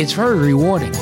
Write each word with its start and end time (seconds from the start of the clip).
It's 0.00 0.14
very 0.14 0.38
rewarding. 0.38 0.92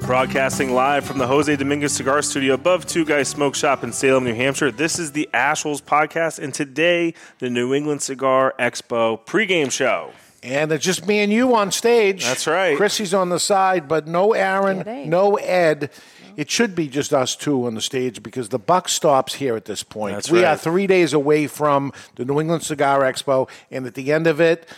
Broadcasting 0.00 0.74
live 0.74 1.04
from 1.04 1.18
the 1.18 1.28
Jose 1.28 1.54
Dominguez 1.54 1.92
Cigar 1.92 2.22
Studio 2.22 2.54
above 2.54 2.84
Two 2.84 3.04
Guys 3.04 3.28
Smoke 3.28 3.54
Shop 3.54 3.84
in 3.84 3.92
Salem, 3.92 4.24
New 4.24 4.34
Hampshire. 4.34 4.72
This 4.72 4.98
is 4.98 5.12
the 5.12 5.28
Ashholes 5.32 5.80
podcast, 5.80 6.40
and 6.40 6.52
today, 6.52 7.14
the 7.38 7.48
New 7.48 7.72
England 7.72 8.02
Cigar 8.02 8.52
Expo 8.58 9.24
pregame 9.24 9.70
show. 9.70 10.10
And 10.42 10.72
it's 10.72 10.84
just 10.84 11.06
me 11.06 11.20
and 11.20 11.32
you 11.32 11.54
on 11.54 11.70
stage. 11.70 12.24
That's 12.24 12.48
right. 12.48 12.76
Chrissy's 12.76 13.14
on 13.14 13.28
the 13.28 13.38
side, 13.38 13.86
but 13.86 14.08
no 14.08 14.32
Aaron, 14.32 15.08
no 15.08 15.36
Ed. 15.36 15.90
It 16.36 16.50
should 16.50 16.74
be 16.74 16.88
just 16.88 17.14
us 17.14 17.36
two 17.36 17.64
on 17.66 17.74
the 17.74 17.80
stage 17.80 18.24
because 18.24 18.48
the 18.48 18.58
buck 18.58 18.88
stops 18.88 19.34
here 19.34 19.54
at 19.54 19.66
this 19.66 19.84
point. 19.84 20.16
That's 20.16 20.30
we 20.32 20.42
right. 20.42 20.48
are 20.48 20.56
three 20.56 20.88
days 20.88 21.12
away 21.12 21.46
from 21.46 21.92
the 22.16 22.24
New 22.24 22.40
England 22.40 22.64
Cigar 22.64 23.02
Expo, 23.02 23.48
and 23.70 23.86
at 23.86 23.94
the 23.94 24.12
end 24.12 24.26
of 24.26 24.40
it, 24.40 24.68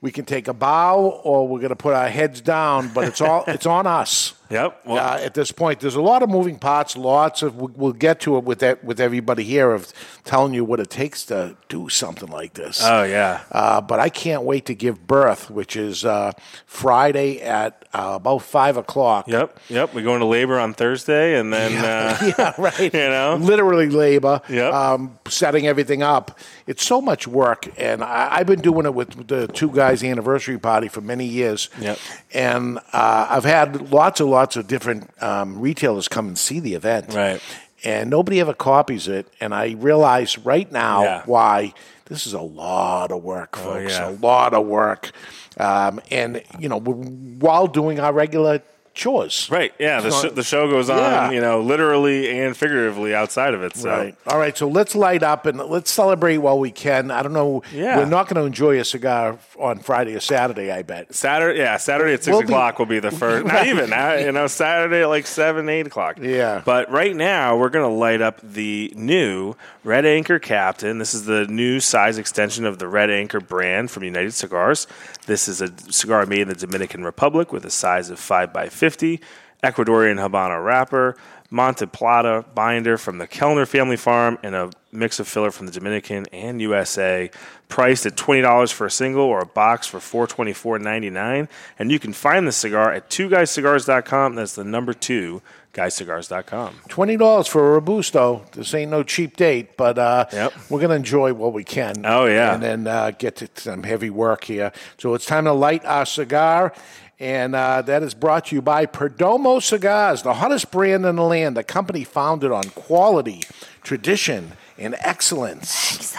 we 0.00 0.10
can 0.10 0.24
take 0.24 0.48
a 0.48 0.54
bow 0.54 1.20
or 1.24 1.46
we're 1.46 1.58
going 1.58 1.70
to 1.70 1.76
put 1.76 1.94
our 1.94 2.08
heads 2.08 2.40
down. 2.40 2.90
But 2.92 3.08
it's 3.08 3.20
all 3.20 3.44
it's 3.46 3.66
on 3.66 3.86
us. 3.86 4.34
Yep. 4.50 4.80
Well, 4.84 4.98
uh, 4.98 5.18
at 5.18 5.34
this 5.34 5.52
point, 5.52 5.80
there's 5.80 5.94
a 5.94 6.00
lot 6.00 6.22
of 6.22 6.28
moving 6.28 6.58
parts. 6.58 6.96
Lots 6.96 7.42
of 7.42 7.56
we'll, 7.56 7.92
get 7.92 8.20
to 8.20 8.36
it 8.36 8.44
with 8.44 8.60
that 8.60 8.82
with 8.82 9.00
everybody 9.00 9.44
here 9.44 9.70
of 9.72 9.92
telling 10.24 10.54
you 10.54 10.64
what 10.64 10.80
it 10.80 10.90
takes 10.90 11.24
to 11.26 11.56
do 11.68 11.88
something 11.88 12.28
like 12.28 12.54
this. 12.54 12.82
oh, 12.84 13.04
yeah. 13.04 13.42
Uh, 13.52 13.80
but 13.80 14.00
I 14.00 14.08
can't 14.08 14.42
wait 14.42 14.66
to 14.66 14.74
give 14.74 15.06
birth, 15.06 15.50
which 15.50 15.76
is 15.76 16.04
uh, 16.04 16.32
Friday 16.66 17.40
at 17.40 17.84
uh, 17.92 18.12
about 18.14 18.42
five 18.42 18.76
o'clock. 18.76 19.28
Yep. 19.28 19.58
Yep. 19.68 19.94
We 19.94 20.02
go 20.02 20.14
into 20.14 20.26
labor 20.26 20.58
on 20.58 20.74
Thursday, 20.74 21.38
and 21.38 21.52
then, 21.52 21.72
uh, 21.84 22.32
yeah, 22.38 22.54
right. 22.58 22.94
You 23.00 23.08
know? 23.08 23.36
literally 23.36 23.88
labor. 23.88 24.40
Yep. 24.48 24.72
Um, 24.72 25.18
setting 25.28 25.66
everything 25.66 26.02
up. 26.02 26.38
It's 26.66 26.84
so 26.84 27.00
much 27.00 27.26
work, 27.26 27.68
and 27.78 28.02
I, 28.02 28.28
I've 28.36 28.46
been 28.46 28.60
doing 28.60 28.86
it 28.86 28.94
with 28.94 29.28
the 29.28 29.46
two 29.48 29.70
guys' 29.70 30.02
anniversary 30.02 30.58
party 30.58 30.88
for 30.88 31.00
many 31.00 31.26
years. 31.26 31.68
Yep. 31.80 31.98
And 32.32 32.78
uh, 32.92 33.26
I've 33.30 33.44
had 33.44 33.90
lots 33.90 34.20
and 34.20 34.30
lots 34.30 34.39
of 34.56 34.66
different 34.66 35.10
um, 35.22 35.60
retailers 35.60 36.08
come 36.08 36.28
and 36.28 36.38
see 36.38 36.60
the 36.60 36.74
event. 36.74 37.12
Right. 37.14 37.40
And 37.84 38.10
nobody 38.10 38.40
ever 38.40 38.52
copies 38.52 39.08
it, 39.08 39.26
and 39.40 39.54
I 39.54 39.70
realize 39.78 40.36
right 40.38 40.70
now 40.70 41.02
Yeah. 41.02 41.22
why 41.24 41.72
this 42.06 42.26
is 42.26 42.32
a 42.34 42.40
lot 42.40 43.10
of 43.12 43.22
work, 43.22 43.56
folks. 43.56 43.92
yeah. 43.92 44.10
A 44.10 44.12
lot 44.12 44.52
of 44.52 44.66
work. 44.66 45.12
Um, 45.58 46.00
and 46.10 46.42
you 46.58 46.68
know, 46.68 46.78
while 46.80 47.66
doing 47.66 47.98
our 48.00 48.12
regular 48.12 48.60
chores. 48.94 49.48
right. 49.50 49.72
Yeah. 49.78 50.00
The, 50.00 50.10
So- 50.10 50.28
sh- 50.28 50.32
the 50.32 50.42
show 50.42 50.68
goes 50.68 50.90
on, 50.90 50.98
Yeah. 50.98 51.30
you 51.30 51.40
know, 51.40 51.60
literally 51.60 52.28
and 52.40 52.56
figuratively 52.56 53.14
outside 53.14 53.54
of 53.54 53.62
it. 53.62 53.76
So. 53.76 53.88
Right. 53.88 54.14
All 54.26 54.38
right. 54.38 54.56
So 54.56 54.68
let's 54.68 54.94
light 54.94 55.22
up 55.22 55.46
and 55.46 55.58
let's 55.58 55.90
celebrate 55.90 56.38
while 56.38 56.58
we 56.58 56.70
can. 56.70 57.10
I 57.10 57.22
don't 57.22 57.32
know. 57.32 57.62
Yeah. 57.72 57.98
We're 57.98 58.04
not 58.06 58.28
going 58.28 58.40
to 58.40 58.46
enjoy 58.46 58.78
a 58.80 58.84
cigar 58.84 59.38
on 59.58 59.78
Friday 59.78 60.14
or 60.14 60.20
Saturday. 60.20 60.70
I 60.70 60.82
bet. 60.82 61.14
Saturday, 61.14 61.58
yeah, 61.60 61.76
Saturday 61.76 62.14
at 62.14 62.24
6 62.24 62.32
We'll 62.32 62.40
be- 62.42 62.46
o'clock 62.46 62.78
will 62.78 62.86
be 62.86 62.98
the 63.00 63.10
first. 63.10 63.46
Not 63.50 63.66
even, 63.66 63.90
you 64.24 64.32
know, 64.32 64.46
Saturday 64.46 65.02
at 65.02 65.08
like 65.08 65.26
seven, 65.26 65.68
eight 65.68 65.86
o'clock. 65.86 66.18
Yeah. 66.20 66.62
But 66.64 66.90
right 66.90 67.14
now, 67.14 67.56
we're 67.56 67.68
going 67.70 67.88
to 67.88 67.94
light 67.94 68.20
up 68.20 68.40
the 68.42 68.92
new 68.96 69.54
Red 69.84 70.04
Anchor 70.04 70.38
Captain. 70.38 70.98
This 70.98 71.14
is 71.14 71.24
the 71.24 71.46
new 71.46 71.80
size 71.80 72.18
extension 72.18 72.64
of 72.66 72.78
the 72.78 72.88
Red 72.88 73.10
Anchor 73.10 73.40
brand 73.40 73.90
from 73.90 74.04
United 74.04 74.34
Cigars. 74.34 74.86
This 75.30 75.46
is 75.46 75.60
a 75.60 75.70
cigar 75.92 76.26
made 76.26 76.40
in 76.40 76.48
the 76.48 76.56
Dominican 76.56 77.04
Republic 77.04 77.52
with 77.52 77.64
a 77.64 77.70
size 77.70 78.10
of 78.10 78.18
five 78.18 78.52
by 78.52 78.68
fifty, 78.68 79.20
Ecuadorian 79.62 80.16
Habano 80.16 80.60
wrapper. 80.64 81.16
Monte 81.50 81.86
Plata 81.86 82.44
binder 82.54 82.96
from 82.96 83.18
the 83.18 83.26
Kelner 83.26 83.66
family 83.66 83.96
farm 83.96 84.38
and 84.42 84.54
a 84.54 84.70
mix 84.92 85.18
of 85.18 85.26
filler 85.26 85.50
from 85.50 85.66
the 85.66 85.72
Dominican 85.72 86.26
and 86.32 86.60
USA, 86.60 87.28
priced 87.68 88.06
at 88.06 88.16
twenty 88.16 88.40
dollars 88.40 88.70
for 88.70 88.86
a 88.86 88.90
single 88.90 89.22
or 89.24 89.40
a 89.40 89.46
box 89.46 89.86
for 89.86 89.98
four 90.00 90.26
twenty 90.28 90.52
four 90.52 90.78
ninety 90.78 91.10
nine. 91.10 91.48
And 91.78 91.90
you 91.90 91.98
can 91.98 92.12
find 92.12 92.46
the 92.46 92.52
cigar 92.52 92.92
at 92.92 93.10
two 93.10 93.28
guyscigars.com. 93.28 94.36
That's 94.36 94.54
the 94.54 94.62
number 94.64 94.92
two 94.92 95.42
guyscigars.com. 95.74 96.74
Twenty 96.88 97.16
dollars 97.16 97.46
for 97.48 97.68
a 97.68 97.72
robusto. 97.72 98.44
This 98.52 98.72
ain't 98.74 98.90
no 98.90 99.02
cheap 99.02 99.36
date, 99.36 99.76
but 99.76 99.98
uh, 99.98 100.26
Yep. 100.32 100.52
we're 100.70 100.78
going 100.80 100.90
to 100.90 100.96
enjoy 100.96 101.32
what 101.34 101.52
we 101.52 101.64
can. 101.64 102.04
Oh, 102.06 102.26
yeah. 102.26 102.54
and 102.54 102.62
then 102.62 102.86
uh, 102.86 103.10
get 103.12 103.36
to 103.36 103.48
some 103.56 103.82
heavy 103.82 104.10
work 104.10 104.44
here. 104.44 104.72
So 104.98 105.14
it's 105.14 105.26
time 105.26 105.44
to 105.44 105.52
light 105.52 105.84
our 105.84 106.06
cigar. 106.06 106.72
And 107.20 107.54
uh, 107.54 107.82
that 107.82 108.02
is 108.02 108.14
brought 108.14 108.46
to 108.46 108.56
you 108.56 108.62
by 108.62 108.86
Perdomo 108.86 109.62
Cigars, 109.62 110.22
the 110.22 110.32
hottest 110.32 110.70
brand 110.70 111.04
in 111.04 111.16
the 111.16 111.22
land, 111.22 111.54
the 111.54 111.62
company 111.62 112.02
founded 112.02 112.50
on 112.50 112.64
quality, 112.70 113.42
tradition, 113.82 114.52
and 114.78 114.96
excellence. 115.00 116.16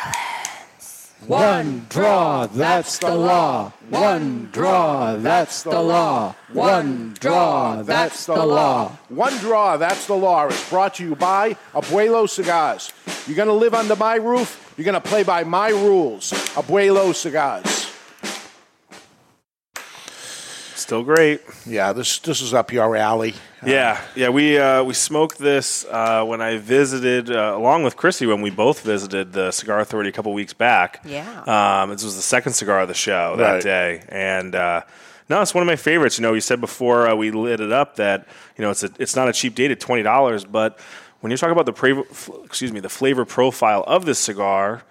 One 1.26 1.88
draw, 1.90 2.46
that's 2.46 3.00
the 3.00 3.16
law. 3.16 3.72
One 3.90 4.50
draw, 4.52 5.16
that's 5.16 5.64
the 5.64 5.82
law. 5.82 6.36
One 6.54 7.16
draw, 7.20 7.82
that's 7.82 8.28
the 8.28 8.46
law. 8.46 8.96
One 9.10 9.36
draw, 9.38 9.78
that's 9.78 10.06
the 10.06 10.16
law. 10.16 10.48
It's 10.48 10.70
brought 10.70 10.96
to 10.96 11.04
you 11.04 11.16
by 11.16 11.58
Abuelo 11.74 12.30
Cigars. 12.30 12.94
You're 13.26 13.36
going 13.36 13.48
to 13.48 13.54
live 13.54 13.74
under 13.74 13.96
my 13.96 14.16
roof, 14.16 14.74
you're 14.78 14.86
going 14.86 14.94
to 14.94 15.02
play 15.02 15.24
by 15.24 15.44
my 15.46 15.70
rules. 15.70 16.32
Abuelo 16.54 17.14
Cigars. 17.16 17.81
Still 20.91 21.03
great. 21.03 21.40
Yeah, 21.66 21.94
this 21.94 22.19
this 22.19 22.41
is 22.41 22.53
up 22.53 22.74
your 22.74 22.97
alley. 22.97 23.34
Yeah, 23.66 24.02
yeah. 24.13 24.28
We 24.28 24.57
uh, 24.57 24.84
we 24.84 24.94
smoked 24.94 25.38
this 25.38 25.85
uh, 25.85 26.25
when 26.25 26.41
I 26.41 26.57
visited, 26.57 27.31
uh, 27.31 27.53
along 27.56 27.84
with 27.84 27.96
Chrissy, 27.96 28.25
when 28.25 28.41
we 28.41 28.50
both 28.50 28.81
visited 28.81 29.31
the 29.31 29.52
Cigar 29.52 29.79
Authority 29.79 30.09
a 30.09 30.12
couple 30.12 30.34
weeks 30.34 30.52
back. 30.52 31.00
Yeah. 31.06 31.44
Um, 31.84 31.91
this 31.91 32.03
was 32.03 32.18
the 32.18 32.22
second 32.22 32.52
cigar 32.52 32.81
of 32.81 32.90
the 32.90 32.94
show 32.94 33.38
that 33.38 33.52
Right. 33.53 33.63
day, 33.63 34.03
and 34.09 34.53
uh, 34.53 34.81
no, 35.29 35.41
it's 35.41 35.53
one 35.53 35.62
of 35.62 35.66
my 35.68 35.78
favorites. 35.78 36.18
You 36.18 36.24
know, 36.24 36.34
you 36.34 36.41
said 36.41 36.59
before 36.59 37.08
uh, 37.08 37.16
we 37.16 37.31
lit 37.31 37.62
it 37.62 37.72
up 37.72 37.96
that 37.96 38.28
you 38.58 38.62
know 38.62 38.72
it's 38.72 38.84
a, 38.84 38.90
it's 39.00 39.16
not 39.16 39.29
a 39.29 39.31
cheap 39.31 39.56
date 39.56 39.72
at 39.72 39.79
twenty 39.79 40.03
dollars, 40.03 40.44
but 40.44 40.78
when 41.22 41.31
you 41.31 41.38
talk 41.38 41.52
about 41.52 41.66
the 41.66 41.72
pra- 41.72 42.02
f- 42.02 42.29
excuse 42.44 42.73
me 42.73 42.81
the 42.81 42.90
flavor 42.90 43.23
profile 43.23 43.85
of 43.88 44.03
this 44.03 44.19
cigar, 44.19 44.84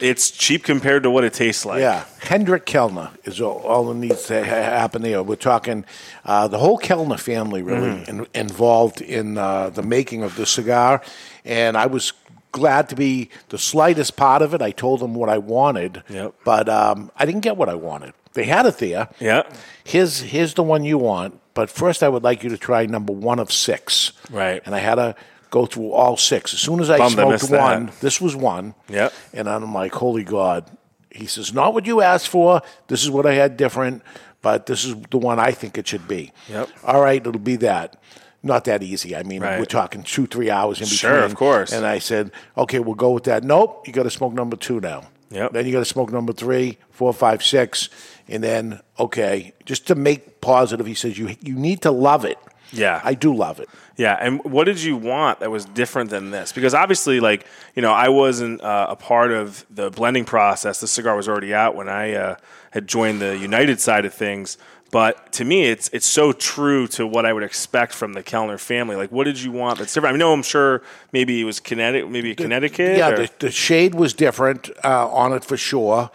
it's 0.00 0.30
cheap 0.30 0.64
compared 0.64 1.02
to 1.02 1.10
what 1.10 1.24
it 1.24 1.32
tastes 1.32 1.64
like. 1.66 1.80
Yeah, 1.80 2.04
Hendrik 2.20 2.66
Kelner 2.66 3.10
is 3.24 3.40
all, 3.40 3.58
all 3.60 3.84
that 3.88 3.94
needs 3.94 4.26
to 4.26 4.44
ha- 4.44 4.50
happen 4.50 5.02
there. 5.02 5.22
We're 5.22 5.36
talking 5.36 5.84
uh, 6.24 6.48
the 6.48 6.58
whole 6.58 6.78
Kelner 6.78 7.18
family 7.18 7.62
really 7.62 7.88
Mm-hmm. 7.90 8.10
in, 8.20 8.26
involved 8.34 9.00
in 9.00 9.38
uh, 9.38 9.70
the 9.70 9.82
making 9.82 10.22
of 10.22 10.36
the 10.36 10.46
cigar, 10.46 11.02
and 11.44 11.76
I 11.76 11.86
was 11.86 12.12
glad 12.52 12.88
to 12.88 12.96
be 12.96 13.28
the 13.50 13.58
slightest 13.58 14.16
part 14.16 14.40
of 14.42 14.54
it. 14.54 14.62
I 14.62 14.70
told 14.70 15.00
them 15.00 15.14
what 15.14 15.28
I 15.28 15.38
wanted, 15.38 16.02
Yep. 16.08 16.34
but 16.44 16.68
um, 16.68 17.10
I 17.16 17.26
didn't 17.26 17.42
get 17.42 17.56
what 17.56 17.68
I 17.68 17.74
wanted. 17.74 18.14
They 18.34 18.44
had 18.44 18.66
it 18.66 18.78
there. 18.78 19.08
Yeah. 19.20 19.42
Here's 19.84 20.20
here's 20.20 20.54
the 20.54 20.62
one 20.62 20.84
you 20.84 20.96
want, 20.98 21.40
but 21.54 21.70
first 21.70 22.02
I 22.02 22.08
would 22.08 22.22
like 22.22 22.42
you 22.44 22.50
to 22.50 22.58
try 22.58 22.86
number 22.86 23.12
one 23.12 23.38
of 23.40 23.50
six. 23.52 24.12
Right. 24.30 24.62
And 24.64 24.74
I 24.74 24.78
had 24.78 24.94
to 24.96 25.14
go 25.50 25.66
through 25.66 25.92
all 25.92 26.16
six. 26.16 26.52
As 26.54 26.60
soon 26.60 26.80
as 26.80 26.90
I 26.90 26.98
Bummed 26.98 27.12
I 27.12 27.22
smoked 27.22 27.32
missed 27.32 27.50
that. 27.50 27.60
one, 27.60 27.90
this 28.00 28.20
was 28.20 28.34
one. 28.36 28.74
Yep. 28.88 29.12
And 29.32 29.48
I'm 29.48 29.72
like, 29.74 29.92
holy 29.94 30.24
God. 30.24 30.70
He 31.10 31.26
says, 31.26 31.52
not 31.52 31.74
what 31.74 31.86
you 31.86 32.00
asked 32.00 32.28
for. 32.28 32.60
This 32.88 33.02
is 33.02 33.10
what 33.10 33.26
I 33.26 33.34
had 33.34 33.56
different, 33.56 34.02
but 34.42 34.66
this 34.66 34.84
is 34.84 34.94
the 35.10 35.18
one 35.18 35.38
I 35.40 35.50
think 35.52 35.78
it 35.78 35.88
should 35.88 36.06
be. 36.06 36.32
Yep. 36.48 36.68
All 36.84 37.00
right, 37.00 37.20
it'll 37.20 37.40
be 37.40 37.56
that. 37.56 38.00
Not 38.42 38.64
that 38.66 38.82
easy. 38.84 39.16
I 39.16 39.24
mean, 39.24 39.42
Right. 39.42 39.58
we're 39.58 39.64
talking 39.64 40.02
two, 40.04 40.26
three 40.26 40.48
hours 40.50 40.78
in 40.78 40.84
between. 40.84 40.98
Sure, 40.98 41.24
of 41.24 41.34
course. 41.34 41.72
And 41.72 41.84
I 41.84 41.98
said, 41.98 42.30
okay, 42.56 42.78
we'll 42.78 42.94
go 42.94 43.10
with 43.10 43.24
that. 43.24 43.42
Nope, 43.42 43.86
you 43.88 43.92
got 43.92 44.04
to 44.04 44.10
smoke 44.10 44.32
number 44.32 44.54
two 44.56 44.80
now. 44.80 45.04
Yep. 45.30 45.52
Then 45.52 45.66
you 45.66 45.72
got 45.72 45.80
to 45.80 45.84
smoke 45.84 46.12
number 46.12 46.32
three, 46.32 46.78
four, 46.90 47.12
five, 47.12 47.42
six, 47.44 47.88
and 48.28 48.42
then 48.44 48.80
okay, 48.98 49.52
just 49.66 49.86
to 49.88 49.94
make 49.94 50.40
positive. 50.40 50.86
He 50.86 50.94
says 50.94 51.18
you 51.18 51.34
you 51.42 51.54
need 51.54 51.82
to 51.82 51.90
love 51.90 52.24
it. 52.24 52.38
Yeah. 52.72 53.00
I 53.02 53.14
do 53.14 53.34
love 53.34 53.60
it. 53.60 53.68
Yeah, 53.98 54.16
and 54.20 54.42
what 54.44 54.64
did 54.64 54.80
you 54.80 54.96
want 54.96 55.40
that 55.40 55.50
was 55.50 55.64
different 55.64 56.10
than 56.10 56.30
this? 56.30 56.52
Because 56.52 56.72
obviously, 56.72 57.18
like 57.18 57.44
you 57.74 57.82
know, 57.82 57.92
I 57.92 58.08
wasn't 58.10 58.60
uh, 58.60 58.86
a 58.90 58.94
part 58.96 59.32
of 59.32 59.66
the 59.70 59.90
blending 59.90 60.24
process. 60.24 60.78
The 60.78 60.86
cigar 60.86 61.16
was 61.16 61.28
already 61.28 61.52
out 61.52 61.74
when 61.74 61.88
I 61.88 62.14
uh, 62.14 62.36
had 62.70 62.86
joined 62.86 63.20
the 63.20 63.36
United 63.36 63.80
side 63.80 64.04
of 64.04 64.14
things. 64.14 64.56
But 64.92 65.32
to 65.32 65.44
me, 65.44 65.64
it's 65.64 65.90
it's 65.92 66.06
so 66.06 66.30
true 66.30 66.86
to 66.88 67.08
what 67.08 67.26
I 67.26 67.32
would 67.32 67.42
expect 67.42 67.92
from 67.92 68.12
the 68.12 68.22
Kelner 68.22 68.58
family. 68.58 68.94
Like, 68.94 69.10
what 69.10 69.24
did 69.24 69.42
you 69.42 69.50
want 69.50 69.80
that's 69.80 69.92
different? 69.92 70.14
I 70.14 70.16
know 70.16 70.32
I'm 70.32 70.44
sure 70.44 70.80
maybe 71.12 71.40
it 71.40 71.44
was 71.44 71.58
Connecticut, 71.58 72.08
maybe 72.08 72.36
Connecticut. 72.36 72.96
Yeah, 72.96 73.10
the, 73.10 73.30
the 73.40 73.50
shade 73.50 73.96
was 73.96 74.14
different 74.14 74.70
uh, 74.84 75.08
on 75.10 75.32
it 75.32 75.44
for 75.44 75.56
sure, 75.56 76.10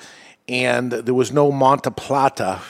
and 0.47 0.93
there 0.93 1.13
was 1.13 1.33
no 1.33 1.51
Monte 1.51 1.89
Plata 1.91 2.61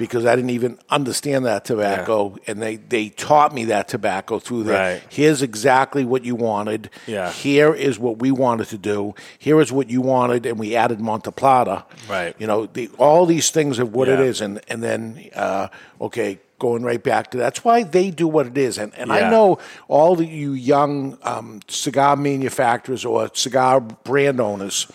because 0.00 0.24
I 0.24 0.34
didn't 0.34 0.50
even 0.50 0.78
understand 0.88 1.44
that 1.44 1.66
tobacco, 1.66 2.36
and 2.46 2.60
they 2.60 2.76
they 2.76 3.10
taught 3.10 3.52
me 3.54 3.66
that 3.66 3.86
tobacco 3.86 4.38
through 4.38 4.64
there. 4.64 4.94
Right. 4.94 5.02
Here's 5.10 5.42
exactly 5.42 6.06
what 6.06 6.24
you 6.24 6.34
wanted. 6.34 6.88
Yeah. 7.06 7.30
Here 7.30 7.74
is 7.74 7.98
what 7.98 8.18
we 8.18 8.30
wanted 8.30 8.68
to 8.68 8.78
do. 8.78 9.14
Here 9.38 9.60
is 9.60 9.70
what 9.70 9.90
you 9.90 10.00
wanted, 10.00 10.46
and 10.46 10.58
we 10.58 10.74
added 10.74 11.00
Monte 11.00 11.30
Plata. 11.32 11.84
Right. 12.08 12.34
You 12.38 12.46
know, 12.46 12.64
the, 12.64 12.88
all 12.98 13.26
these 13.26 13.50
things 13.50 13.78
of 13.78 13.92
what 13.94 14.08
it 14.08 14.18
Yeah. 14.18 14.24
is, 14.24 14.40
and 14.40 14.60
and 14.68 14.82
then 14.82 15.28
uh, 15.34 15.68
okay, 16.00 16.40
going 16.58 16.82
right 16.82 17.02
back 17.02 17.30
to 17.32 17.36
that's 17.36 17.62
why 17.62 17.82
they 17.82 18.10
do 18.10 18.26
what 18.26 18.46
it 18.46 18.56
is, 18.56 18.78
and 18.78 18.94
and 18.94 19.12
I 19.12 19.28
know 19.30 19.58
all 19.86 20.16
the 20.16 20.24
you 20.26 20.52
young 20.54 21.18
um, 21.24 21.60
cigar 21.68 22.16
manufacturers 22.16 23.04
or 23.04 23.30
cigar 23.34 23.80
brand 23.82 24.40
owners. 24.40 24.86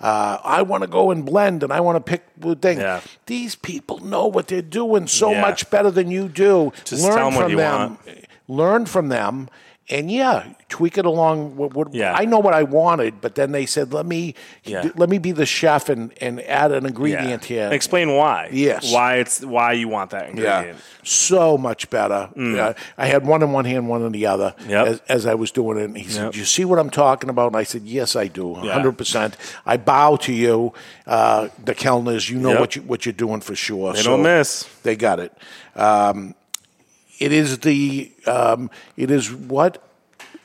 Uh, 0.00 0.38
I 0.44 0.62
want 0.62 0.82
to 0.82 0.86
go 0.86 1.10
and 1.10 1.24
blend, 1.24 1.62
and 1.62 1.72
I 1.72 1.80
want 1.80 1.96
to 1.96 2.00
pick 2.00 2.22
the 2.38 2.54
thing. 2.54 2.78
Yeah. 2.78 3.00
These 3.26 3.54
people 3.56 3.98
know 3.98 4.26
what 4.26 4.48
they're 4.48 4.60
doing 4.60 5.06
so 5.06 5.30
Yeah. 5.30 5.40
much 5.40 5.70
better 5.70 5.90
than 5.90 6.10
you 6.10 6.28
do. 6.28 6.72
Just 6.84 7.02
Learn 7.02 7.14
tell 7.16 7.26
'em 7.28 7.34
what 7.34 7.44
from 7.44 7.56
them. 7.56 7.80
want. 8.06 8.26
Learn 8.48 8.86
from 8.86 9.08
them. 9.08 9.48
And 9.88 10.10
yeah, 10.10 10.46
tweak 10.68 10.98
it 10.98 11.06
along. 11.06 11.56
What, 11.56 11.72
what, 11.74 11.94
Yeah. 11.94 12.12
I 12.12 12.24
know 12.24 12.40
what 12.40 12.54
I 12.54 12.64
wanted, 12.64 13.20
but 13.20 13.36
then 13.36 13.52
they 13.52 13.66
said, 13.66 13.92
"Let 13.92 14.04
me, 14.04 14.34
Yeah. 14.64 14.90
let 14.96 15.08
me 15.08 15.18
be 15.18 15.30
the 15.30 15.46
chef 15.46 15.88
and, 15.88 16.12
and 16.20 16.40
add 16.42 16.72
an 16.72 16.82
Yeah. 16.82 16.88
ingredient 16.88 17.44
here." 17.44 17.68
Explain 17.72 18.16
why. 18.16 18.48
Yes. 18.50 18.92
Why 18.92 19.16
it's 19.18 19.42
why 19.44 19.74
you 19.74 19.86
want 19.86 20.10
that 20.10 20.30
ingredient. 20.30 20.66
Yeah, 20.66 20.82
so 21.04 21.56
much 21.56 21.88
better. 21.88 22.28
Yeah, 22.34 22.72
I 22.98 23.06
had 23.06 23.24
one 23.24 23.44
in 23.44 23.52
one 23.52 23.64
hand, 23.64 23.88
one 23.88 24.02
in 24.02 24.10
the 24.10 24.26
other 24.26 24.54
Mm. 24.64 24.68
Yep. 24.70 24.86
as, 24.88 25.00
as 25.08 25.26
I 25.26 25.34
was 25.34 25.52
doing 25.52 25.78
it. 25.78 25.84
And 25.84 25.96
he 25.96 26.08
said, 26.08 26.24
Yep. 26.24 26.32
"Do 26.32 26.38
you 26.40 26.44
see 26.46 26.64
what 26.64 26.80
I'm 26.80 26.90
talking 26.90 27.30
about?" 27.30 27.46
And 27.52 27.56
I 27.56 27.62
said, 27.62 27.82
"Yes, 27.84 28.16
I 28.16 28.26
do, 28.26 28.56
Yeah. 28.62 28.70
100 28.72 28.98
percent. 28.98 29.36
I 29.64 29.76
bow 29.76 30.16
to 30.16 30.32
you, 30.32 30.72
uh, 31.06 31.46
the 31.64 31.76
Kelners. 31.76 32.28
You 32.28 32.38
know 32.38 32.50
Yep. 32.50 32.60
what 32.60 32.74
you 32.76 32.82
what 32.82 33.06
you're 33.06 33.12
doing 33.12 33.40
for 33.40 33.54
sure. 33.54 33.92
They 33.92 34.02
don't 34.02 34.22
miss. 34.24 34.64
They 34.82 34.96
got 34.96 35.20
it. 35.20 35.32
Um, 35.76 36.34
it 37.18 37.32
is 37.32 37.58
the 37.60 38.12
um, 38.26 38.70
it 38.96 39.10
is 39.10 39.32
what 39.32 39.82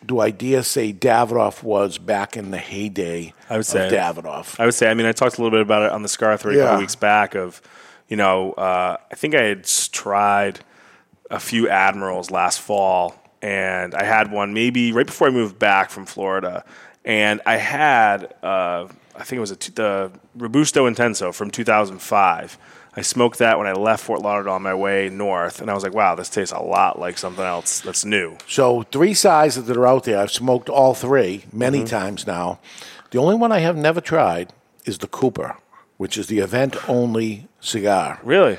do 0.06 0.19
I 0.19 0.31
dare 0.31 0.63
say 0.63 0.91
Davidoff 0.94 1.62
was 1.63 1.97
back 2.00 2.35
in 2.35 2.50
the 2.51 2.57
heyday 2.57 3.33
I 3.50 3.57
would 3.57 3.65
say 3.65 3.85
of 3.85 3.91
Davidoff. 3.94 4.59
I 4.59 4.65
would 4.65 4.73
say. 4.73 4.89
I 4.89 4.94
mean, 4.95 5.06
I 5.06 5.12
talked 5.12 5.38
a 5.38 5.41
little 5.41 5.56
bit 5.57 5.62
about 5.62 5.83
it 5.83 5.91
on 5.91 6.01
the 6.01 6.09
Scar 6.09 6.38
Three 6.38 6.56
a 6.56 6.57
Yeah. 6.57 6.63
couple 6.65 6.79
weeks 6.79 6.95
back. 6.95 7.35
Of 7.35 7.62
you 8.07 8.18
know, 8.18 8.53
uh, 8.53 8.97
I 9.12 9.15
think 9.15 9.35
I 9.35 9.44
had 9.44 9.65
tried 9.91 10.59
a 11.29 11.39
few 11.39 11.69
admirals 11.69 12.31
last 12.31 12.59
fall, 12.62 13.15
and 13.41 13.94
I 13.94 14.03
had 14.03 14.31
one 14.31 14.53
maybe 14.53 14.91
right 14.91 15.06
before 15.06 15.27
I 15.27 15.31
moved 15.31 15.59
back 15.59 15.89
from 15.91 16.06
Florida, 16.06 16.65
and 17.06 17.39
I 17.45 17.57
had 17.57 18.33
uh, 18.44 18.88
I 19.15 19.24
think 19.24 19.38
it 19.38 19.39
was 19.41 19.51
a 19.51 19.56
t- 19.56 19.71
the 19.75 20.12
Robusto 20.35 20.89
Intenso 20.89 21.33
from 21.33 21.51
2005. 21.51 22.57
I 22.95 23.01
smoked 23.01 23.39
that 23.39 23.57
when 23.57 23.67
I 23.67 23.71
left 23.73 24.03
Fort 24.03 24.21
Lauderdale 24.21 24.53
on 24.55 24.63
my 24.63 24.73
way 24.73 25.07
north, 25.09 25.61
and 25.61 25.69
I 25.71 25.73
was 25.73 25.83
like, 25.83 25.93
"Wow, 25.93 26.15
this 26.15 26.29
tastes 26.29 26.53
a 26.53 26.59
lot 26.61 26.99
like 26.99 27.17
something 27.17 27.43
else 27.45 27.79
that's 27.79 28.03
new." 28.03 28.38
So 28.47 28.83
three 28.91 29.13
sizes 29.13 29.65
that 29.65 29.77
are 29.77 29.88
out 29.88 30.03
there. 30.03 30.17
I've 30.19 30.31
smoked 30.31 30.67
all 30.69 30.93
three 30.93 31.45
many 31.53 31.79
Mm-hmm. 31.79 31.88
times 31.88 32.27
now. 32.27 32.59
The 33.11 33.17
only 33.19 33.35
one 33.35 33.51
I 33.51 33.59
have 33.59 33.77
never 33.77 34.01
tried 34.01 34.51
is 34.85 34.97
the 34.97 35.07
Cooper, 35.07 35.55
which 35.97 36.17
is 36.17 36.27
the 36.27 36.39
event 36.39 36.75
only 36.89 37.47
cigar. 37.61 38.19
Really, 38.23 38.57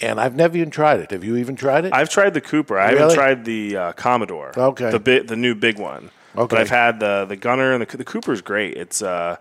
And 0.00 0.18
I've 0.20 0.34
never 0.34 0.56
even 0.56 0.70
tried 0.70 1.00
it. 1.00 1.10
Have 1.10 1.22
you 1.24 1.36
even 1.36 1.54
tried 1.56 1.84
it? 1.84 1.92
I've 1.92 2.08
tried 2.10 2.34
the 2.34 2.40
Cooper. 2.40 2.78
I 2.78 2.90
haven't 2.90 3.14
tried 3.14 3.44
the 3.44 3.76
uh, 3.76 3.92
Commodore. 3.92 4.52
Okay. 4.56 4.90
The 4.90 4.98
bi- 5.00 5.20
the 5.26 5.36
new 5.36 5.54
big 5.54 5.78
one. 5.78 6.10
Okay. 6.36 6.56
But 6.56 6.58
I've 6.58 6.70
had 6.70 7.00
the 7.00 7.26
the 7.28 7.36
Gunner 7.36 7.72
and 7.74 7.86
the 7.86 7.96
the 7.98 8.04
Cooper's 8.04 8.40
great. 8.40 8.76
It's 8.76 9.02
uh 9.02 9.36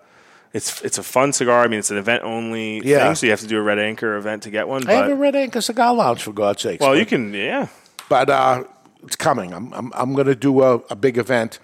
it's 0.53 0.81
it's 0.83 0.97
a 0.97 1.03
fun 1.03 1.33
cigar. 1.33 1.63
I 1.63 1.67
mean, 1.67 1.79
it's 1.79 1.91
an 1.91 1.97
event 1.97 2.23
only 2.23 2.79
Yeah. 2.85 3.05
thing, 3.05 3.15
so 3.15 3.25
you 3.25 3.31
have 3.31 3.41
to 3.41 3.47
do 3.47 3.57
a 3.57 3.61
Red 3.61 3.79
Anchor 3.79 4.15
event 4.15 4.43
to 4.43 4.51
get 4.51 4.67
one. 4.67 4.87
I 4.87 4.93
have 4.93 5.09
a 5.09 5.15
Red 5.15 5.35
Anchor 5.35 5.61
Cigar 5.61 5.93
Lounge 5.93 6.21
for 6.23 6.31
God's 6.31 6.61
sake. 6.61 6.79
well, 6.79 6.91
but, 6.91 6.99
you 6.99 7.05
can 7.05 7.33
yeah. 7.33 7.67
but 8.07 8.29
uh, 8.29 8.63
it's 9.03 9.15
coming. 9.15 9.53
I'm 9.53 9.73
I'm, 9.73 9.91
I'm 9.95 10.13
going 10.13 10.27
to 10.27 10.35
do 10.35 10.61
a, 10.61 10.75
a 10.89 10.95
big 10.95 11.17
event 11.17 11.59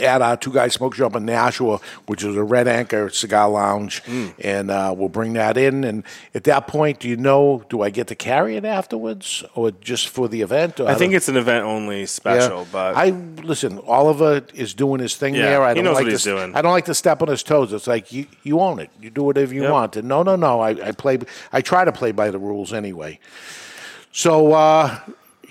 at 0.00 0.22
our 0.22 0.36
Two 0.38 0.52
Guys 0.52 0.72
Smoke 0.72 0.94
Shop 0.94 1.14
in 1.16 1.26
Nashua, 1.26 1.78
which 2.06 2.24
is 2.24 2.34
a 2.34 2.42
Red 2.42 2.66
Anchor 2.66 3.10
Cigar 3.10 3.48
Lounge, 3.50 4.02
Mm. 4.04 4.32
and 4.42 4.70
uh, 4.70 4.94
we'll 4.96 5.10
bring 5.10 5.34
that 5.34 5.56
in. 5.58 5.84
And 5.84 6.02
at 6.34 6.44
that 6.44 6.66
point, 6.66 7.00
do 7.00 7.08
you 7.08 7.16
know? 7.16 7.62
Do 7.68 7.82
I 7.82 7.90
get 7.90 8.06
to 8.06 8.14
carry 8.14 8.56
it 8.56 8.64
afterwards, 8.64 9.44
or 9.54 9.70
just 9.70 10.08
for 10.08 10.28
the 10.28 10.40
event? 10.40 10.80
Or 10.80 10.88
I 10.88 10.94
think 10.94 11.12
it's 11.12 11.28
an 11.28 11.36
event 11.36 11.64
only 11.66 12.06
special, 12.06 12.66
but 12.72 12.96
I 12.96 13.10
listen. 13.10 13.80
Oliver 13.86 14.42
is 14.54 14.72
doing 14.72 15.00
his 15.00 15.14
thing 15.16 15.34
Yeah, 15.34 15.42
there. 15.42 15.62
I 15.62 15.70
he 15.70 15.74
don't 15.76 15.84
knows 15.84 15.94
like 15.96 16.04
what 16.04 16.06
to, 16.06 16.10
he's 16.12 16.24
doing. 16.24 16.54
I 16.54 16.62
don't 16.62 16.72
like 16.72 16.86
to 16.86 16.94
step 16.94 17.20
on 17.20 17.28
his 17.28 17.42
toes. 17.42 17.72
It's 17.72 17.86
like 17.86 18.12
you, 18.12 18.26
you 18.44 18.60
own 18.60 18.78
it. 18.78 18.88
You 19.00 19.10
do 19.10 19.22
whatever 19.24 19.52
you 19.52 19.62
Yep. 19.62 19.70
want. 19.72 19.96
And 19.96 20.08
no, 20.08 20.22
no, 20.22 20.36
no. 20.36 20.60
I, 20.60 20.70
I 20.70 20.92
play. 20.92 21.18
I 21.52 21.60
try 21.60 21.84
to 21.84 21.92
play 21.92 22.12
by 22.12 22.30
the 22.30 22.38
rules 22.38 22.72
anyway. 22.72 23.18
So 24.10 24.52
uh, 24.52 24.98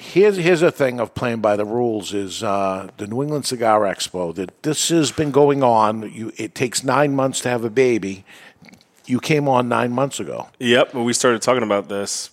here's 0.01 0.37
here's 0.37 0.61
the 0.61 0.71
thing 0.71 0.99
of 0.99 1.13
playing 1.13 1.41
by 1.41 1.55
the 1.55 1.65
rules 1.65 2.13
is 2.13 2.43
uh, 2.43 2.89
the 2.97 3.07
New 3.07 3.21
England 3.21 3.45
Cigar 3.45 3.81
Expo. 3.81 4.33
That 4.35 4.63
this 4.63 4.89
has 4.89 5.11
been 5.11 5.31
going 5.31 5.63
on. 5.63 6.11
You, 6.11 6.31
it 6.37 6.55
takes 6.55 6.83
nine 6.83 7.15
months 7.15 7.39
to 7.41 7.49
have 7.49 7.63
a 7.63 7.69
baby. 7.69 8.25
You 9.05 9.19
came 9.19 9.47
on 9.47 9.67
nine 9.69 9.91
months 9.91 10.19
ago. 10.19 10.49
yep. 10.59 10.91
But 10.93 11.03
we 11.03 11.13
started 11.13 11.41
talking 11.41 11.63
about 11.63 11.89
this 11.89 12.29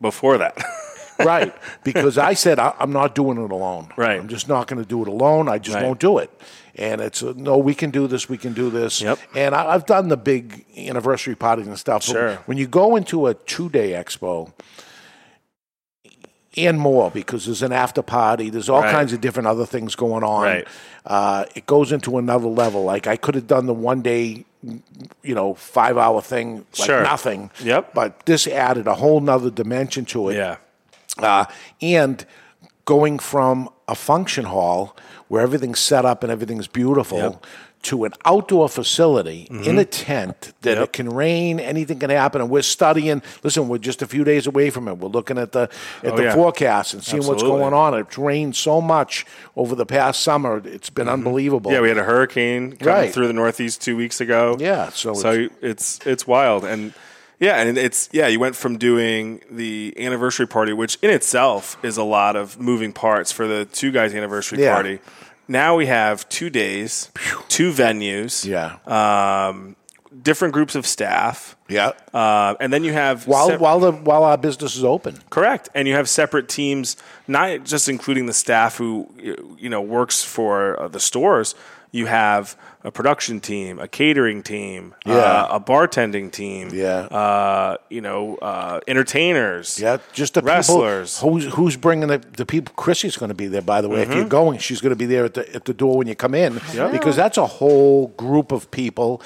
before 0.00 0.38
that. 0.38 0.56
right 1.24 1.54
because 1.84 2.16
i 2.18 2.32
said 2.32 2.58
I, 2.58 2.74
i'm 2.80 2.90
not 2.92 3.14
doing 3.14 3.36
it 3.38 3.50
alone 3.52 3.92
Right. 3.96 4.18
i'm 4.18 4.26
just 4.28 4.48
not 4.48 4.66
going 4.66 4.82
to 4.82 4.88
do 4.88 5.02
it 5.02 5.08
alone 5.08 5.46
i 5.48 5.58
just 5.58 5.76
Right. 5.76 5.84
won't 5.84 6.00
do 6.00 6.18
it 6.18 6.30
and 6.74 7.00
it's 7.00 7.22
a, 7.22 7.34
no 7.34 7.58
we 7.58 7.74
can 7.74 7.90
do 7.90 8.08
this 8.08 8.28
we 8.30 8.38
can 8.38 8.54
do 8.54 8.70
this 8.70 9.00
Yep. 9.02 9.18
and 9.36 9.54
I, 9.54 9.68
i've 9.74 9.86
done 9.86 10.08
the 10.08 10.16
big 10.16 10.64
anniversary 10.76 11.36
parties 11.36 11.68
and 11.68 11.78
stuff 11.78 12.04
but 12.06 12.12
Sure. 12.12 12.34
when 12.46 12.56
you 12.58 12.66
go 12.66 12.96
into 12.96 13.26
a 13.28 13.34
two-day 13.34 13.90
expo 13.90 14.52
and 16.56 16.78
more 16.78 17.10
because 17.10 17.46
there's 17.46 17.62
an 17.62 17.72
after 17.72 18.02
party 18.02 18.50
there's 18.50 18.68
all 18.68 18.82
Right. 18.82 18.92
kinds 18.92 19.12
of 19.12 19.20
different 19.20 19.46
other 19.46 19.64
things 19.66 19.94
going 19.94 20.22
on 20.22 20.42
Right. 20.42 20.68
uh, 21.06 21.44
it 21.54 21.64
goes 21.66 21.92
into 21.92 22.18
another 22.18 22.48
level 22.48 22.84
like 22.84 23.06
i 23.06 23.16
could 23.16 23.34
have 23.34 23.46
done 23.46 23.66
the 23.66 23.72
one 23.74 24.02
day 24.02 24.44
you 25.22 25.34
know 25.34 25.54
five 25.54 25.96
hour 25.96 26.20
thing 26.20 26.64
like 26.78 26.86
Sure. 26.86 27.02
nothing 27.02 27.50
Yep. 27.62 27.94
but 27.94 28.26
this 28.26 28.46
added 28.46 28.86
a 28.86 28.94
whole 28.94 29.20
nother 29.20 29.50
dimension 29.50 30.04
to 30.06 30.28
it 30.28 30.36
yeah. 30.36 30.56
uh, 31.18 31.46
and 31.80 32.24
going 32.84 33.18
from 33.18 33.68
a 33.88 33.94
function 33.94 34.44
hall 34.46 34.94
where 35.28 35.42
everything's 35.42 35.80
set 35.80 36.04
up 36.04 36.22
and 36.22 36.30
everything's 36.30 36.66
beautiful 36.66 37.18
Yep. 37.18 37.46
Mm-hmm. 37.82 37.96
to 37.96 38.04
an 38.04 38.12
outdoor 38.24 38.68
facility 38.68 39.48
in 39.50 39.78
a 39.78 39.84
tent 39.84 40.52
that 40.62 40.76
Yep. 40.76 40.84
it 40.84 40.92
can 40.92 41.08
rain, 41.12 41.58
anything 41.60 41.98
can 41.98 42.10
happen, 42.10 42.40
and 42.40 42.48
we're 42.50 42.62
studying. 42.62 43.22
Listen, 43.42 43.68
we're 43.68 43.78
just 43.78 44.02
a 44.02 44.06
few 44.06 44.24
days 44.24 44.46
away 44.46 44.70
from 44.70 44.86
it. 44.88 44.98
We're 44.98 45.08
looking 45.08 45.36
at 45.38 45.52
the 45.52 45.68
at 46.04 46.12
Oh, 46.12 46.16
the 46.16 46.22
yeah. 46.24 46.34
forecast 46.34 46.94
and 46.94 47.02
seeing 47.02 47.26
what's 47.26 47.42
going 47.42 47.74
on. 47.74 47.94
It's 47.94 48.16
rained 48.16 48.54
so 48.56 48.80
much 48.80 49.26
over 49.56 49.74
the 49.74 49.86
past 49.86 50.22
summer; 50.22 50.62
it's 50.64 50.90
been 50.90 51.08
unbelievable. 51.08 51.70
Mm-hmm. 51.70 51.74
Yeah, 51.76 51.80
we 51.82 51.88
had 51.88 51.98
a 51.98 52.04
hurricane 52.04 52.76
coming 52.76 52.94
Right. 52.94 53.12
through 53.12 53.26
the 53.26 53.32
Northeast 53.32 53.82
two 53.82 53.96
weeks 53.96 54.20
ago. 54.20 54.56
Yeah, 54.60 54.90
so 54.90 55.14
so 55.14 55.48
it's 55.60 55.98
it's 56.06 56.24
wild, 56.26 56.64
and 56.64 56.92
yeah, 57.40 57.60
and 57.60 57.76
it's 57.76 58.08
yeah. 58.12 58.28
You 58.28 58.38
went 58.38 58.54
from 58.54 58.78
doing 58.78 59.40
the 59.50 59.92
anniversary 59.98 60.46
party, 60.46 60.72
which 60.72 60.98
in 61.02 61.10
itself 61.10 61.76
is 61.82 61.96
a 61.96 62.04
lot 62.04 62.36
of 62.36 62.60
moving 62.60 62.92
parts 62.92 63.32
for 63.32 63.46
the 63.48 63.64
two 63.64 63.90
guys 63.90 64.14
anniversary 64.14 64.60
Yeah. 64.62 64.74
party. 64.74 65.00
Now 65.48 65.76
we 65.76 65.86
have 65.86 66.28
two 66.28 66.50
days, 66.50 67.10
two 67.48 67.72
venues, 67.72 68.44
yeah, 68.44 68.78
um, 68.86 69.76
different 70.22 70.54
groups 70.54 70.74
of 70.74 70.86
staff, 70.86 71.56
yeah. 71.68 71.92
uh, 72.14 72.54
and 72.60 72.72
then 72.72 72.84
you 72.84 72.92
have 72.92 73.26
while 73.26 73.48
sep- 73.48 73.60
while 73.60 73.80
the 73.80 73.92
while 73.92 74.24
our 74.24 74.38
business 74.38 74.76
is 74.76 74.84
open. 74.84 75.18
Correct, 75.30 75.68
and 75.74 75.88
you 75.88 75.94
have 75.94 76.08
separate 76.08 76.48
teams, 76.48 76.96
not 77.26 77.64
just 77.64 77.88
including 77.88 78.26
the 78.26 78.32
staff 78.32 78.76
who 78.76 79.08
you 79.58 79.68
know 79.68 79.80
works 79.80 80.22
for 80.22 80.80
uh, 80.80 80.88
the 80.88 81.00
stores. 81.00 81.54
You 81.94 82.06
have 82.06 82.56
a 82.84 82.90
production 82.90 83.38
team, 83.38 83.78
a 83.78 83.86
catering 83.86 84.42
team, 84.42 84.94
Yeah. 85.04 85.14
uh, 85.14 85.48
a 85.56 85.60
bartending 85.60 86.32
team, 86.32 86.70
Yeah. 86.72 87.00
uh, 87.00 87.76
you 87.90 88.00
know, 88.00 88.36
uh, 88.36 88.80
entertainers, 88.88 89.78
Yeah, 89.78 89.98
just 90.14 90.32
the 90.34 90.40
wrestlers. 90.40 91.18
People, 91.18 91.30
who's 91.32 91.44
who's 91.54 91.76
bringing 91.76 92.08
the, 92.08 92.16
the 92.18 92.46
people? 92.46 92.72
Chrissy's 92.76 93.18
going 93.18 93.28
to 93.28 93.34
be 93.34 93.46
there, 93.46 93.60
by 93.60 93.82
the 93.82 93.90
way. 93.90 94.00
If 94.02 94.14
you're 94.14 94.24
going, 94.24 94.58
she's 94.58 94.80
going 94.80 94.90
to 94.90 94.96
be 94.96 95.04
there 95.04 95.26
at 95.26 95.34
the 95.34 95.54
at 95.54 95.66
the 95.66 95.74
door 95.74 95.98
when 95.98 96.06
you 96.08 96.14
come 96.14 96.34
in, 96.34 96.58
yeah. 96.74 96.88
because 96.88 97.14
that's 97.14 97.36
a 97.36 97.46
whole 97.46 98.06
group 98.16 98.52
of 98.52 98.70
people. 98.70 99.20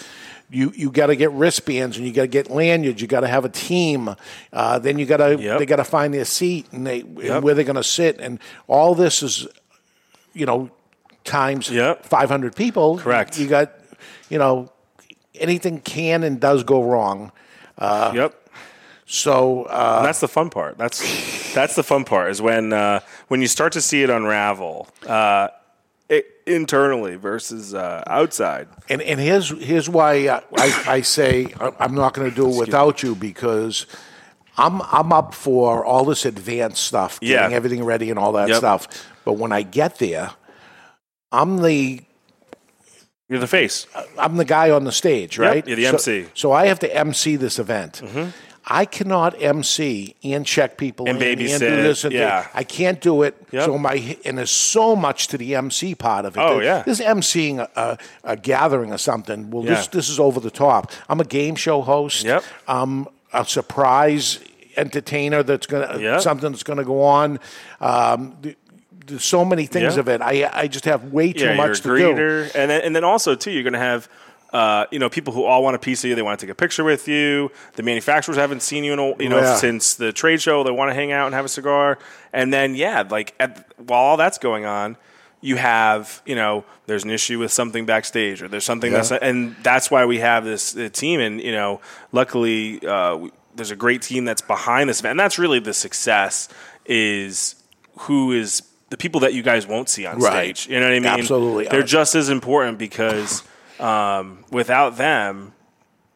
You 0.50 0.72
you 0.74 0.90
got 0.90 1.06
to 1.06 1.14
get 1.16 1.30
wristbands 1.30 1.96
and 1.96 2.04
you 2.06 2.12
got 2.12 2.22
to 2.22 2.28
get 2.28 2.50
lanyards. 2.50 3.00
You 3.00 3.06
got 3.06 3.20
to 3.20 3.28
have 3.28 3.44
a 3.44 3.48
team. 3.48 4.14
Uh, 4.52 4.78
then 4.80 4.98
you 4.98 5.06
got 5.06 5.18
to 5.18 5.36
Yep. 5.40 5.58
they 5.60 5.66
got 5.66 5.76
to 5.76 5.84
find 5.84 6.12
their 6.12 6.24
seat 6.24 6.66
and 6.72 6.84
they 6.84 7.00
and 7.00 7.18
Yep. 7.22 7.42
where 7.44 7.54
they're 7.54 7.64
going 7.64 7.76
to 7.76 7.82
sit 7.84 8.18
and 8.20 8.40
all 8.66 8.94
this 8.96 9.22
is, 9.22 9.46
you 10.34 10.46
know, 10.46 10.70
times 11.26 11.70
Yep. 11.70 12.06
500 12.06 12.56
people. 12.56 12.98
Correct. 12.98 13.38
You 13.38 13.46
got, 13.48 13.72
you 14.30 14.38
know, 14.38 14.70
anything 15.34 15.80
can 15.80 16.22
and 16.22 16.40
does 16.40 16.64
go 16.64 16.82
wrong. 16.82 17.32
yep. 17.80 18.34
So 19.08 19.64
uh, 19.64 20.02
that's 20.02 20.18
the 20.20 20.26
fun 20.28 20.50
part. 20.50 20.78
That's 20.78 21.54
that's 21.54 21.76
the 21.76 21.84
fun 21.84 22.04
part 22.04 22.30
is 22.32 22.42
when 22.42 22.72
uh, 22.72 23.00
when 23.28 23.40
you 23.40 23.46
start 23.46 23.72
to 23.74 23.80
see 23.80 24.02
it 24.02 24.10
unravel 24.10 24.88
uh, 25.06 25.48
it, 26.08 26.26
internally 26.44 27.14
versus 27.14 27.72
uh, 27.72 28.02
outside. 28.08 28.66
And 28.88 29.00
and 29.02 29.20
here's 29.20 29.50
here's 29.64 29.88
why 29.88 30.28
I, 30.28 30.42
I, 30.56 30.84
I 30.88 31.00
say 31.02 31.46
I'm 31.78 31.94
not 31.94 32.14
going 32.14 32.28
to 32.28 32.34
do 32.34 32.48
it 32.50 32.56
without 32.58 33.04
you 33.04 33.14
because 33.14 33.86
I'm 34.58 34.82
I'm 34.82 35.12
up 35.12 35.34
for 35.34 35.84
all 35.84 36.04
this 36.04 36.24
advanced 36.24 36.82
stuff, 36.82 37.20
getting 37.20 37.50
Yeah. 37.52 37.56
everything 37.56 37.84
ready 37.84 38.10
and 38.10 38.18
all 38.18 38.32
that 38.32 38.48
Yep. 38.48 38.56
stuff. 38.58 38.88
But 39.24 39.34
when 39.34 39.52
I 39.52 39.62
get 39.62 40.00
there, 40.00 40.32
I'm 41.32 41.62
the 41.62 42.00
You're 43.28 43.40
the 43.40 43.46
face. 43.48 43.86
I'm 44.18 44.36
the 44.36 44.44
guy 44.44 44.70
on 44.70 44.84
the 44.84 44.92
stage, 44.92 45.38
Yep, 45.38 45.46
right? 45.48 45.66
you're 45.66 45.76
the 45.76 45.84
So- 45.84 45.92
MC. 46.12 46.26
So, 46.34 46.52
I 46.52 46.66
have 46.66 46.78
to 46.80 46.96
MC 46.96 47.34
this 47.36 47.58
event. 47.58 48.00
I 48.68 48.84
cannot 48.84 49.40
MC 49.40 50.16
and 50.24 50.44
check 50.44 50.76
people 50.76 51.08
And 51.08 51.22
in 51.22 51.28
and 51.28 51.38
do 51.38 51.44
babysit, 51.46 51.58
this 51.60 52.02
and 52.04 52.12
yeah. 52.12 52.26
that. 52.42 52.50
I 52.52 52.64
can't 52.64 53.00
do 53.00 53.22
it. 53.22 53.36
Yep. 53.52 53.64
So 53.64 53.78
my 53.78 54.16
and 54.24 54.38
there's 54.38 54.50
so 54.50 54.96
much 54.96 55.28
to 55.28 55.38
the 55.38 55.54
MC 55.54 55.94
part 55.94 56.24
of 56.24 56.36
it. 56.36 56.40
Oh, 56.40 56.56
This- 56.56 56.64
yeah. 56.64 56.82
this 56.82 57.00
MCing 57.00 57.58
a, 57.60 57.68
a, 57.76 57.98
a 58.32 58.36
gathering 58.36 58.92
or 58.92 58.98
something. 58.98 59.50
Well, 59.50 59.62
this 59.62 59.84
Yeah. 59.84 59.90
this 59.92 60.08
is 60.08 60.18
over 60.18 60.40
the 60.40 60.50
top. 60.50 60.90
I'm 61.08 61.20
a 61.20 61.24
game 61.24 61.54
show 61.54 61.80
host. 61.80 62.24
Yep. 62.24 62.42
I'm 62.66 63.06
a 63.32 63.44
surprise 63.44 64.40
entertainer. 64.76 65.44
That's 65.44 65.66
gonna 65.68 65.98
Yep. 66.00 66.20
something 66.22 66.50
that's 66.50 66.64
gonna 66.64 66.82
go 66.84 67.02
on. 67.04 67.38
Um, 67.80 68.36
there's 69.06 69.24
so 69.24 69.44
many 69.44 69.66
things 69.66 69.94
Yeah. 69.94 70.00
of 70.00 70.08
it. 70.08 70.20
I 70.22 70.50
I 70.52 70.66
just 70.68 70.84
have 70.86 71.04
way 71.12 71.32
too 71.32 71.44
yeah, 71.46 71.54
much 71.56 71.80
to 71.82 71.94
a 71.94 71.98
do. 71.98 72.04
greeter, 72.14 72.42
and 72.54 72.70
then, 72.70 72.80
and 72.82 72.94
then 72.96 73.04
also 73.04 73.34
too, 73.34 73.50
you're 73.50 73.62
going 73.62 73.72
to 73.72 73.78
have. 73.78 74.08
Uh, 74.52 74.86
you 74.92 74.98
know, 75.00 75.10
people 75.10 75.34
who 75.34 75.42
all 75.44 75.62
want 75.62 75.74
a 75.74 75.78
piece 75.78 76.02
of 76.04 76.08
you. 76.08 76.14
They 76.14 76.22
want 76.22 76.38
to 76.38 76.46
take 76.46 76.52
a 76.52 76.54
picture 76.54 76.84
with 76.84 77.08
you. 77.08 77.50
The 77.74 77.82
manufacturers 77.82 78.38
haven't 78.38 78.62
seen 78.62 78.84
you 78.84 78.92
in 78.92 78.98
a, 79.00 79.22
you 79.22 79.28
know 79.28 79.40
Yeah. 79.40 79.56
since 79.56 79.96
the 79.96 80.12
trade 80.12 80.40
show. 80.40 80.62
They 80.62 80.70
want 80.70 80.88
to 80.90 80.94
hang 80.94 81.10
out 81.10 81.26
and 81.26 81.34
have 81.34 81.44
a 81.44 81.48
cigar. 81.48 81.98
And 82.32 82.54
then 82.54 82.74
yeah, 82.76 83.02
like 83.10 83.34
at, 83.40 83.66
while 83.76 84.00
all 84.00 84.16
that's 84.16 84.38
going 84.38 84.64
on, 84.64 84.96
you 85.40 85.56
have 85.56 86.22
you 86.24 86.36
know 86.36 86.64
there's 86.86 87.02
an 87.04 87.10
issue 87.10 87.40
with 87.40 87.52
something 87.52 87.86
backstage 87.86 88.40
or 88.40 88.46
there's 88.48 88.64
something 88.64 88.92
Yeah. 88.92 88.98
that's 89.02 89.12
and 89.20 89.56
that's 89.64 89.90
why 89.90 90.06
we 90.06 90.20
have 90.20 90.44
this 90.44 90.76
uh, 90.76 90.88
team. 90.92 91.18
And 91.20 91.42
you 91.42 91.52
know, 91.52 91.80
luckily 92.12 92.86
uh, 92.86 93.16
we, 93.16 93.30
there's 93.56 93.72
a 93.72 93.76
great 93.76 94.00
team 94.00 94.24
that's 94.24 94.42
behind 94.42 94.88
this 94.88 95.00
event. 95.00 95.10
And 95.10 95.20
that's 95.20 95.38
really 95.40 95.58
the 95.58 95.74
success 95.74 96.48
is 96.86 97.56
who 97.98 98.32
is 98.32 98.62
the 98.90 98.96
people 98.96 99.20
that 99.20 99.34
you 99.34 99.42
guys 99.42 99.66
won't 99.66 99.88
see 99.88 100.06
on 100.06 100.18
Right. 100.18 100.56
stage. 100.56 100.72
You 100.72 100.80
know 100.80 100.86
what 100.86 100.92
I 100.94 101.00
mean? 101.00 101.06
Absolutely. 101.06 101.66
They're 101.68 101.82
just 101.82 102.14
as 102.14 102.28
important 102.28 102.78
because 102.78 103.42
um, 103.80 104.44
without 104.50 104.96
them, 104.96 105.52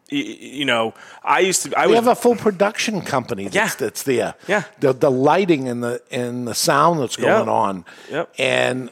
you 0.09 0.65
know, 0.65 0.93
I 1.23 1.39
used 1.41 1.63
to. 1.63 1.79
I 1.79 1.87
We 1.87 1.91
would 1.95 1.97
have 2.05 2.09
a 2.09 2.15
full 2.17 2.35
production 2.35 3.01
company 3.01 3.45
that's, 3.45 3.55
Yeah. 3.55 3.71
that's 3.79 4.03
there. 4.03 4.35
Yeah. 4.49 4.65
The, 4.81 4.93
the 4.93 5.11
lighting 5.11 5.69
and 5.69 5.85
the 5.85 6.03
and 6.11 6.49
the 6.49 6.55
sound 6.55 7.01
that's 7.01 7.15
going 7.17 7.29
Yep. 7.47 7.47
on. 7.49 7.85
Yep. 8.11 8.35
And 8.39 8.91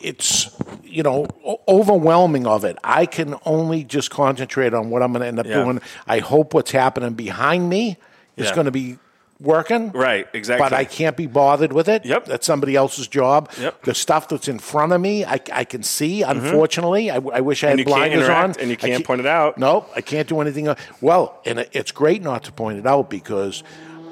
it's, 0.00 0.48
you 0.84 1.02
know, 1.02 1.26
overwhelming 1.66 2.46
of 2.46 2.64
it. 2.64 2.78
I 2.84 3.04
can 3.06 3.34
only 3.44 3.84
just 3.84 4.10
concentrate 4.10 4.72
on 4.72 4.88
what 4.90 5.02
I'm 5.02 5.12
going 5.12 5.20
to 5.22 5.26
end 5.26 5.38
up 5.38 5.46
Yeah. 5.46 5.62
doing. 5.64 5.80
I 6.06 6.20
hope 6.20 6.54
what's 6.54 6.70
happening 6.70 7.12
behind 7.14 7.68
me 7.68 7.96
is 8.36 8.46
Yeah. 8.48 8.54
going 8.54 8.64
to 8.66 8.70
be 8.70 8.98
working. 9.40 9.90
right 9.92 10.26
exactly. 10.32 10.64
But 10.64 10.72
I 10.72 10.84
can't 10.84 11.16
be 11.16 11.26
bothered 11.26 11.72
with 11.72 11.88
it. 11.88 12.04
Yep. 12.04 12.24
That's 12.26 12.46
somebody 12.46 12.74
else's 12.76 13.06
job. 13.08 13.50
Yep. 13.60 13.82
The 13.84 13.94
stuff 13.94 14.28
that's 14.28 14.48
in 14.48 14.58
front 14.58 14.92
of 14.92 15.00
me, 15.00 15.24
I, 15.24 15.40
I 15.52 15.64
can 15.64 15.82
see. 15.82 16.22
Unfortunately, 16.22 17.10
I, 17.10 17.16
I 17.16 17.40
wish 17.40 17.62
I 17.64 17.68
had 17.70 17.78
Mm-hmm. 17.78 17.88
Can't 17.88 17.96
blinders 17.98 18.24
interact, 18.24 18.56
on. 18.56 18.60
and 18.62 18.70
you 18.70 18.76
I 18.82 18.88
can't 18.88 19.04
point 19.06 19.20
it 19.20 19.26
out. 19.26 19.58
No, 19.58 19.86
I 19.94 20.00
can't 20.00 20.28
do 20.28 20.40
anything. 20.40 20.68
Well, 21.00 21.40
and 21.46 21.60
it's 21.72 21.92
great 21.92 22.22
not 22.22 22.44
to 22.44 22.52
point 22.52 22.78
it 22.78 22.86
out 22.86 23.10
because 23.10 23.62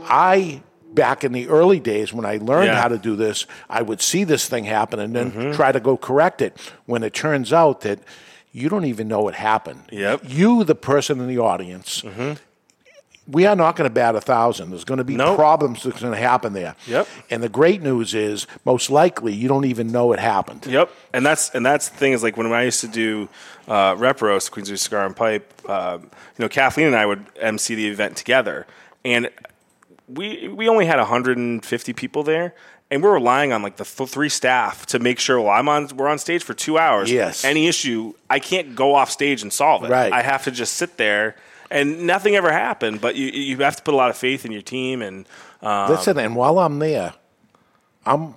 I. 0.04 0.62
Back 0.94 1.24
in 1.24 1.32
the 1.32 1.46
early 1.48 1.78
days 1.78 2.10
when 2.14 2.24
I 2.24 2.38
learned 2.38 2.66
Yeah. 2.68 2.72
Mm-hmm. 2.72 2.80
how 2.80 2.88
to 2.88 2.96
do 2.96 3.16
this, 3.16 3.46
I 3.68 3.82
would 3.82 4.00
see 4.00 4.24
this 4.24 4.48
thing 4.48 4.64
happen 4.64 4.98
and 4.98 5.14
then 5.14 5.52
try 5.52 5.70
to 5.70 5.78
go 5.78 5.98
correct 5.98 6.40
it. 6.40 6.56
When 6.86 7.02
it 7.02 7.12
turns 7.12 7.52
out 7.52 7.82
that 7.82 7.98
you 8.50 8.70
don't 8.70 8.86
even 8.86 9.06
know 9.06 9.20
what 9.20 9.34
happened. 9.34 9.82
Yep. 9.92 10.22
Mm-hmm. 10.22 10.32
You, 10.40 10.64
the 10.64 10.74
person 10.74 11.20
in 11.20 11.26
the 11.26 11.36
audience, 11.38 12.02
we 13.28 13.44
are 13.44 13.56
not 13.56 13.74
going 13.76 13.88
to 13.88 13.92
bat 13.94 14.14
a 14.14 14.20
thousand. 14.20 14.70
There's 14.70 14.84
going 14.84 14.98
to 14.98 15.04
be 15.04 15.16
Nope. 15.16 15.36
problems 15.36 15.82
that's 15.82 16.00
going 16.00 16.12
to 16.12 16.18
happen 16.18 16.52
there. 16.52 16.76
Yep. 16.86 17.08
And 17.30 17.42
the 17.42 17.48
great 17.48 17.82
news 17.82 18.14
is, 18.14 18.46
most 18.64 18.88
likely, 18.88 19.32
you 19.32 19.48
don't 19.48 19.64
even 19.64 19.88
know 19.90 20.12
it 20.12 20.20
happened. 20.20 20.64
Yep, 20.66 20.90
and 21.12 21.26
that's 21.26 21.50
and 21.50 21.64
that's 21.66 21.88
the 21.88 21.96
thing 21.96 22.12
is 22.12 22.22
like 22.22 22.36
when 22.36 22.52
I 22.52 22.62
used 22.64 22.80
to 22.82 22.88
do 22.88 23.28
uh, 23.66 23.94
rep 23.98 24.22
roast, 24.22 24.52
Queensway 24.52 24.78
Cigar 24.78 25.06
and 25.06 25.16
Pipe. 25.16 25.52
Um, 25.68 26.02
you 26.02 26.42
know, 26.44 26.48
Kathleen 26.48 26.86
and 26.86 26.96
I 26.96 27.06
would 27.06 27.24
MC 27.40 27.74
the 27.74 27.88
event 27.88 28.16
together, 28.16 28.66
and 29.04 29.28
we 30.08 30.48
we 30.48 30.68
only 30.68 30.86
had 30.86 30.98
150 30.98 31.92
people 31.94 32.22
there, 32.22 32.54
and 32.90 33.02
we're 33.02 33.14
relying 33.14 33.52
on 33.52 33.62
like 33.62 33.76
the 33.76 33.84
th- 33.84 34.08
three 34.08 34.28
staff 34.28 34.86
to 34.86 34.98
make 35.00 35.18
sure. 35.18 35.40
Well, 35.40 35.50
I'm 35.50 35.68
on. 35.68 35.88
We're 35.96 36.08
on 36.08 36.18
stage 36.18 36.44
for 36.44 36.54
two 36.54 36.78
hours. 36.78 37.10
Yes. 37.10 37.44
Any 37.44 37.66
issue, 37.66 38.14
I 38.30 38.38
can't 38.38 38.76
go 38.76 38.94
off 38.94 39.10
stage 39.10 39.42
and 39.42 39.52
solve 39.52 39.84
it. 39.84 39.90
Right. 39.90 40.12
I 40.12 40.22
have 40.22 40.44
to 40.44 40.50
just 40.52 40.74
sit 40.74 40.96
there. 40.96 41.34
And 41.70 42.06
nothing 42.06 42.36
ever 42.36 42.52
happened, 42.52 43.00
but 43.00 43.16
you 43.16 43.26
you 43.28 43.56
have 43.58 43.76
to 43.76 43.82
put 43.82 43.94
a 43.94 43.96
lot 43.96 44.10
of 44.10 44.16
faith 44.16 44.44
in 44.44 44.52
your 44.52 44.62
team, 44.62 45.02
and 45.02 45.26
um, 45.62 45.90
Listen, 45.90 46.18
and 46.18 46.36
while 46.36 46.58
I'm 46.58 46.78
there, 46.78 47.14
I'm. 48.04 48.34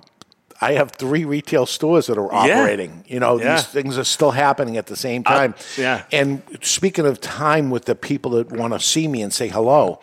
I 0.62 0.72
have 0.72 0.90
three 0.90 1.24
retail 1.24 1.64
stores 1.64 2.08
that 2.08 2.18
are 2.18 2.30
operating. 2.30 3.02
You 3.08 3.18
know, 3.18 3.38
Yeah. 3.40 3.54
these 3.56 3.66
things 3.68 3.96
are 3.96 4.04
still 4.04 4.32
happening 4.32 4.76
at 4.76 4.88
the 4.88 4.96
same 4.96 5.24
time. 5.24 5.54
yeah. 5.78 6.02
And 6.12 6.42
speaking 6.60 7.06
of 7.06 7.18
time 7.18 7.70
with 7.70 7.86
the 7.86 7.94
people 7.94 8.32
that 8.32 8.52
want 8.52 8.74
to 8.74 8.78
see 8.80 9.08
me 9.08 9.22
and 9.22 9.32
say 9.32 9.48
hello, 9.48 10.00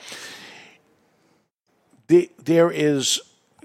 the, 2.08 2.32
there 2.44 2.72
is, 2.72 3.22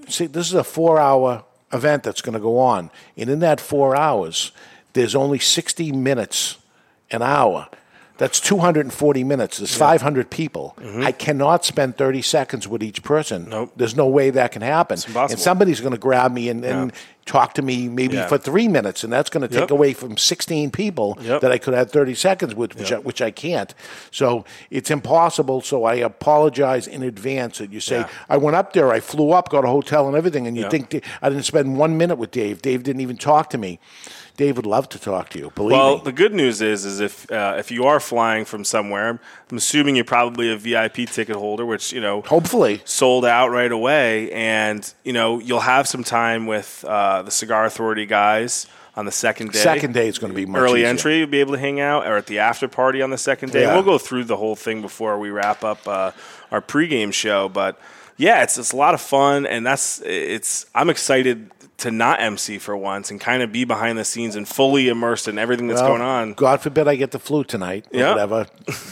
see, 0.08 0.26
this 0.26 0.48
is 0.48 0.54
a 0.54 0.64
four 0.64 0.98
hour 1.00 1.44
event 1.72 2.02
that's 2.02 2.20
going 2.20 2.34
to 2.34 2.40
go 2.40 2.58
on. 2.58 2.90
And 3.16 3.30
in 3.30 3.38
that 3.38 3.58
four 3.58 3.96
hours, 3.96 4.52
there's 4.92 5.14
only 5.14 5.38
60 5.38 5.92
minutes 5.92 6.58
an 7.10 7.22
hour. 7.22 7.68
That's 8.18 8.38
240 8.40 9.24
minutes. 9.24 9.58
There's 9.58 9.74
500 9.74 10.30
people. 10.30 10.76
I 10.98 11.12
cannot 11.12 11.64
spend 11.64 11.96
30 11.96 12.22
seconds 12.22 12.68
with 12.68 12.82
each 12.82 13.02
person. 13.02 13.42
Mm-hmm. 13.42 13.50
Nope. 13.50 13.72
There's 13.76 13.96
no 13.96 14.06
way 14.06 14.30
that 14.30 14.52
can 14.52 14.62
happen. 14.62 14.94
impossible. 14.98 15.32
And 15.32 15.40
somebody's 15.40 15.80
going 15.80 15.92
to 15.92 15.98
grab 15.98 16.32
me 16.32 16.48
and, 16.48 16.64
and 16.64 16.92
talk 17.24 17.54
to 17.54 17.62
me 17.62 17.88
maybe 17.88 18.16
Yeah. 18.16 18.26
for 18.28 18.36
three 18.36 18.68
minutes, 18.68 19.02
and 19.04 19.12
that's 19.12 19.30
going 19.30 19.42
to 19.42 19.48
take 19.48 19.60
Yep. 19.60 19.70
away 19.70 19.92
from 19.92 20.16
16 20.16 20.70
people 20.70 21.16
Yep. 21.22 21.40
that 21.40 21.52
I 21.52 21.58
could 21.58 21.72
have 21.74 21.90
30 21.90 22.14
seconds 22.14 22.54
with, 22.54 22.76
which, 22.76 22.92
I, 22.92 22.98
which 22.98 23.22
I 23.22 23.30
can't. 23.30 23.74
So 24.10 24.44
it's 24.70 24.90
impossible. 24.90 25.60
So 25.62 25.84
I 25.84 25.94
apologize 25.94 26.86
in 26.86 27.02
advance 27.02 27.58
that 27.58 27.72
you 27.72 27.80
say, 27.80 27.98
Yeah. 28.00 28.08
I 28.28 28.36
went 28.36 28.56
up 28.56 28.72
there, 28.72 28.90
I 28.92 29.00
flew 29.00 29.30
up, 29.30 29.48
got 29.48 29.64
a 29.64 29.68
hotel 29.68 30.06
and 30.08 30.16
everything, 30.16 30.46
and 30.46 30.56
you 30.56 30.64
Yeah. 30.64 30.68
think 30.70 31.02
I 31.22 31.28
didn't 31.28 31.44
spend 31.44 31.76
one 31.78 31.96
minute 31.96 32.16
with 32.16 32.30
Dave. 32.32 32.60
Dave 32.60 32.82
didn't 32.82 33.00
even 33.00 33.16
talk 33.16 33.50
to 33.50 33.58
me. 33.58 33.78
Dave 34.42 34.56
would 34.56 34.66
love 34.66 34.88
to 34.88 34.98
talk 34.98 35.28
to 35.30 35.38
you. 35.38 35.52
Believe 35.54 35.78
Well, 35.78 35.98
me. 35.98 36.02
the 36.04 36.12
good 36.12 36.34
news 36.34 36.60
is, 36.60 36.84
is 36.84 36.98
if 36.98 37.30
uh, 37.30 37.54
if 37.58 37.70
you 37.70 37.84
are 37.84 38.00
flying 38.00 38.44
from 38.44 38.64
somewhere, 38.64 39.20
I'm 39.50 39.56
assuming 39.56 39.94
you're 39.94 40.04
probably 40.04 40.50
a 40.52 40.56
VIP 40.56 41.08
ticket 41.08 41.36
holder, 41.36 41.64
which 41.64 41.92
you 41.92 42.00
know 42.00 42.22
Hopefully. 42.22 42.80
sold 42.84 43.24
out 43.24 43.50
right 43.50 43.70
away, 43.70 44.32
and 44.32 44.92
you 45.04 45.12
know 45.12 45.38
you'll 45.38 45.60
have 45.60 45.86
some 45.86 46.02
time 46.02 46.46
with 46.46 46.84
uh, 46.88 47.22
the 47.22 47.30
Cigar 47.30 47.64
Authority 47.66 48.04
guys 48.04 48.66
on 48.96 49.04
the 49.06 49.12
second 49.12 49.52
day. 49.52 49.58
Second 49.60 49.94
day 49.94 50.08
is 50.08 50.18
going 50.18 50.32
to 50.32 50.36
be 50.36 50.44
much 50.44 50.60
early 50.60 50.80
easier. 50.80 50.88
entry, 50.88 51.18
you'll 51.18 51.28
be 51.28 51.40
able 51.40 51.52
to 51.52 51.58
hang 51.60 51.78
out, 51.78 52.04
or 52.06 52.16
at 52.16 52.26
the 52.26 52.40
after 52.40 52.66
party 52.66 53.00
on 53.00 53.10
the 53.10 53.18
second 53.18 53.52
day. 53.52 53.62
Yeah. 53.62 53.74
We'll 53.74 53.84
go 53.84 53.96
through 53.96 54.24
the 54.24 54.36
whole 54.36 54.56
thing 54.56 54.82
before 54.82 55.18
we 55.20 55.30
wrap 55.30 55.62
up 55.62 55.86
uh, 55.86 56.10
our 56.50 56.60
pregame 56.60 57.12
show, 57.12 57.48
but 57.48 57.78
yeah, 58.22 58.42
it's 58.44 58.56
it's 58.58 58.72
a 58.72 58.76
lot 58.76 58.94
of 58.94 59.00
fun, 59.00 59.46
and 59.46 59.66
that's 59.66 60.00
it's. 60.04 60.66
I'm 60.74 60.88
excited 60.90 61.50
to 61.78 61.90
not 61.90 62.20
MC 62.20 62.58
for 62.58 62.76
once 62.76 63.10
and 63.10 63.20
kind 63.20 63.42
of 63.42 63.50
be 63.50 63.64
behind 63.64 63.98
the 63.98 64.04
scenes 64.04 64.36
and 64.36 64.46
fully 64.46 64.88
immersed 64.88 65.26
in 65.26 65.36
everything 65.36 65.66
that's 65.66 65.80
Well, 65.80 65.90
going 65.90 66.02
on. 66.02 66.34
God 66.34 66.60
forbid 66.60 66.86
I 66.86 66.94
get 66.94 67.10
the 67.10 67.18
flu 67.18 67.42
tonight 67.42 67.86
or 67.92 67.98
Yeah. 67.98 68.10
whatever. 68.10 68.46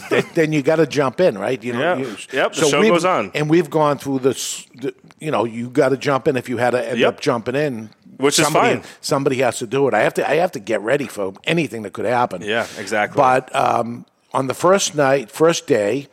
then, 0.09 0.23
then 0.33 0.51
you 0.53 0.61
got 0.61 0.75
to 0.77 0.85
jump 0.85 1.21
in, 1.21 1.37
right? 1.37 1.63
You 1.63 1.71
know, 1.71 1.79
Yeah. 1.79 1.97
you- 1.97 2.17
Yep, 2.33 2.53
the 2.53 2.65
show 2.69 2.81
goes 2.83 3.05
on. 3.05 3.31
and 3.33 3.49
we've 3.49 3.69
gone 3.69 3.97
through 3.97 4.19
this. 4.19 4.65
The, 4.75 4.93
you 5.19 5.31
know, 5.31 5.45
you 5.45 5.69
got 5.69 5.89
to 5.89 5.97
jump 5.97 6.27
in 6.27 6.35
if 6.35 6.49
you 6.49 6.57
had 6.57 6.71
to 6.71 6.85
end 6.85 6.99
Yep. 6.99 7.07
up 7.13 7.19
jumping 7.21 7.55
in. 7.55 7.91
Which 8.17 8.37
is 8.39 8.45
somebody, 8.45 8.75
fine. 8.75 8.83
Somebody 8.99 9.37
has 9.37 9.59
to 9.59 9.67
do 9.67 9.87
it. 9.87 9.93
I 9.93 10.01
have 10.01 10.13
to. 10.15 10.29
I 10.29 10.35
have 10.35 10.51
to 10.51 10.59
get 10.59 10.81
ready 10.81 11.07
for 11.07 11.33
anything 11.45 11.83
that 11.83 11.93
could 11.93 12.05
happen. 12.05 12.41
Yeah, 12.41 12.65
exactly. 12.77 13.15
But 13.17 13.55
um, 13.55 14.05
on 14.33 14.47
the 14.47 14.53
first 14.53 14.95
night, 14.95 15.31
first 15.31 15.65
day, 15.65 16.07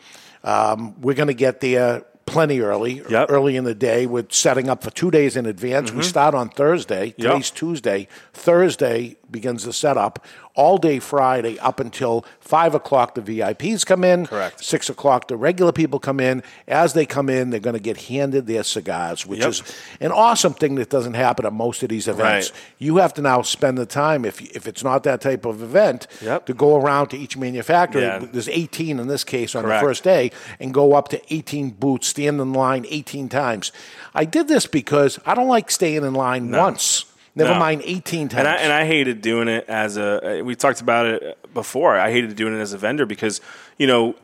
um, 0.45 0.95
we're 1.01 1.15
going 1.17 1.27
to 1.29 1.35
get 1.35 1.61
there 1.61 2.05
plenty 2.28 2.61
early, 2.61 2.94
Yep. 2.94 3.06
Mm-hmm. 3.08 3.32
early 3.35 3.56
in 3.56 3.64
the 3.64 3.75
day. 3.75 4.06
We're 4.06 4.26
setting 4.30 4.68
up 4.68 4.82
for 4.82 4.90
two 4.90 5.11
days 5.11 5.37
in 5.37 5.47
advance. 5.47 5.92
We 5.92 6.02
start 6.02 6.35
on 6.35 6.49
Thursday. 6.50 7.06
Yep. 7.16 7.16
Today's 7.16 7.50
Tuesday. 7.50 8.08
Thursday 8.32 9.16
begins 9.30 9.64
the 9.64 9.73
setup. 9.73 10.25
All 10.54 10.76
day 10.78 10.99
Friday 10.99 11.58
up 11.61 11.78
until 11.78 12.25
five 12.40 12.75
o'clock. 12.75 13.14
The 13.14 13.20
VIPs 13.20 13.87
come 13.87 14.02
in. 14.02 14.26
Correct. 14.26 14.64
Six 14.64 14.88
o'clock. 14.90 15.28
The 15.28 15.37
regular 15.37 15.70
people 15.70 16.00
come 16.00 16.18
in. 16.18 16.42
As 16.66 16.94
they 16.94 17.06
come 17.06 17.28
in, 17.28 17.50
they're 17.50 17.61
going 17.61 17.75
to 17.76 17.80
get 17.82 17.97
handed 18.02 18.47
their 18.47 18.64
cigars, 18.64 19.25
which 19.26 19.40
Yep. 19.40 19.49
is 19.50 19.62
an 20.00 20.11
awesome 20.11 20.54
thing 20.54 20.75
that 20.76 20.90
doesn't 20.90 21.14
happen 21.14 21.47
at 21.47 21.52
most 21.52 21.82
of 21.85 21.88
these 21.90 22.08
events. 22.08 22.50
Right. 22.50 22.61
You 22.78 22.97
have 22.97 23.14
to 23.14 23.23
now 23.23 23.42
spend 23.42 23.78
the 23.78 23.87
time 23.87 24.25
if 24.25 24.40
if 24.40 24.66
it's 24.66 24.82
not 24.82 25.04
that 25.04 25.20
type 25.20 25.44
of 25.44 25.62
event 25.62 26.06
Yep. 26.23 26.47
to 26.47 26.54
go 26.54 26.76
around 26.76 27.08
to 27.08 27.16
each 27.16 27.37
manufacturer. 27.37 28.00
Yeah. 28.02 28.18
There's 28.32 28.49
18 28.49 28.99
in 28.99 29.06
this 29.06 29.23
case 29.25 29.54
on 29.54 29.62
Correct. 29.62 29.80
the 29.80 29.87
first 29.87 30.02
day, 30.04 30.32
and 30.58 30.75
go 30.75 30.94
up 30.94 31.08
to 31.08 31.20
18 31.32 31.70
booths, 31.70 32.08
stand 32.08 32.40
in 32.40 32.52
line 32.52 32.85
18 32.88 33.28
times. 33.28 33.70
I 34.14 34.25
did 34.25 34.49
this 34.49 34.66
because 34.66 35.20
I 35.25 35.35
don't 35.35 35.49
like 35.49 35.70
staying 35.70 36.04
in 36.04 36.14
line 36.14 36.50
once. 36.50 37.04
Never 37.38 37.54
No. 37.54 37.59
mind 37.59 37.83
18 37.85 38.28
times. 38.28 38.38
And 38.40 38.49
I, 38.49 38.54
and 38.57 38.73
I 38.73 38.85
hated 38.85 39.23
doing 39.23 39.49
it 39.49 39.64
as 39.68 39.97
a. 39.97 40.42
We 40.45 40.54
talked 40.54 40.80
about 40.80 41.07
it 41.07 41.54
before. 41.54 41.97
I 41.97 42.11
hated 42.11 42.35
doing 42.37 42.54
it 42.57 42.61
as 42.61 42.73
a 42.73 42.78
vendor 42.78 43.07
because 43.07 43.40
you 43.78 43.87
know 43.87 44.14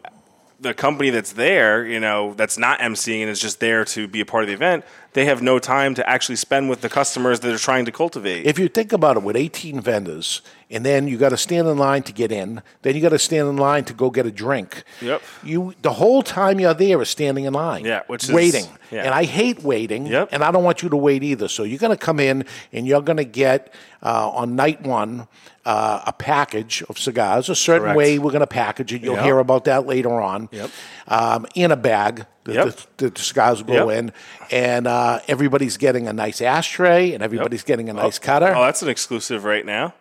the 0.60 0.74
company 0.74 1.10
that's 1.10 1.32
there, 1.32 1.84
you 1.86 2.00
know, 2.00 2.32
that's 2.34 2.56
not 2.56 2.80
emceeing 2.80 3.20
and 3.20 3.30
is 3.30 3.40
just 3.40 3.60
there 3.60 3.84
to 3.84 4.08
be 4.08 4.20
a 4.20 4.24
part 4.24 4.44
of 4.44 4.48
the 4.48 4.54
event, 4.54 4.84
they 5.12 5.24
have 5.26 5.42
no 5.42 5.58
time 5.58 5.94
to 5.94 6.08
actually 6.08 6.36
spend 6.36 6.70
with 6.70 6.80
the 6.80 6.88
customers 6.88 7.40
that 7.40 7.48
they're 7.48 7.58
trying 7.58 7.84
to 7.84 7.92
cultivate. 7.92 8.46
If 8.46 8.58
you 8.58 8.68
think 8.68 8.92
about 8.92 9.16
it, 9.16 9.22
with 9.22 9.36
18 9.36 9.80
vendors, 9.80 10.42
and 10.74 10.84
then 10.84 11.08
you 11.08 11.16
got 11.16 11.30
to 11.30 11.36
stand 11.38 11.66
in 11.68 11.78
line 11.78 12.02
to 12.02 12.12
get 12.12 12.30
in, 12.32 12.60
then 12.82 12.94
you 12.94 13.00
got 13.00 13.10
to 13.10 13.18
stand 13.18 13.48
in 13.48 13.56
line 13.56 13.84
to 13.84 13.94
go 13.94 14.10
get 14.10 14.26
a 14.26 14.30
drink. 14.30 14.82
Yep. 15.00 15.22
You 15.42 15.74
the 15.82 15.92
whole 15.94 16.22
time 16.22 16.60
you're 16.60 16.74
there 16.74 17.00
is 17.00 17.08
standing 17.08 17.44
in 17.44 17.54
line. 17.54 17.84
Yeah, 17.84 18.02
which 18.08 18.24
is- 18.24 18.32
waiting. 18.32 18.66
yeah. 18.90 19.04
And 19.04 19.14
I 19.14 19.24
hate 19.24 19.62
waiting. 19.62 20.06
Yep. 20.06 20.28
And 20.32 20.44
I 20.44 20.50
don't 20.50 20.64
want 20.64 20.82
you 20.82 20.88
to 20.90 20.96
wait 20.96 21.22
either. 21.22 21.48
So 21.48 21.62
you're 21.62 21.78
going 21.78 21.96
to 21.96 22.04
come 22.04 22.20
in 22.20 22.44
and 22.72 22.86
you're 22.86 23.00
going 23.02 23.16
to 23.18 23.24
get 23.24 23.72
uh, 24.02 24.28
on 24.30 24.54
night 24.56 24.82
one 24.82 25.26
uh, 25.64 26.02
a 26.06 26.12
package 26.12 26.82
of 26.90 26.98
cigars, 26.98 27.48
a 27.48 27.54
certain 27.54 27.84
Correct. 27.84 27.96
way 27.96 28.18
we're 28.18 28.32
going 28.32 28.40
to 28.40 28.46
package 28.46 28.92
it. 28.92 29.02
You'll 29.02 29.14
Yep. 29.14 29.24
hear 29.24 29.38
about 29.38 29.64
that 29.64 29.86
later 29.86 30.20
on. 30.20 30.48
Yep. 30.52 30.70
Um, 31.08 31.46
in 31.54 31.70
a 31.72 31.76
bag. 31.76 32.26
that 32.44 32.54
Yep. 32.54 32.76
The, 32.98 33.10
the 33.10 33.20
cigars 33.22 33.62
will 33.64 33.74
go 33.74 33.88
in, 33.88 34.12
and 34.50 34.86
uh, 34.86 35.20
everybody's 35.28 35.78
getting 35.78 36.06
a 36.06 36.12
nice 36.12 36.42
ashtray, 36.42 37.14
and 37.14 37.22
everybody's 37.22 37.64
getting 37.64 37.88
a 37.88 37.94
nice 37.94 38.18
cutter. 38.18 38.52
Oh, 38.54 38.62
that's 38.64 38.82
an 38.82 38.90
exclusive 38.90 39.44
right 39.44 39.64
now. 39.64 39.94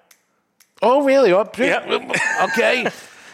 Oh, 0.83 1.03
really? 1.03 1.31
Oh, 1.33 1.41
okay. 2.43 2.87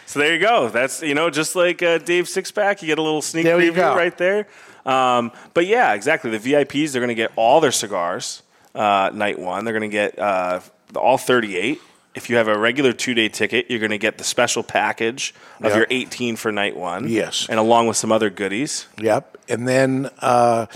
So 0.06 0.18
there 0.18 0.32
you 0.34 0.40
go. 0.40 0.68
That's 0.68 1.02
you 1.02 1.14
know 1.14 1.30
just 1.30 1.54
like 1.54 1.82
uh, 1.82 1.98
Dave 1.98 2.24
Sixpack, 2.24 2.82
you 2.82 2.86
get 2.88 2.98
a 2.98 3.02
little 3.02 3.22
sneak 3.22 3.44
There 3.44 3.58
preview 3.58 3.94
right 3.94 4.16
there. 4.16 4.46
Um, 4.86 5.30
but 5.54 5.66
yeah, 5.66 5.92
exactly. 5.94 6.36
The 6.36 6.52
VIPs 6.52 6.92
they're 6.92 7.00
going 7.00 7.08
to 7.08 7.14
get 7.14 7.32
all 7.36 7.60
their 7.60 7.70
cigars 7.72 8.42
uh, 8.74 9.10
night 9.14 9.38
one. 9.38 9.64
They're 9.64 9.74
going 9.78 9.88
to 9.90 9.94
get 9.94 10.18
uh, 10.18 10.60
all 10.96 11.18
thirty 11.18 11.56
eight. 11.56 11.80
If 12.12 12.28
you 12.28 12.36
have 12.36 12.48
a 12.48 12.58
regular 12.58 12.92
two 12.92 13.14
day 13.14 13.28
ticket, 13.28 13.70
you're 13.70 13.78
going 13.78 13.92
to 13.92 13.98
get 13.98 14.18
the 14.18 14.24
special 14.24 14.64
package 14.64 15.32
of 15.60 15.66
Yep. 15.66 15.76
your 15.76 15.86
18 15.90 16.34
for 16.34 16.50
night 16.50 16.76
one. 16.76 17.06
Yes. 17.08 17.46
and 17.48 17.60
along 17.60 17.86
with 17.86 17.96
some 17.96 18.10
other 18.10 18.30
goodies. 18.30 18.86
Yep. 19.00 19.36
And 19.48 19.68
then 19.68 20.10
uh, 20.18 20.66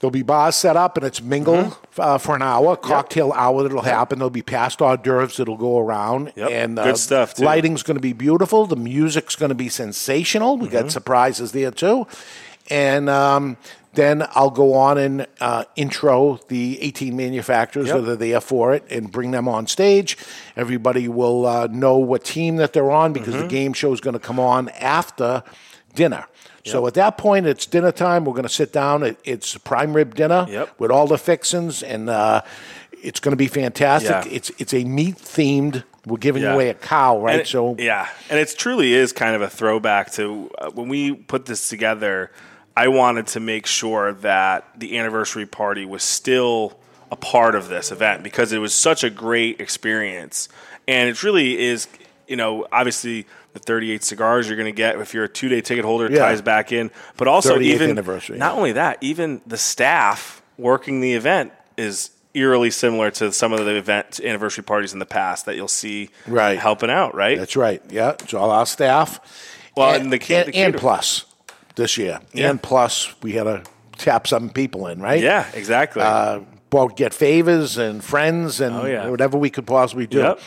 there'll 0.00 0.10
be 0.10 0.22
bars 0.22 0.56
set 0.56 0.76
up, 0.76 0.96
and 0.96 1.06
it's 1.06 1.22
mingle 1.22 1.56
Mm-hmm. 1.56 2.00
uh, 2.00 2.18
for 2.18 2.34
an 2.34 2.42
hour, 2.42 2.76
cocktail 2.76 3.32
hour 3.32 3.62
that'll 3.62 3.82
happen. 3.82 4.18
There'll 4.18 4.30
be 4.30 4.42
past 4.42 4.80
hors 4.80 4.96
d'oeuvres 4.96 5.36
that'll 5.36 5.56
go 5.56 5.78
around. 5.78 6.32
Yep. 6.36 6.50
And 6.50 6.78
uh, 6.78 6.84
Good 6.84 6.96
stuff, 6.98 7.34
too. 7.34 7.44
Lighting's 7.44 7.82
going 7.82 7.96
to 7.96 8.00
be 8.00 8.12
beautiful. 8.14 8.66
The 8.66 8.76
music's 8.76 9.36
going 9.36 9.50
to 9.50 9.54
be 9.54 9.68
sensational. 9.68 10.56
We 10.56 10.66
Mm-hmm. 10.68 10.74
got 10.76 10.90
surprises 10.90 11.52
there, 11.52 11.70
too. 11.70 12.06
And 12.70 13.10
um, 13.10 13.56
then 13.94 14.24
I'll 14.36 14.50
go 14.50 14.74
on 14.74 14.96
and 14.96 15.26
uh, 15.40 15.64
intro 15.74 16.38
the 16.48 16.80
18 16.80 17.16
manufacturers 17.16 17.88
Yep. 17.88 17.96
that 18.04 18.08
are 18.12 18.16
there 18.16 18.40
for 18.40 18.72
it 18.72 18.84
and 18.90 19.10
bring 19.10 19.32
them 19.32 19.48
on 19.48 19.66
stage. 19.66 20.16
Everybody 20.56 21.08
will 21.08 21.46
uh, 21.46 21.66
know 21.66 21.98
what 21.98 22.24
team 22.24 22.56
that 22.56 22.72
they're 22.72 22.90
on 22.92 23.12
because 23.12 23.34
Mm-hmm. 23.34 23.42
the 23.42 23.48
game 23.48 23.72
show 23.72 23.92
is 23.92 24.00
going 24.00 24.14
to 24.14 24.20
come 24.20 24.38
on 24.38 24.68
after 24.78 25.42
dinner. 25.94 26.24
So 26.64 26.86
at 26.86 26.94
that 26.94 27.16
point, 27.18 27.46
it's 27.46 27.64
dinner 27.66 27.90
time. 27.90 28.24
We're 28.24 28.34
going 28.34 28.42
to 28.44 28.48
sit 28.48 28.70
down. 28.72 29.02
It, 29.02 29.18
it's 29.24 29.56
prime 29.58 29.94
rib 29.94 30.14
dinner 30.14 30.46
Yep. 30.48 30.78
with 30.78 30.90
all 30.90 31.06
the 31.08 31.16
fixins, 31.18 31.82
and 31.82 32.08
uh, 32.10 32.42
it's 33.02 33.18
going 33.18 33.32
to 33.32 33.36
be 33.36 33.48
fantastic. 33.48 34.10
Yeah. 34.10 34.24
It's 34.36 34.50
it's 34.58 34.74
a 34.74 34.84
meat 34.84 35.16
themed. 35.16 35.82
We're 36.06 36.18
giving 36.18 36.42
Yeah. 36.42 36.52
away 36.52 36.68
a 36.68 36.74
cow, 36.74 37.18
right? 37.20 37.40
It- 37.40 37.46
so 37.48 37.74
yeah, 37.78 38.08
and 38.28 38.38
it 38.38 38.54
truly 38.56 38.92
is 38.92 39.12
kind 39.12 39.34
of 39.34 39.42
a 39.42 39.48
throwback 39.48 40.12
to 40.12 40.50
uh, 40.58 40.70
when 40.70 40.88
we 40.88 41.14
put 41.14 41.46
this 41.46 41.68
together. 41.68 42.30
I 42.76 42.88
wanted 42.88 43.26
to 43.28 43.40
make 43.40 43.66
sure 43.66 44.12
that 44.12 44.64
the 44.76 44.98
anniversary 44.98 45.46
party 45.46 45.84
was 45.86 46.02
still 46.02 46.78
a 47.10 47.16
part 47.16 47.54
of 47.54 47.68
this 47.68 47.90
event 47.90 48.22
because 48.22 48.52
it 48.52 48.58
was 48.58 48.72
such 48.74 49.02
a 49.02 49.10
great 49.10 49.60
experience, 49.60 50.48
and 50.86 51.08
it 51.08 51.22
really 51.22 51.58
is. 51.58 51.88
You 52.28 52.36
know, 52.36 52.64
obviously 52.70 53.26
the 53.52 53.58
38 53.58 54.04
cigars 54.04 54.48
you're 54.48 54.56
going 54.56 54.72
to 54.72 54.76
get 54.76 54.96
if 55.00 55.12
you're 55.14 55.24
a 55.24 55.28
two 55.28 55.48
day 55.48 55.60
ticket 55.60 55.84
holder 55.84 56.10
Yeah. 56.10 56.18
ties 56.20 56.40
back 56.42 56.72
in, 56.72 56.90
but 57.16 57.28
also 57.28 57.56
38th 57.56 57.62
even 57.62 57.90
anniversary, 57.90 58.38
not 58.38 58.52
yeah. 58.52 58.56
only 58.58 58.72
that, 58.72 58.98
even 59.00 59.40
the 59.46 59.58
staff 59.58 60.42
working 60.58 61.00
the 61.00 61.14
event 61.14 61.52
is 61.76 62.10
eerily 62.34 62.70
similar 62.70 63.10
to 63.10 63.32
some 63.32 63.52
of 63.52 63.64
the 63.64 63.74
event 63.76 64.20
anniversary 64.22 64.62
parties 64.62 64.92
in 64.92 64.98
the 65.00 65.06
past 65.06 65.46
that 65.46 65.56
you'll 65.56 65.66
see 65.68 66.10
Right. 66.28 66.58
helping 66.58 66.90
out, 66.90 67.14
right? 67.14 67.38
that's 67.38 67.56
right. 67.56 67.82
Yeah, 67.90 68.10
it's 68.10 68.34
all 68.34 68.50
our 68.50 68.66
staff. 68.66 69.18
Well, 69.76 69.94
and, 69.94 70.04
and 70.04 70.12
the 70.12 70.34
and, 70.36 70.54
and 70.54 70.74
plus 70.76 71.24
this 71.76 71.96
year, 71.98 72.20
Yeah. 72.32 72.50
and 72.50 72.62
plus 72.62 73.12
we 73.22 73.32
had 73.32 73.44
to 73.44 73.62
tap 73.98 74.26
some 74.28 74.50
people 74.50 74.86
in, 74.86 75.00
right? 75.00 75.22
Yeah, 75.22 75.46
exactly. 75.54 76.02
uh, 76.02 76.40
both 76.70 76.94
get 76.94 77.12
favors 77.12 77.78
and 77.78 78.02
friends 78.04 78.60
and 78.60 78.76
Oh, 78.76 78.86
yeah. 78.86 79.08
whatever 79.08 79.36
we 79.36 79.50
could 79.50 79.66
possibly 79.66 80.06
do. 80.06 80.18
Yep. 80.18 80.40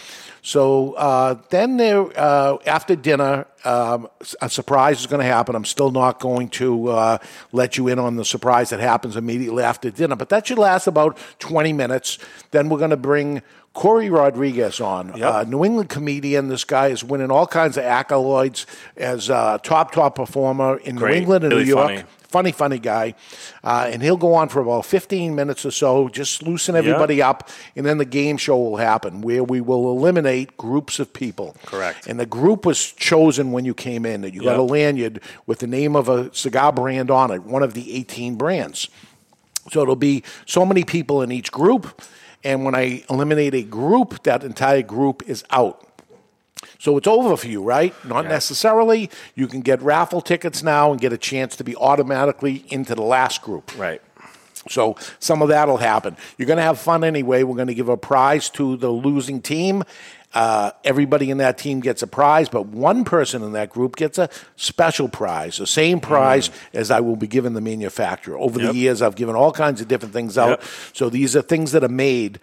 So 0.45 0.93
uh, 0.95 1.35
then 1.49 1.77
there, 1.77 2.05
uh, 2.19 2.57
after 2.65 2.97
dinner, 2.97 3.47
um, 3.63 4.09
a 4.41 4.49
surprise 4.49 4.99
is 4.99 5.07
going 5.07 5.21
to 5.21 5.25
happen. 5.25 5.55
I'm 5.55 5.63
still 5.63 5.89
not 5.89 6.19
going 6.19 6.49
to 6.49 6.89
uh, 6.89 7.17
let 7.53 7.77
you 7.77 7.87
in 7.87 7.97
on 7.97 8.17
the 8.17 8.25
surprise 8.25 8.69
that 8.71 8.81
happens 8.81 9.15
immediately 9.15 9.63
after 9.63 9.89
dinner, 9.89 10.17
but 10.17 10.27
that 10.29 10.45
should 10.45 10.57
last 10.57 10.85
about 10.87 11.17
20 11.39 11.71
minutes. 11.71 12.19
Then 12.51 12.67
we're 12.67 12.77
going 12.79 12.89
to 12.89 12.97
bring 12.97 13.41
Corey 13.73 14.09
Rodriguez 14.09 14.81
on, 14.81 15.13
Yep. 15.15 15.33
uh, 15.33 15.43
New 15.45 15.63
England 15.63 15.89
comedian. 15.89 16.49
This 16.49 16.65
guy 16.65 16.87
is 16.87 17.05
winning 17.05 17.31
all 17.31 17.47
kinds 17.47 17.77
of 17.77 17.85
accolades 17.85 18.65
as 18.97 19.29
a 19.29 19.61
top, 19.63 19.93
top 19.93 20.15
performer 20.15 20.75
in 20.77 20.97
New 20.97 21.07
England 21.07 21.45
and 21.45 21.53
Really 21.53 21.63
New 21.63 21.69
York 21.69 21.87
funny. 21.87 22.03
Funny, 22.33 22.51
funny 22.51 22.79
guy. 22.79 23.13
Uh, 23.63 23.87
and 23.91 24.01
he'll 24.01 24.17
go 24.17 24.33
on 24.33 24.49
for 24.49 24.59
about 24.59 24.87
15 24.87 25.35
minutes 25.35 25.67
or 25.67 25.71
so, 25.71 26.09
just 26.09 26.41
loosen 26.41 26.75
everybody 26.75 27.21
up, 27.21 27.47
and 27.75 27.85
then 27.85 27.99
the 27.99 28.05
game 28.05 28.37
show 28.37 28.57
will 28.57 28.77
happen 28.77 29.21
where 29.21 29.43
we 29.43 29.61
will 29.61 29.91
eliminate 29.91 30.57
groups 30.57 30.99
of 30.99 31.13
people. 31.13 31.55
Correct. 31.63 32.07
And 32.07 32.19
the 32.19 32.25
group 32.25 32.65
was 32.65 32.91
chosen 32.91 33.51
when 33.51 33.65
you 33.65 33.75
came 33.75 34.03
in. 34.03 34.21
That 34.21 34.33
you 34.33 34.41
got 34.41 34.57
a 34.57 34.63
lanyard 34.63 35.21
with 35.45 35.59
the 35.59 35.67
name 35.67 35.95
of 35.95 36.09
a 36.09 36.33
cigar 36.33 36.73
brand 36.73 37.11
on 37.11 37.29
it, 37.29 37.43
one 37.43 37.61
of 37.61 37.75
the 37.75 37.95
18 37.95 38.35
brands. 38.35 38.89
So 39.71 39.83
it'll 39.83 39.95
be 39.95 40.23
so 40.47 40.65
many 40.65 40.83
people 40.83 41.21
in 41.21 41.31
each 41.31 41.51
group. 41.51 42.01
And 42.43 42.65
when 42.65 42.73
I 42.73 43.03
eliminate 43.09 43.53
a 43.53 43.61
group, 43.61 44.23
that 44.23 44.43
entire 44.43 44.81
group 44.81 45.21
is 45.29 45.43
out. 45.51 45.87
So 46.79 46.97
it's 46.97 47.07
over 47.07 47.35
for 47.37 47.47
you, 47.47 47.63
right? 47.63 47.93
Not 48.05 48.25
necessarily. 48.25 49.09
You 49.35 49.47
can 49.47 49.61
get 49.61 49.81
raffle 49.81 50.21
tickets 50.21 50.63
now 50.63 50.91
and 50.91 50.99
get 51.01 51.13
a 51.13 51.17
chance 51.17 51.55
to 51.57 51.63
be 51.63 51.75
automatically 51.75 52.65
into 52.69 52.95
the 52.95 53.01
last 53.03 53.41
group. 53.41 53.77
right. 53.77 54.01
So 54.69 54.95
some 55.19 55.41
of 55.41 55.49
that 55.49 55.67
will 55.67 55.75
happen. 55.77 56.15
You're 56.37 56.45
going 56.45 56.55
to 56.57 56.63
have 56.63 56.79
fun 56.79 57.03
anyway. 57.03 57.43
We're 57.43 57.55
going 57.57 57.67
to 57.67 57.73
give 57.73 57.89
a 57.89 57.97
prize 57.97 58.49
to 58.51 58.77
the 58.77 58.89
losing 58.89 59.41
team. 59.41 59.83
Uh, 60.33 60.71
everybody 60.85 61.29
in 61.29 61.37
that 61.39 61.57
team 61.57 61.81
gets 61.81 62.01
a 62.01 62.07
prize, 62.07 62.47
but 62.49 62.65
one 62.67 63.03
person 63.03 63.43
in 63.43 63.51
that 63.51 63.69
group 63.69 63.97
gets 63.97 64.17
a 64.17 64.29
special 64.55 65.07
prize, 65.09 65.57
the 65.57 65.67
same 65.67 65.99
prize 65.99 66.49
as 66.73 66.89
I 66.91 67.01
will 67.01 67.17
be 67.17 67.27
giving 67.27 67.53
the 67.53 67.61
manufacturer. 67.61 68.37
Over 68.39 68.57
Mm. 68.59 68.63
Yep. 68.63 68.71
the 68.71 68.77
years, 68.77 69.01
I've 69.01 69.15
given 69.15 69.35
all 69.35 69.51
kinds 69.51 69.81
of 69.81 69.87
different 69.89 70.13
things 70.13 70.37
out. 70.37 70.49
Yep. 70.49 70.63
So 70.93 71.09
these 71.09 71.35
are 71.35 71.41
things 71.41 71.73
that 71.73 71.83
are 71.83 71.89
made 71.89 72.39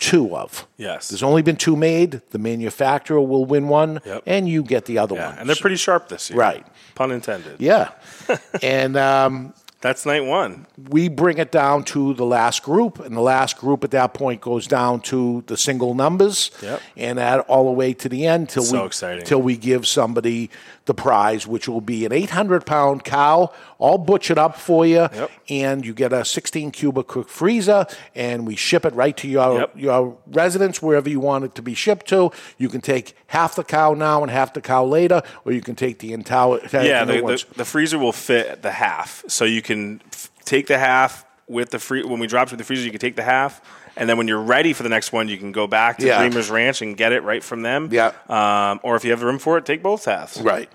two 0.00 0.34
of. 0.36 0.66
Yes. 0.76 1.08
There's 1.08 1.22
only 1.22 1.42
been 1.42 1.56
two 1.56 1.76
made. 1.76 2.20
The 2.30 2.38
manufacturer 2.38 3.20
will 3.20 3.44
win 3.44 3.68
one, 3.68 4.00
Yep. 4.04 4.22
and 4.26 4.48
you 4.48 4.62
get 4.64 4.86
the 4.86 4.98
other 4.98 5.14
Yeah, 5.14 5.28
one. 5.30 5.38
and 5.38 5.48
they're 5.48 5.54
pretty 5.56 5.76
sharp 5.76 6.08
this 6.08 6.30
year. 6.30 6.38
Right. 6.38 6.66
Pun 6.96 7.12
intended. 7.12 7.56
Yeah. 7.60 7.90
and 8.62 8.96
um, 8.96 9.54
That's 9.82 10.04
night 10.04 10.24
one. 10.24 10.66
we 10.90 11.08
bring 11.08 11.38
it 11.38 11.52
down 11.52 11.84
to 11.84 12.14
the 12.14 12.24
last 12.24 12.62
group, 12.62 12.98
and 12.98 13.16
the 13.16 13.20
last 13.20 13.58
group 13.58 13.84
at 13.84 13.90
that 13.92 14.12
point 14.14 14.40
goes 14.40 14.66
down 14.66 15.00
to 15.02 15.44
the 15.46 15.56
single 15.56 15.94
numbers, 15.94 16.50
Yep. 16.62 16.80
and 16.96 17.18
that 17.18 17.40
all 17.40 17.64
the 17.66 17.72
way 17.72 17.92
to 17.94 18.08
the 18.08 18.26
end 18.26 18.48
till 18.48 18.62
So 18.64 18.80
we 18.80 18.86
exciting. 18.86 19.24
till 19.24 19.40
we 19.42 19.56
give 19.56 19.86
somebody 19.86 20.50
the 20.90 21.02
prize, 21.02 21.46
which 21.46 21.68
will 21.68 21.80
be 21.80 22.04
an 22.04 22.12
800 22.12 22.66
pound 22.66 23.04
cow, 23.04 23.52
all 23.78 23.96
butchered 23.96 24.38
up 24.38 24.56
for 24.58 24.84
you, 24.84 25.06
Yep. 25.12 25.30
and 25.48 25.86
you 25.86 25.94
get 25.94 26.12
a 26.12 26.24
16 26.24 26.72
cubic 26.72 27.06
cook 27.06 27.28
freezer, 27.28 27.86
and 28.16 28.44
we 28.44 28.56
ship 28.56 28.84
it 28.84 28.92
right 28.94 29.16
to 29.18 29.28
your 29.28 29.60
Yep. 29.60 29.70
your 29.76 30.16
residence 30.26 30.82
wherever 30.82 31.08
you 31.08 31.20
want 31.20 31.44
it 31.44 31.54
to 31.54 31.62
be 31.62 31.74
shipped 31.74 32.08
to. 32.08 32.32
You 32.58 32.68
can 32.68 32.80
take 32.80 33.14
half 33.28 33.54
the 33.54 33.62
cow 33.62 33.94
now 33.94 34.22
and 34.22 34.30
half 34.32 34.52
the 34.52 34.60
cow 34.60 34.84
later, 34.84 35.22
or 35.44 35.52
you 35.52 35.60
can 35.60 35.76
take 35.76 36.00
the 36.00 36.12
entire. 36.12 36.58
Yeah, 36.72 37.04
the, 37.04 37.20
the, 37.20 37.44
the 37.58 37.64
freezer 37.64 37.98
will 37.98 38.12
fit 38.12 38.62
the 38.62 38.72
half, 38.72 39.22
so 39.28 39.44
you 39.44 39.62
can 39.62 40.02
f- 40.12 40.28
take 40.44 40.66
the 40.66 40.78
half 40.78 41.24
with 41.46 41.70
the 41.70 41.78
free. 41.78 42.02
When 42.02 42.18
we 42.18 42.26
drop 42.26 42.48
to 42.48 42.56
the 42.56 42.64
freezer, 42.64 42.84
you 42.84 42.90
can 42.90 43.00
take 43.00 43.14
the 43.16 43.22
half, 43.22 43.60
and 44.00 44.08
then 44.08 44.16
when 44.18 44.26
you're 44.26 44.40
ready 44.42 44.72
for 44.72 44.82
the 44.82 44.88
next 44.88 45.12
one, 45.12 45.28
you 45.28 45.36
can 45.38 45.52
go 45.52 45.66
back 45.68 45.98
to 45.98 46.06
Yeah. 46.06 46.18
Dreamers 46.18 46.50
Ranch 46.50 46.82
and 46.82 46.96
get 46.96 47.12
it 47.12 47.22
right 47.22 47.44
from 47.44 47.62
them. 47.62 47.88
Yeah. 47.92 48.12
Um, 48.28 48.80
or 48.82 48.96
if 48.96 49.04
you 49.04 49.12
have 49.12 49.22
room 49.22 49.38
for 49.38 49.58
it, 49.58 49.64
take 49.66 49.82
both 49.82 50.06
halves. 50.06 50.40
Right. 50.40 50.68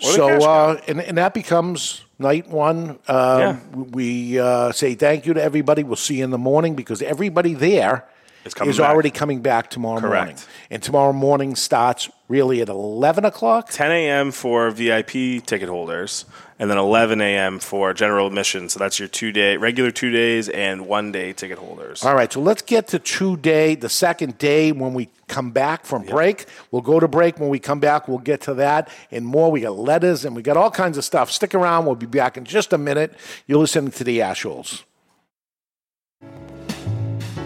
So, 0.00 0.26
uh, 0.28 0.80
and, 0.88 1.00
and 1.00 1.18
that 1.18 1.32
becomes 1.34 2.04
night 2.18 2.48
one. 2.48 2.98
Um, 3.08 3.38
Yeah. 3.40 3.56
We 3.74 4.38
uh, 4.40 4.72
say 4.72 4.94
thank 4.94 5.26
you 5.26 5.34
to 5.34 5.42
everybody. 5.42 5.82
We'll 5.84 5.96
see 5.96 6.16
you 6.18 6.24
in 6.24 6.30
the 6.30 6.38
morning 6.38 6.74
because 6.74 7.02
everybody 7.02 7.54
there 7.54 8.04
Is 8.44 8.54
coming 8.54 8.70
is 8.70 8.78
back. 8.78 8.90
already 8.90 9.10
coming 9.10 9.42
back 9.42 9.70
tomorrow 9.70 10.00
Correct. 10.00 10.26
morning. 10.26 10.42
And 10.70 10.82
tomorrow 10.82 11.12
morning 11.12 11.54
starts 11.54 12.10
really 12.28 12.60
at 12.62 12.68
11 12.68 13.24
o'clock. 13.24 13.68
10 13.70 13.90
a.m. 13.92 14.30
for 14.32 14.70
VIP 14.70 15.44
ticket 15.46 15.68
holders, 15.68 16.24
and 16.62 16.70
then 16.70 16.78
11 16.78 17.20
a.m. 17.20 17.58
for 17.58 17.92
general 17.92 18.28
admission. 18.28 18.68
So 18.68 18.78
that's 18.78 19.00
your 19.00 19.08
two 19.08 19.32
day, 19.32 19.56
regular 19.56 19.90
two 19.90 20.12
days, 20.12 20.48
and 20.48 20.86
one 20.86 21.10
day 21.10 21.32
ticket 21.32 21.58
holders. 21.58 22.04
All 22.04 22.14
right, 22.14 22.32
so 22.32 22.40
let's 22.40 22.62
get 22.62 22.86
to 22.88 23.00
two 23.00 23.36
day, 23.36 23.74
the 23.74 23.88
second 23.88 24.38
day 24.38 24.70
when 24.70 24.94
we 24.94 25.08
come 25.26 25.50
back 25.50 25.84
from 25.84 26.04
break. 26.04 26.44
We'll 26.70 26.82
go 26.82 27.00
to 27.00 27.08
break. 27.08 27.40
When 27.40 27.48
we 27.48 27.58
come 27.58 27.80
back, 27.80 28.06
we'll 28.06 28.18
get 28.18 28.42
to 28.42 28.54
that 28.54 28.88
and 29.10 29.26
more. 29.26 29.50
We 29.50 29.62
got 29.62 29.76
letters 29.76 30.24
and 30.24 30.36
we 30.36 30.42
got 30.42 30.56
all 30.56 30.70
kinds 30.70 30.96
of 30.96 31.04
stuff. 31.04 31.32
Stick 31.32 31.52
around. 31.52 31.84
We'll 31.84 31.96
be 31.96 32.06
back 32.06 32.36
in 32.36 32.44
just 32.44 32.72
a 32.72 32.78
minute. 32.78 33.12
You're 33.48 33.58
listening 33.58 33.90
to 33.90 34.04
the 34.04 34.20
Ashholes. 34.20 34.84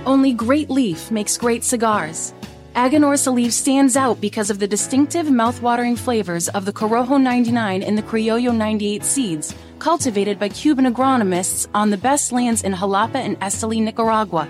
Only 0.05 0.35
Great 0.35 0.68
Leaf 0.68 1.11
makes 1.11 1.38
great 1.38 1.64
cigars. 1.64 2.35
Aganorsa 2.77 3.33
Leaf 3.33 3.55
stands 3.55 3.97
out 3.97 4.21
because 4.21 4.51
of 4.51 4.59
the 4.59 4.69
distinctive 4.69 5.31
mouth-watering 5.31 5.97
flavors 5.97 6.51
of 6.51 6.67
the 6.67 6.75
Corojo 6.75 7.19
99 7.19 7.83
and 7.83 7.97
the 7.97 8.03
Criollo 8.03 8.55
98 8.55 9.03
seeds, 9.03 9.55
cultivated 9.79 10.39
by 10.39 10.51
Cuban 10.51 10.85
agronomists 10.85 11.67
on 11.73 11.89
the 11.89 11.97
best 11.97 12.33
lands 12.33 12.62
in 12.62 12.75
Jalapa 12.75 13.15
and 13.15 13.41
Esteli, 13.41 13.83
Nicaragua. 13.83 14.47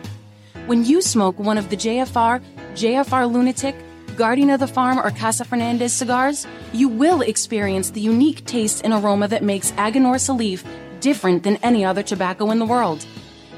When 0.66 0.84
you 0.84 1.02
smoke 1.02 1.38
one 1.38 1.56
of 1.56 1.70
the 1.70 1.76
JFR, 1.76 2.42
JFR 2.74 3.30
Lunatic, 3.30 3.76
Guardian 4.16 4.50
of 4.50 4.58
the 4.58 4.66
Farm, 4.66 4.98
or 4.98 5.12
Casa 5.12 5.44
Fernandez 5.44 5.92
cigars, 5.92 6.48
you 6.72 6.88
will 6.88 7.20
experience 7.20 7.90
the 7.90 8.00
unique 8.00 8.44
taste 8.44 8.80
and 8.82 8.92
aroma 8.92 9.28
that 9.28 9.44
makes 9.44 9.70
Aganorsa 9.72 10.36
Leaf 10.36 10.64
different 10.98 11.44
than 11.44 11.58
any 11.58 11.84
other 11.84 12.02
tobacco 12.02 12.50
in 12.50 12.58
the 12.58 12.66
world. 12.66 13.06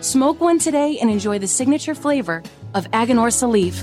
Smoke 0.00 0.42
one 0.42 0.58
today 0.58 0.98
and 1.00 1.10
enjoy 1.10 1.38
the 1.38 1.46
signature 1.46 1.94
flavor 1.94 2.42
of 2.74 2.86
Aganorsa 2.90 3.48
Leaf. 3.48 3.82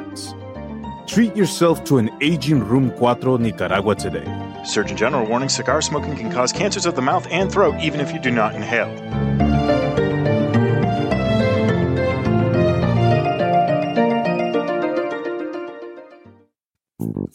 Treat 1.11 1.35
yourself 1.35 1.83
to 1.83 1.97
an 1.97 2.09
aging 2.21 2.65
Room 2.65 2.89
4 2.97 3.37
Nicaragua 3.37 3.95
today. 3.95 4.23
Surgeon 4.63 4.95
General 4.95 5.27
warning 5.27 5.49
cigar 5.49 5.81
smoking 5.81 6.15
can 6.15 6.31
cause 6.31 6.53
cancers 6.53 6.85
of 6.85 6.95
the 6.95 7.01
mouth 7.01 7.27
and 7.29 7.51
throat 7.51 7.75
even 7.81 7.99
if 7.99 8.13
you 8.13 8.19
do 8.21 8.31
not 8.31 8.55
inhale. 8.55 8.87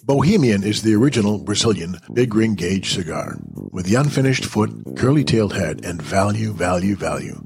Bohemian 0.04 0.64
is 0.64 0.80
the 0.80 0.94
original 0.94 1.36
Brazilian 1.36 1.98
big 2.14 2.34
ring 2.34 2.54
gauge 2.54 2.94
cigar 2.94 3.36
with 3.72 3.84
the 3.84 3.96
unfinished 3.96 4.46
foot, 4.46 4.70
curly 4.96 5.22
tailed 5.22 5.52
head, 5.52 5.84
and 5.84 6.00
value, 6.00 6.54
value, 6.54 6.96
value. 6.96 7.44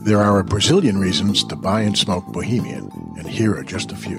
There 0.00 0.18
are 0.18 0.40
a 0.40 0.44
Brazilian 0.44 0.98
reasons 0.98 1.44
to 1.44 1.54
buy 1.54 1.82
and 1.82 1.96
smoke 1.96 2.26
Bohemian, 2.32 2.90
and 3.16 3.28
here 3.28 3.54
are 3.54 3.62
just 3.62 3.92
a 3.92 3.96
few. 3.96 4.18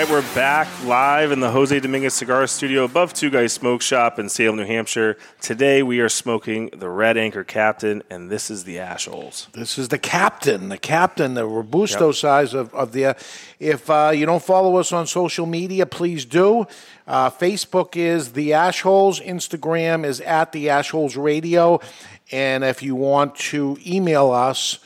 Right, 0.00 0.08
we're 0.08 0.34
back 0.34 0.66
live 0.86 1.30
in 1.30 1.40
the 1.40 1.50
Jose 1.50 1.78
Dominguez 1.78 2.14
Cigar 2.14 2.46
Studio 2.46 2.84
above 2.84 3.12
Two 3.12 3.28
Guys 3.28 3.52
Smoke 3.52 3.82
Shop 3.82 4.18
in 4.18 4.30
Salem, 4.30 4.56
New 4.56 4.64
Hampshire. 4.64 5.18
Today 5.42 5.82
we 5.82 6.00
are 6.00 6.08
smoking 6.08 6.70
the 6.72 6.88
Red 6.88 7.18
Anchor 7.18 7.44
Captain, 7.44 8.02
and 8.08 8.30
this 8.30 8.50
is 8.50 8.64
the 8.64 8.76
Ashholes. 8.76 9.52
This 9.52 9.76
is 9.76 9.88
the 9.88 9.98
captain, 9.98 10.70
the 10.70 10.78
captain, 10.78 11.34
the 11.34 11.44
robusto 11.44 12.06
yep. 12.06 12.14
size 12.14 12.54
of, 12.54 12.74
of 12.74 12.92
the. 12.92 13.14
if 13.58 13.90
uh, 13.90 14.10
you 14.14 14.24
don't 14.24 14.42
follow 14.42 14.76
us 14.76 14.90
on 14.90 15.06
social 15.06 15.44
media, 15.44 15.84
please 15.84 16.24
do. 16.24 16.66
Uh, 17.06 17.28
Facebook 17.28 17.94
is 17.94 18.32
the 18.32 18.52
Ashholes. 18.52 19.22
Instagram 19.22 20.06
is 20.06 20.22
at 20.22 20.52
the 20.52 20.68
Ashholes 20.68 21.22
Radio. 21.22 21.78
And 22.32 22.64
if 22.64 22.82
you 22.82 22.94
want 22.94 23.34
to 23.36 23.76
email 23.86 24.30
us, 24.30 24.78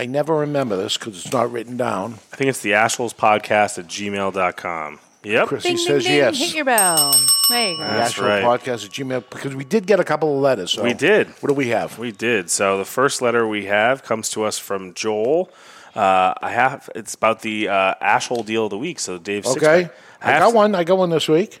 I 0.00 0.06
never 0.06 0.34
remember 0.34 0.76
this 0.78 0.96
because 0.96 1.16
it's 1.24 1.32
not 1.32 1.52
written 1.52 1.76
down. 1.76 2.14
I 2.32 2.36
think 2.36 2.48
it's 2.48 2.60
the 2.60 2.70
Ashholes 2.72 3.14
Podcast 3.14 3.78
at 3.78 3.86
gmail.com. 3.86 4.98
Yep. 5.22 5.48
Chrissy 5.48 5.68
Ding, 5.68 5.76
ding, 5.76 5.86
says 5.86 6.04
ding. 6.04 6.16
yes. 6.16 6.38
Hit 6.38 6.54
your 6.54 6.64
bell. 6.64 7.14
There 7.50 7.70
you 7.72 7.76
go. 7.76 7.82
The 7.84 7.88
That's 7.90 8.10
actual 8.12 8.24
right. 8.28 8.42
podcast 8.42 8.86
at 8.86 8.90
Gmail 8.92 9.24
because 9.28 9.54
we 9.54 9.64
did 9.64 9.86
get 9.86 10.00
a 10.00 10.04
couple 10.04 10.34
of 10.34 10.40
letters. 10.40 10.72
So 10.72 10.82
We 10.82 10.94
did. 10.94 11.26
What 11.42 11.48
do 11.48 11.54
we 11.54 11.68
have? 11.68 11.98
We 11.98 12.10
did. 12.12 12.48
So 12.48 12.78
the 12.78 12.86
first 12.86 13.20
letter 13.20 13.46
we 13.46 13.66
have 13.66 14.02
comes 14.02 14.30
to 14.30 14.44
us 14.44 14.58
from 14.58 14.94
Joel. 14.94 15.50
Uh, 15.94 16.32
I 16.40 16.50
have. 16.52 16.88
It's 16.94 17.14
about 17.14 17.42
the 17.42 17.68
uh, 17.68 17.94
Ashhole 18.00 18.46
deal 18.46 18.64
of 18.64 18.70
the 18.70 18.78
week. 18.78 18.98
So 18.98 19.18
Dave. 19.18 19.44
Okay, 19.44 19.58
Sixpack. 19.84 19.90
I 20.22 20.38
got 20.38 20.48
to- 20.48 20.54
one. 20.56 20.74
I 20.74 20.84
got 20.84 20.96
one 20.96 21.10
this 21.10 21.28
week. 21.28 21.60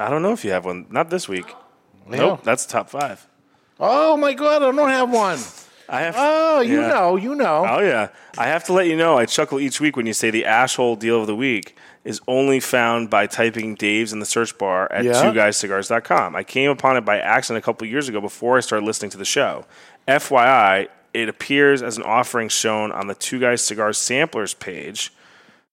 I 0.00 0.08
don't 0.08 0.22
know 0.22 0.32
if 0.32 0.42
you 0.42 0.52
have 0.52 0.64
one. 0.64 0.86
Not 0.88 1.10
this 1.10 1.28
week. 1.28 1.54
Yeah. 2.10 2.16
Nope. 2.16 2.40
That's 2.44 2.64
top 2.64 2.88
five. 2.88 3.26
Oh 3.78 4.16
my 4.16 4.32
god, 4.32 4.62
I 4.62 4.70
don't 4.72 4.88
have 4.88 5.10
one. 5.12 5.38
I 5.88 6.00
have. 6.00 6.14
Oh, 6.16 6.60
you 6.60 6.80
Yeah. 6.80 6.88
know, 6.88 7.16
you 7.16 7.34
know. 7.34 7.66
Oh 7.68 7.80
yeah, 7.80 8.08
I 8.38 8.46
have 8.46 8.64
to 8.64 8.72
let 8.72 8.86
you 8.86 8.96
know. 8.96 9.18
I 9.18 9.26
chuckle 9.26 9.60
each 9.60 9.80
week 9.80 9.96
when 9.96 10.06
you 10.06 10.12
say 10.14 10.30
the 10.30 10.44
asshole 10.46 10.96
deal 10.96 11.20
of 11.20 11.26
the 11.26 11.36
week 11.36 11.76
is 12.04 12.20
only 12.28 12.60
found 12.60 13.08
by 13.10 13.26
typing 13.26 13.74
Dave's 13.74 14.12
in 14.12 14.18
the 14.18 14.26
search 14.26 14.56
bar 14.58 14.90
at 14.92 15.04
Yeah. 15.04 15.12
twoguyscigars.com. 15.12 16.36
I 16.36 16.42
came 16.42 16.70
upon 16.70 16.96
it 16.96 17.04
by 17.04 17.18
accident 17.18 17.62
a 17.62 17.64
couple 17.64 17.86
years 17.86 18.08
ago 18.08 18.20
before 18.20 18.56
I 18.56 18.60
started 18.60 18.84
listening 18.86 19.10
to 19.12 19.18
the 19.18 19.24
show. 19.24 19.64
FYI, 20.08 20.88
it 21.14 21.28
appears 21.28 21.82
as 21.82 21.96
an 21.96 22.02
offering 22.02 22.48
shown 22.48 22.92
on 22.92 23.06
the 23.06 23.14
Two 23.14 23.38
Guys 23.40 23.62
Cigars 23.62 23.96
samplers 23.98 24.52
page. 24.54 25.12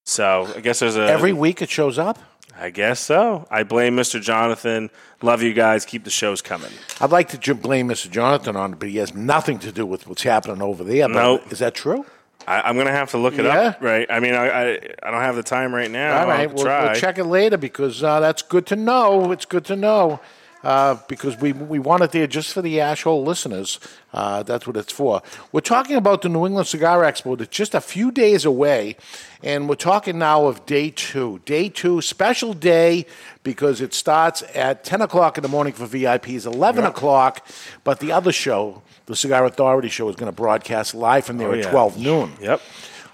So 0.04 0.52
I 0.56 0.62
guess 0.62 0.80
there's 0.80 0.96
a 0.98 1.04
Every 1.08 1.34
week 1.34 1.62
it 1.62 1.70
shows 1.70 1.98
up. 2.00 2.18
I 2.60 2.70
guess 2.70 3.00
so. 3.00 3.48
I 3.50 3.64
blame 3.64 3.96
Mr. 3.96 4.22
Jonathan. 4.22 4.90
Love 5.22 5.42
you 5.42 5.54
guys. 5.54 5.86
Keep 5.86 6.04
the 6.04 6.10
shows 6.12 6.42
coming. 6.42 6.72
I'd 7.00 7.10
like 7.12 7.30
to 7.30 7.38
j- 7.38 7.54
blame 7.54 7.88
Mr. 7.88 8.10
Jonathan 8.10 8.56
on 8.56 8.74
it, 8.74 8.80
but 8.80 8.90
he 8.90 8.98
has 8.98 9.14
nothing 9.16 9.58
to 9.60 9.72
do 9.72 9.86
with 9.86 10.08
what's 10.08 10.24
happening 10.24 10.62
over 10.62 10.84
there. 10.84 11.08
But 11.08 11.14
Nope. 11.16 11.52
Is 11.52 11.60
that 11.60 11.74
true? 11.74 12.06
I, 12.48 12.62
I'm 12.62 12.76
going 12.76 12.88
to 12.88 12.92
have 12.94 13.12
to 13.12 13.18
look 13.18 13.38
it 13.38 13.46
Yeah? 13.46 13.60
up. 13.70 13.82
Right. 13.82 14.06
I 14.10 14.20
mean, 14.20 14.34
I, 14.34 14.48
I 14.50 14.70
I 15.04 15.12
don't 15.12 15.22
have 15.22 15.36
the 15.36 15.44
time 15.44 15.74
right 15.74 15.90
now. 15.90 16.22
All 16.22 16.28
right, 16.28 16.52
we'll, 16.52 16.64
try. 16.64 16.86
we'll 16.86 16.96
check 16.96 17.18
it 17.18 17.26
later 17.26 17.58
because 17.58 18.04
uh, 18.04 18.20
that's 18.20 18.42
good 18.42 18.66
to 18.68 18.76
know. 18.76 19.32
It's 19.32 19.46
good 19.46 19.66
to 19.66 19.76
know 19.76 20.20
uh, 20.64 20.96
because 21.08 21.38
we 21.38 21.52
we 21.54 21.80
want 21.80 22.04
it 22.04 22.12
there 22.12 22.28
just 22.28 22.54
for 22.54 22.62
the 22.62 22.78
Ashhole 22.78 23.24
listeners. 23.26 23.80
Uh, 24.14 24.44
that's 24.44 24.68
what 24.68 24.76
it's 24.78 24.92
for. 24.92 25.22
We're 25.52 25.62
talking 25.62 25.96
about 25.96 26.22
the 26.22 26.30
New 26.30 26.46
England 26.46 26.68
Cigar 26.68 27.02
Expo. 27.04 27.38
that's 27.38 27.50
just 27.56 27.74
a 27.74 27.82
few 27.82 28.12
days 28.12 28.46
away, 28.46 28.98
and 29.42 29.68
we're 29.70 29.76
talking 29.76 30.20
now 30.20 30.46
of 30.46 30.66
day 30.66 30.90
two. 30.92 31.40
Day 31.46 31.70
two, 31.70 32.02
special 32.02 32.54
day 32.54 33.06
because 33.44 33.82
it 33.82 33.94
starts 33.94 34.44
at 34.54 34.84
ten 34.84 35.02
o'clock 35.02 35.38
in 35.38 35.42
the 35.42 35.50
morning 35.50 35.74
for 35.74 35.86
VIPs, 35.88 36.46
eleven 36.46 36.84
o'clock. 36.86 37.48
But 37.84 38.00
the 38.00 38.12
other 38.12 38.32
show, 38.32 38.82
the 39.06 39.16
Cigar 39.16 39.46
Authority 39.46 39.90
show, 39.90 40.10
is 40.10 40.16
going 40.16 40.32
to 40.32 40.36
broadcast 40.36 40.94
live 40.94 41.26
from 41.26 41.38
there 41.38 41.50
Oh, 41.50 41.54
at 41.54 41.60
yeah. 41.64 41.72
twelve 41.72 41.98
noon. 41.98 42.34
Yep. 42.42 42.62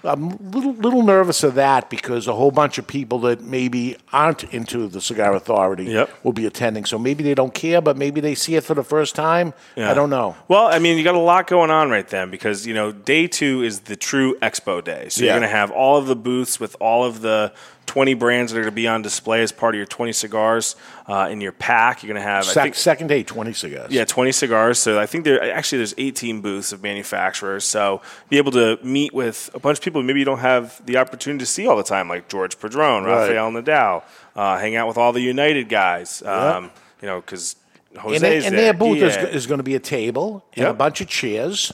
I'm 0.04 0.24
a 0.30 0.36
little, 0.42 0.72
little 0.74 1.02
nervous 1.02 1.42
of 1.42 1.54
that 1.56 1.90
because 1.90 2.26
a 2.28 2.32
whole 2.34 2.50
bunch 2.50 2.78
of 2.78 2.86
people 2.86 3.18
that 3.20 3.40
maybe 3.42 3.96
aren't 4.12 4.44
into 4.54 4.86
the 4.88 5.00
Cigar 5.00 5.34
Authority 5.34 5.84
Yep. 5.84 6.10
will 6.24 6.32
be 6.32 6.46
attending. 6.46 6.84
So 6.84 6.98
maybe 6.98 7.24
they 7.24 7.34
don't 7.34 7.52
care, 7.52 7.80
but 7.80 7.96
maybe 7.96 8.20
they 8.20 8.34
see 8.34 8.54
it 8.56 8.64
for 8.64 8.74
the 8.74 8.84
first 8.84 9.14
time. 9.14 9.54
Yeah. 9.76 9.90
I 9.90 9.94
don't 9.94 10.10
know. 10.10 10.36
Well, 10.46 10.66
I 10.66 10.78
mean, 10.78 10.98
you 10.98 11.04
got 11.04 11.14
a 11.16 11.18
lot 11.18 11.46
going 11.48 11.70
on 11.70 11.90
right 11.90 12.06
then 12.08 12.30
because 12.30 12.66
you 12.66 12.74
know 12.74 12.92
day 12.92 13.26
two 13.26 13.62
is 13.62 13.80
the 13.80 13.96
true 13.96 14.36
expo 14.40 14.82
day. 14.84 15.08
So 15.08 15.22
Yeah. 15.24 15.32
you're 15.32 15.40
going 15.40 15.50
to 15.50 15.56
have 15.56 15.70
all 15.70 15.96
of 15.96 16.06
the 16.06 16.16
booths 16.16 16.60
with 16.60 16.76
all 16.80 17.04
of 17.04 17.20
the 17.20 17.52
20 17.86 18.12
brands 18.12 18.52
that 18.52 18.58
are 18.58 18.62
going 18.64 18.70
to 18.70 18.74
be 18.76 18.86
on 18.86 19.00
display 19.00 19.40
as 19.42 19.50
part 19.50 19.74
of 19.74 19.78
your 19.78 19.86
20 19.86 20.12
cigars 20.12 20.76
uh, 21.06 21.26
in 21.30 21.40
your 21.40 21.52
pack. 21.52 22.02
You're 22.02 22.12
going 22.12 22.22
to 22.22 22.28
have 22.30 22.46
I 22.46 22.52
think, 22.64 22.74
second 22.74 23.06
day, 23.06 23.22
20 23.22 23.54
cigars. 23.54 23.90
yeah, 23.90 24.04
20 24.04 24.30
cigars. 24.30 24.78
So 24.78 25.00
I 25.00 25.06
think 25.06 25.24
there 25.24 25.42
actually 25.54 25.78
there's 25.78 25.94
18 25.96 26.42
booths 26.42 26.70
of 26.72 26.82
manufacturers. 26.82 27.64
So 27.64 28.02
be 28.28 28.36
able 28.36 28.52
to 28.52 28.78
meet 28.82 29.14
with 29.14 29.48
a 29.54 29.58
bunch 29.58 29.78
of 29.78 29.84
people 29.84 29.87
maybe 29.90 30.18
you 30.20 30.24
don't 30.24 30.38
have 30.40 30.80
the 30.86 30.96
opportunity 30.98 31.40
to 31.42 31.46
see 31.46 31.66
all 31.66 31.76
the 31.76 31.82
time, 31.82 32.08
like 32.08 32.28
George 32.28 32.58
Padron, 32.60 33.04
Right. 33.04 33.20
Rafael 33.28 33.50
Nodal, 33.50 34.02
uh, 34.36 34.58
hang 34.58 34.76
out 34.76 34.88
with 34.88 34.96
all 34.98 35.12
the 35.12 35.20
United 35.20 35.68
guys. 35.68 36.22
Um, 36.22 36.70
You 37.00 37.06
know, 37.08 37.20
because 37.20 37.54
Jose's 37.96 38.14
And, 38.16 38.24
they, 38.24 38.46
and 38.46 38.58
their 38.58 38.72
booth 38.74 38.98
is, 39.02 39.16
is 39.34 39.46
going 39.46 39.58
to 39.58 39.64
be 39.64 39.74
a 39.76 39.80
table 39.80 40.44
and 40.56 40.66
a 40.66 40.74
bunch 40.74 41.00
of 41.00 41.06
chairs. 41.08 41.72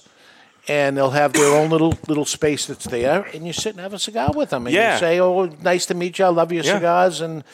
And 0.68 0.96
they'll 0.96 1.10
have 1.10 1.34
their 1.34 1.54
own 1.58 1.68
little 1.68 1.92
little 2.08 2.24
space 2.24 2.64
that's 2.66 2.86
there, 2.86 3.22
and 3.34 3.46
you 3.46 3.52
sit 3.52 3.72
and 3.72 3.80
have 3.80 3.92
a 3.92 3.98
cigar 3.98 4.30
with 4.34 4.48
them, 4.48 4.66
and 4.66 4.74
Yeah. 4.74 4.94
you 4.94 4.98
say, 4.98 5.20
"Oh, 5.20 5.44
nice 5.62 5.84
to 5.86 5.94
meet 5.94 6.18
you. 6.18 6.24
I 6.24 6.28
love 6.28 6.52
your 6.52 6.64
Yeah. 6.64 6.74
cigars, 6.76 7.20
and 7.20 7.44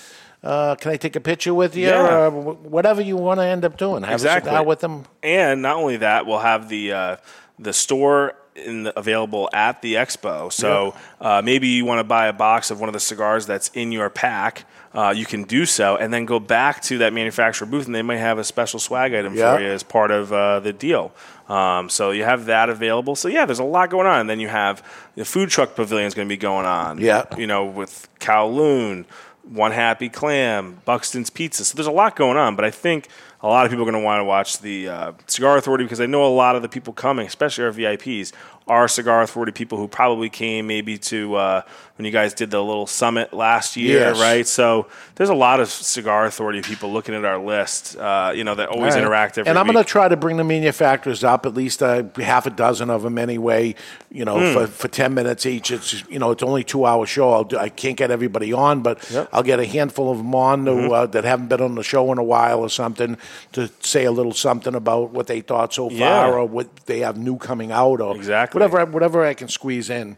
uh, 0.44 0.76
can 0.76 0.92
I 0.92 0.96
take 0.96 1.16
a 1.16 1.20
picture 1.20 1.52
with 1.52 1.74
you, 1.74 1.88
Yeah. 1.88 2.06
or 2.26 2.30
wh- 2.30 2.64
whatever 2.70 3.02
you 3.02 3.16
want 3.16 3.40
to 3.40 3.44
end 3.46 3.64
up 3.64 3.76
doing? 3.76 4.04
Have 4.04 4.24
a 4.24 4.40
cigar 4.40 4.62
with 4.64 4.78
them. 4.78 5.06
And 5.24 5.60
not 5.60 5.76
only 5.76 5.96
that, 5.96 6.24
we'll 6.24 6.38
have 6.38 6.68
the 6.68 6.92
uh, 6.92 7.16
the 7.58 7.72
store 7.72 8.34
the, 8.66 8.98
available 8.98 9.48
at 9.52 9.82
the 9.82 9.94
expo. 9.94 10.52
So 10.52 10.94
uh, 11.20 11.42
maybe 11.44 11.68
you 11.68 11.84
want 11.84 11.98
to 12.00 12.04
buy 12.04 12.26
a 12.26 12.32
box 12.32 12.70
of 12.70 12.80
one 12.80 12.88
of 12.88 12.92
the 12.92 13.00
cigars 13.00 13.46
that's 13.46 13.68
in 13.74 13.92
your 13.92 14.10
pack. 14.10 14.64
Uh, 14.92 15.14
you 15.16 15.24
can 15.24 15.44
do 15.44 15.64
so, 15.66 15.96
and 15.96 16.12
then 16.12 16.24
go 16.24 16.40
back 16.40 16.82
to 16.82 16.98
that 16.98 17.12
manufacturer 17.12 17.64
booth, 17.64 17.86
and 17.86 17.94
they 17.94 18.02
might 18.02 18.16
have 18.16 18.38
a 18.38 18.44
special 18.44 18.80
swag 18.80 19.14
item 19.14 19.34
Yeah. 19.34 19.54
for 19.54 19.62
you 19.62 19.68
as 19.68 19.84
part 19.84 20.10
of 20.10 20.32
uh, 20.32 20.58
the 20.58 20.72
deal. 20.72 21.12
Um, 21.48 21.88
so 21.88 22.10
you 22.10 22.24
have 22.24 22.46
that 22.46 22.68
available. 22.68 23.14
So 23.14 23.28
yeah, 23.28 23.44
there's 23.44 23.58
a 23.60 23.64
lot 23.64 23.90
going 23.90 24.06
on. 24.08 24.20
And 24.20 24.30
then 24.30 24.40
you 24.40 24.48
have 24.48 24.84
the 25.16 25.24
food 25.24 25.48
truck 25.48 25.74
pavilion 25.76 26.06
is 26.06 26.14
going 26.14 26.26
to 26.28 26.32
be 26.32 26.36
going 26.36 26.66
on. 26.66 26.98
Yeah. 26.98 27.24
you 27.36 27.46
know, 27.46 27.64
with 27.66 28.08
Kowloon, 28.20 29.04
One 29.52 29.72
Happy 29.72 30.08
Clam, 30.08 30.80
Buxton's 30.84 31.30
Pizza. 31.30 31.64
So 31.64 31.74
there's 31.76 31.86
a 31.86 31.90
lot 31.92 32.16
going 32.16 32.36
on, 32.36 32.56
but 32.56 32.64
I 32.64 32.70
think 32.70 33.08
a 33.42 33.48
lot 33.48 33.64
of 33.66 33.70
people 33.72 33.82
are 33.86 33.90
going 33.90 34.00
to 34.00 34.04
want 34.04 34.20
to 34.20 34.24
watch 34.24 34.58
the 34.58 34.88
uh, 34.88 35.12
Cigar 35.26 35.56
Authority 35.56 35.84
because 35.84 36.00
I 36.00 36.06
know 36.06 36.24
a 36.26 36.28
lot 36.28 36.56
of 36.56 36.62
the 36.62 36.68
people 36.68 36.92
coming, 36.92 37.26
especially 37.26 37.64
our 37.64 37.72
VIPs, 37.72 38.32
are 38.68 38.86
Cigar 38.86 39.22
Authority 39.22 39.50
people 39.50 39.78
who 39.78 39.88
probably 39.88 40.28
came 40.28 40.66
maybe 40.68 40.96
to 40.98 41.34
uh, 41.34 41.62
when 41.96 42.04
you 42.06 42.12
guys 42.12 42.34
did 42.34 42.50
the 42.50 42.62
little 42.62 42.86
summit 42.86 43.32
last 43.32 43.76
year, 43.76 43.98
Yes. 44.00 44.20
right? 44.20 44.46
So 44.46 44.86
there's 45.16 45.30
a 45.30 45.34
lot 45.34 45.58
of 45.58 45.68
Cigar 45.68 46.26
Authority 46.26 46.60
people 46.62 46.92
looking 46.92 47.14
at 47.14 47.24
our 47.24 47.38
list, 47.38 47.96
uh, 47.96 48.32
you 48.34 48.44
know, 48.44 48.54
that 48.54 48.68
always 48.68 48.92
right. 48.94 49.02
interact 49.02 49.38
And 49.38 49.58
I'm 49.58 49.66
going 49.66 49.82
to 49.82 49.84
try 49.90 50.06
to 50.08 50.16
bring 50.16 50.36
the 50.36 50.44
manufacturers 50.44 51.24
up, 51.24 51.46
at 51.46 51.54
least 51.54 51.82
uh, 51.82 52.04
half 52.16 52.46
a 52.46 52.50
dozen 52.50 52.90
of 52.90 53.02
them 53.02 53.18
anyway. 53.18 53.74
You 54.12 54.24
know, 54.24 54.38
Hmm. 54.38 54.52
for, 54.52 54.66
for 54.66 54.88
ten 54.88 55.14
minutes 55.14 55.46
each. 55.46 55.70
It's 55.70 56.04
you 56.08 56.18
know, 56.18 56.30
it's 56.32 56.42
only 56.42 56.62
two 56.64 56.84
hour 56.84 57.06
show. 57.06 57.32
I'll 57.32 57.44
do, 57.44 57.56
I 57.56 57.68
can't 57.70 57.96
get 57.96 58.10
everybody 58.10 58.52
on, 58.52 58.82
but 58.82 58.98
I'll 59.32 59.39
get 59.42 59.60
a 59.60 59.66
handful 59.66 60.10
of 60.10 60.18
them 60.18 60.34
on 60.34 60.64
Mm-hmm. 60.64 60.92
uh, 60.92 61.06
that 61.06 61.24
haven't 61.24 61.48
been 61.48 61.60
on 61.60 61.74
the 61.74 61.82
show 61.82 62.10
in 62.12 62.18
a 62.18 62.22
while 62.22 62.60
or 62.60 62.68
something 62.68 63.16
to 63.52 63.68
say 63.80 64.04
a 64.04 64.12
little 64.12 64.32
something 64.32 64.74
about 64.74 65.10
what 65.10 65.26
they 65.26 65.40
thought 65.40 65.72
so 65.74 65.88
far 65.88 65.98
Yeah. 65.98 66.30
or 66.30 66.44
what 66.46 66.74
they 66.86 67.00
have 67.00 67.16
new 67.16 67.36
coming 67.36 67.72
out 67.72 68.00
or 68.00 68.14
Exactly. 68.16 68.58
whatever 68.58 68.84
whatever 68.86 69.24
I 69.24 69.34
can 69.34 69.48
squeeze 69.48 69.90
in. 69.90 70.16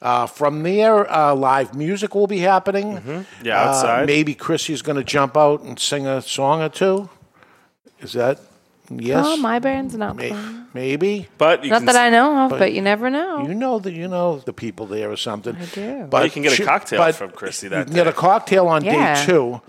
Uh, 0.00 0.26
from 0.26 0.64
there, 0.64 1.08
uh, 1.12 1.32
live 1.32 1.76
music 1.76 2.14
will 2.14 2.26
be 2.26 2.38
happening. 2.40 2.96
Mm-hmm. 2.98 3.46
Yeah, 3.46 3.60
Uh, 3.62 3.68
outside. 3.68 4.06
maybe 4.06 4.34
Chrissy's 4.34 4.82
going 4.82 4.96
to 4.96 5.04
jump 5.04 5.36
out 5.36 5.62
and 5.62 5.78
sing 5.78 6.06
a 6.08 6.20
song 6.20 6.60
or 6.60 6.68
two. 6.68 7.08
Is 8.00 8.12
that 8.14 8.40
yes? 9.00 9.24
Oh, 9.26 9.36
my 9.36 9.58
band's 9.58 9.94
not 9.96 10.16
May- 10.16 10.28
playing. 10.30 10.66
maybe. 10.74 11.28
but 11.38 11.64
you 11.64 11.70
Not 11.70 11.78
can 11.78 11.86
that 11.86 11.96
I 11.96 12.10
know 12.10 12.44
of, 12.44 12.50
but- 12.50 12.58
but, 12.58 12.72
you 12.72 12.82
never 12.82 13.08
know. 13.10 13.46
You 13.46 13.54
know 13.54 13.78
that 13.78 13.92
you 13.92 14.08
know 14.08 14.38
the 14.38 14.52
people 14.52 14.86
there 14.86 15.10
or 15.10 15.16
something. 15.16 15.56
I 15.56 15.64
do. 15.66 16.08
Well, 16.10 16.24
you 16.24 16.30
can 16.30 16.42
get 16.42 16.52
a 16.52 16.56
she- 16.56 16.64
cocktail 16.64 16.98
but 16.98 17.14
from 17.14 17.30
Chrissy 17.30 17.66
You 17.66 17.70
that 17.70 17.86
can 17.86 17.94
get 17.94 18.04
day. 18.04 18.10
a 18.10 18.12
cocktail 18.12 18.66
on 18.68 18.84
Yeah. 18.84 19.14
day 19.14 19.26
two. 19.26 19.60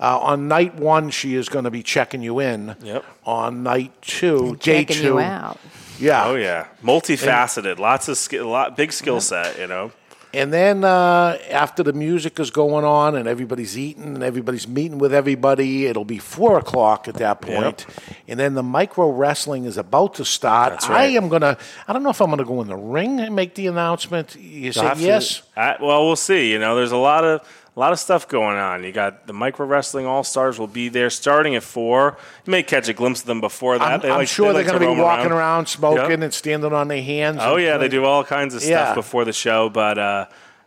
Uh, 0.00 0.18
on 0.18 0.48
night 0.48 0.74
one, 0.74 1.08
she 1.10 1.34
is 1.36 1.48
going 1.48 1.64
to 1.64 1.70
be 1.70 1.82
checking 1.82 2.20
you 2.20 2.40
in. 2.40 2.74
Yep. 2.82 3.04
On 3.24 3.62
night 3.62 3.92
two, 4.02 4.56
day 4.60 4.80
Checking 4.84 4.96
two, 4.96 5.02
you 5.04 5.18
out. 5.20 5.58
yeah. 6.00 6.24
Oh 6.26 6.34
yeah, 6.34 6.66
multifaceted, 6.82 7.78
lots 7.78 8.08
of 8.08 8.18
skill, 8.18 8.46
lot 8.48 8.76
big 8.76 8.92
skill 8.92 9.20
set. 9.20 9.56
You 9.58 9.68
know, 9.68 9.92
And 10.34 10.52
then 10.52 10.82
uh, 10.84 11.38
after 11.50 11.82
the 11.82 11.92
music 11.92 12.40
is 12.40 12.50
going 12.50 12.84
on 12.84 13.14
and 13.16 13.28
everybody's 13.28 13.78
eating 13.78 14.02
and 14.16 14.22
everybody's 14.22 14.66
meeting 14.66 14.98
with 14.98 15.14
everybody, 15.14 15.86
it'll 15.86 16.04
be 16.04 16.18
four 16.18 16.58
o'clock 16.58 17.06
at 17.08 17.14
that 17.14 17.40
point. 17.40 17.86
And 18.26 18.38
then 18.40 18.54
the 18.54 18.62
micro 18.62 19.10
wrestling 19.10 19.64
is 19.64 19.76
about 19.76 20.14
to 20.14 20.24
start. 20.24 20.72
That's 20.72 20.88
I 20.88 21.04
am 21.04 21.28
gonna. 21.28 21.56
I 21.86 21.92
don't 21.92 22.02
know 22.02 22.10
if 22.10 22.20
I'm 22.20 22.30
gonna 22.30 22.44
go 22.44 22.60
in 22.62 22.68
the 22.68 22.76
ring 22.76 23.20
and 23.20 23.36
make 23.36 23.54
the 23.54 23.68
announcement. 23.68 24.34
You 24.36 24.72
say 24.72 24.82
Have 24.82 24.98
to- 24.98 25.04
yes. 25.04 25.42
Uh, 25.56 25.74
well, 25.80 26.04
we'll 26.04 26.16
see. 26.16 26.50
You 26.50 26.58
know, 26.58 26.74
there's 26.74 26.92
a 26.92 26.96
lot 26.96 27.24
of 27.24 27.40
a 27.76 27.80
lot 27.80 27.92
of 27.92 27.98
stuff 27.98 28.28
going 28.28 28.56
on. 28.56 28.84
You 28.84 28.92
got 28.92 29.26
the 29.26 29.32
micro 29.32 29.66
wrestling 29.66 30.06
all 30.06 30.22
stars 30.22 30.58
will 30.58 30.68
be 30.68 30.88
there 30.88 31.10
starting 31.10 31.56
at 31.56 31.62
four. 31.64 32.16
You 32.46 32.50
may 32.52 32.62
catch 32.62 32.88
a 32.88 32.92
glimpse 32.92 33.20
of 33.22 33.26
them 33.26 33.40
before 33.40 33.78
that. 33.78 33.84
I'm, 33.94 34.00
They 34.00 34.10
I'm 34.10 34.18
like- 34.18 34.28
sure 34.28 34.52
they 34.52 34.62
they're 34.62 34.72
like 34.72 34.80
going 34.80 34.90
to 34.90 34.96
be 34.96 35.02
walking 35.02 35.32
around, 35.32 35.66
smoking 35.66 36.10
Yep. 36.10 36.20
and 36.20 36.32
standing 36.34 36.72
on 36.72 36.88
their 36.88 37.02
hands. 37.02 37.38
Oh 37.40 37.56
yeah, 37.56 37.76
they 37.76 37.88
do 37.88 38.04
all 38.04 38.22
kinds 38.24 38.54
of 38.54 38.60
stuff 38.62 38.70
Yeah. 38.90 38.94
before 38.94 39.24
the 39.24 39.32
show. 39.32 39.68
But 39.70 39.98
uh, 39.98 40.26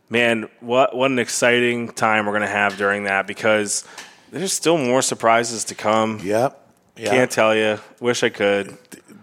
man, 0.09 0.49
what 0.59 0.95
what 0.95 1.09
an 1.11 1.19
exciting 1.19 1.89
time 1.89 2.25
we're 2.25 2.33
gonna 2.33 2.47
have 2.47 2.77
during 2.77 3.05
that 3.05 3.25
because 3.25 3.85
there's 4.31 4.51
still 4.51 4.77
more 4.77 5.01
surprises 5.01 5.63
to 5.65 5.75
come. 5.75 6.19
Yep. 6.23 6.61
Yeah. 6.97 7.09
Can't 7.11 7.31
tell 7.31 7.55
you. 7.55 7.79
Wish 8.01 8.23
I 8.23 8.29
could. 8.29 8.75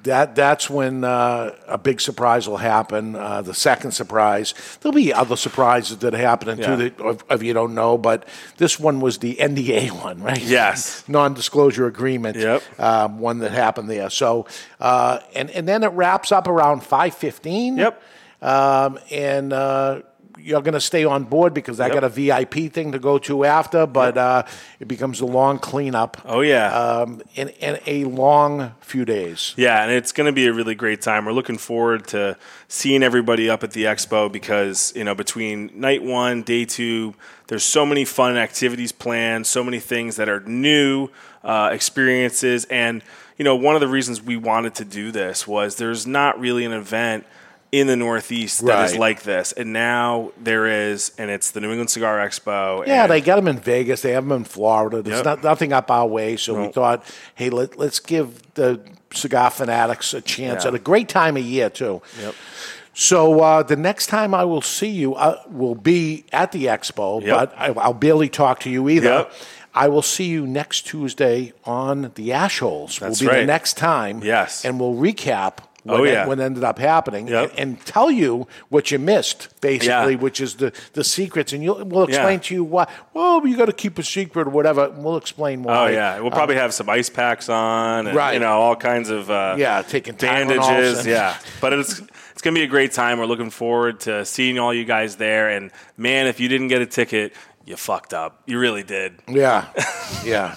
That 0.05 0.35
that's 0.35 0.71
when 0.71 1.05
uh, 1.05 1.55
a 1.67 1.77
big 1.77 2.01
surprise 2.01 2.49
will 2.49 2.57
happen. 2.59 3.17
Uh, 3.17 3.43
the 3.43 3.53
second 3.55 3.90
surprise, 3.93 4.55
there'll 4.81 4.95
be 4.95 5.12
other 5.12 5.37
surprises 5.37 5.99
that 5.99 6.12
happen 6.14 6.57
Yeah. 6.59 6.67
too 6.67 6.77
that 6.77 7.01
of, 7.01 7.25
of 7.29 7.43
you 7.43 7.53
don't 7.53 7.75
know, 7.75 7.99
but 7.99 8.27
this 8.59 8.79
one 8.79 9.01
was 9.01 9.19
the 9.19 9.35
NDA 9.37 9.90
one, 10.03 10.23
right? 10.23 10.43
Yes. 10.43 11.05
non-disclosure 11.09 11.87
agreement. 11.87 12.37
Yep. 12.37 12.62
um, 12.79 13.19
one 13.19 13.38
that 13.38 13.53
happened 13.53 13.90
there. 13.90 14.09
So, 14.11 14.47
uh, 14.81 15.19
and 15.35 15.51
and 15.51 15.67
then 15.67 15.83
it 15.83 15.88
wraps 15.93 16.31
up 16.33 16.47
around 16.49 16.83
five 16.85 17.14
fifteen. 17.14 17.77
Yep. 17.79 18.03
Um, 18.43 18.99
and 19.11 19.53
uh, 19.53 20.03
you're 20.38 20.62
going 20.62 20.75
to 20.75 20.81
stay 20.81 21.05
on 21.05 21.25
board 21.25 21.55
because 21.55 21.81
I 21.81 21.87
Yep. 21.87 21.94
got 21.94 22.05
a 22.05 22.09
VIP 22.09 22.73
thing 22.73 22.92
to 22.92 22.99
go 22.99 23.18
to 23.18 23.44
after, 23.44 23.87
but 23.87 24.16
uh, 24.18 24.42
it 24.81 24.88
becomes 24.88 25.20
a 25.20 25.27
long 25.27 25.59
cleanup. 25.59 26.20
Oh 26.25 26.40
yeah. 26.40 26.75
Um, 26.75 27.23
in, 27.35 27.49
in 27.61 27.79
a 27.87 28.05
long 28.05 28.73
few 28.81 29.05
days. 29.05 29.55
Yeah, 29.57 29.83
and 29.83 29.92
it's 29.92 30.12
going 30.12 30.27
to 30.27 30.33
be 30.33 30.47
a 30.47 30.53
really 30.53 30.75
great 30.75 31.01
time. 31.03 31.25
We're 31.25 31.33
looking 31.33 31.59
forward 31.59 32.07
to 32.09 32.37
seeing 32.68 33.03
everybody 33.03 33.49
up 33.49 33.62
at 33.64 33.73
the 33.73 33.85
expo 33.85 34.31
because, 34.31 34.92
you 34.97 35.05
know, 35.05 35.14
between 35.14 35.70
night 35.75 36.03
one, 36.03 36.42
day 36.42 36.64
two, 36.64 37.14
there's 37.47 37.64
so 37.64 37.85
many 37.87 38.05
fun 38.05 38.37
activities 38.37 38.92
planned, 38.92 39.47
so 39.47 39.62
many 39.62 39.79
things 39.79 40.16
that 40.16 40.29
are 40.29 40.40
new 40.40 41.09
uh, 41.42 41.70
experiences. 41.73 42.64
And, 42.66 43.03
you 43.37 43.44
know, 43.44 43.55
one 43.57 43.75
of 43.75 43.81
the 43.81 43.88
reasons 43.88 44.23
we 44.23 44.37
wanted 44.37 44.75
to 44.77 44.85
do 44.85 45.11
this 45.12 45.47
was 45.47 45.77
there's 45.77 46.07
not 46.07 46.40
really 46.40 46.64
an 46.64 46.73
event 46.73 47.25
in 47.80 47.88
the 47.88 47.96
Northeast 47.96 48.64
that 48.64 48.84
is 48.84 48.92
Right. 48.92 49.00
like 49.00 49.22
this. 49.24 49.50
And 49.52 49.72
now 49.72 50.30
there 50.40 50.66
is, 50.66 51.10
and 51.18 51.28
it's 51.30 51.50
the 51.50 51.60
New 51.60 51.70
England 51.70 51.90
Cigar 51.90 52.18
Expo. 52.18 52.87
Yeah, 52.87 53.02
and 53.02 53.10
they 53.10 53.20
got 53.20 53.34
them 53.37 53.48
in 53.48 53.58
Vegas. 53.58 54.02
They 54.02 54.12
have 54.12 54.22
them 54.28 54.32
in 54.38 54.44
Florida. 54.44 55.02
There's 55.02 55.16
Yep. 55.16 55.24
not, 55.24 55.42
nothing 55.42 55.72
up 55.72 55.90
our 55.90 56.06
way, 56.06 56.37
so 56.37 56.54
we 56.66 56.68
thought, 56.72 57.04
hey, 57.34 57.50
let, 57.50 57.76
let's 57.76 57.98
give 57.98 58.40
the 58.54 58.80
cigar 59.12 59.50
fanatics 59.50 60.14
a 60.14 60.20
chance 60.20 60.62
Yeah. 60.64 60.68
at 60.68 60.74
a 60.74 60.78
great 60.78 61.08
time 61.08 61.37
of 61.37 61.42
year 61.42 61.68
too. 61.68 62.00
Yep. 62.22 62.34
So 62.96 63.40
uh, 63.40 63.62
the 63.64 63.74
next 63.76 64.06
time 64.06 64.34
I 64.34 64.44
will 64.44 64.62
see 64.62 64.90
you 64.90 65.16
uh, 65.16 65.40
will 65.50 65.74
be 65.74 66.26
at 66.32 66.52
the 66.52 66.66
expo, 66.66 67.22
Yep. 67.22 67.37
but 67.37 67.54
I, 67.58 67.66
I'll 67.80 67.92
barely 67.92 68.28
talk 68.28 68.60
to 68.60 68.70
you 68.70 68.88
either. 68.88 69.08
Yep. 69.08 69.32
I 69.74 69.88
will 69.88 70.02
see 70.02 70.26
you 70.26 70.46
next 70.46 70.82
Tuesday 70.87 71.52
on 71.64 72.12
the 72.14 72.32
Ash 72.32 72.60
Holes. 72.60 73.00
That's 73.00 73.20
will 73.20 73.26
be 73.26 73.32
the 73.32 73.38
right. 73.40 73.46
next 73.46 73.76
time. 73.76 74.22
Yes. 74.22 74.64
and 74.64 74.78
we'll 74.78 74.94
recap. 74.94 75.54
What, 75.85 76.01
Oh, 76.01 76.05
yeah. 76.05 76.27
what 76.27 76.40
ended 76.40 76.64
up 76.64 76.79
happening, 76.79 77.29
Yep. 77.29 77.51
and, 77.51 77.59
and 77.61 77.87
tell 77.87 78.11
you 78.11 78.47
what 78.70 78.90
you 78.90 78.99
missed, 78.99 79.49
basically, 79.61 80.14
Yeah. 80.14 80.18
which 80.18 80.40
is 80.40 80.55
the, 80.55 80.73
the 80.94 81.05
secrets, 81.05 81.53
and 81.53 81.62
you'll, 81.62 81.85
we'll 81.85 82.09
Yeah. 82.09 82.16
explain 82.16 82.40
to 82.40 82.55
you 82.55 82.64
why. 82.64 82.87
Well, 83.12 83.47
you 83.47 83.55
got 83.57 83.66
to 83.66 83.73
keep 83.75 83.99
a 83.99 84.03
secret 84.03 84.47
or 84.47 84.51
whatever. 84.51 84.85
and 84.87 85.05
We'll 85.05 85.18
explain 85.18 85.62
why. 85.62 85.77
Oh 85.77 85.87
yeah, 85.92 86.16
we'll 86.16 86.27
Um, 86.29 86.33
probably 86.33 86.57
have 86.57 86.73
some 86.73 86.88
ice 86.88 87.11
packs 87.11 87.51
on, 87.51 88.07
and, 88.07 88.16
Right. 88.16 88.33
You 88.33 88.40
know, 88.40 88.53
all 88.61 88.77
kinds 88.77 89.11
of 89.11 89.31
uh, 89.31 89.57
Yeah, 89.59 89.83
taking 89.83 90.14
bandages. 90.14 91.01
And- 91.01 91.07
Yeah, 91.09 91.37
but 91.61 91.73
it's 91.75 92.01
it's 92.33 92.40
gonna 92.42 92.55
be 92.55 92.62
a 92.64 92.66
great 92.66 92.92
time. 92.92 93.18
We're 93.18 93.27
looking 93.27 93.51
forward 93.51 94.01
to 94.01 94.25
seeing 94.25 94.59
all 94.59 94.73
you 94.73 94.85
guys 94.87 95.16
there. 95.16 95.51
And 95.51 95.70
man, 95.99 96.27
if 96.27 96.40
you 96.40 96.49
didn't 96.49 96.68
get 96.68 96.81
a 96.83 96.87
ticket, 96.87 97.33
you 97.66 97.77
fucked 97.77 98.14
up. 98.14 98.40
You 98.47 98.59
really 98.59 98.83
did. 98.83 99.14
yeah, 99.29 99.66
yeah. 100.25 100.55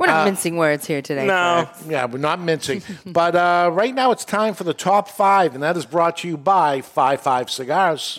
We're 0.00 0.06
not 0.06 0.22
Uh, 0.22 0.24
mincing 0.24 0.56
words 0.56 0.86
here 0.86 1.02
today. 1.02 1.26
No. 1.26 1.68
folks. 1.70 1.86
Yeah, 1.86 2.06
we're 2.06 2.18
not 2.18 2.40
mincing. 2.40 2.82
but 3.06 3.36
uh, 3.36 3.68
right 3.72 3.94
now 3.94 4.10
it's 4.12 4.24
time 4.24 4.54
for 4.54 4.64
the 4.64 4.72
top 4.74 5.08
five, 5.08 5.54
and 5.54 5.62
that 5.62 5.76
is 5.76 5.84
brought 5.84 6.16
to 6.18 6.28
you 6.28 6.38
by 6.38 6.80
Five 6.80 7.20
Five 7.20 7.50
Cigars. 7.50 8.18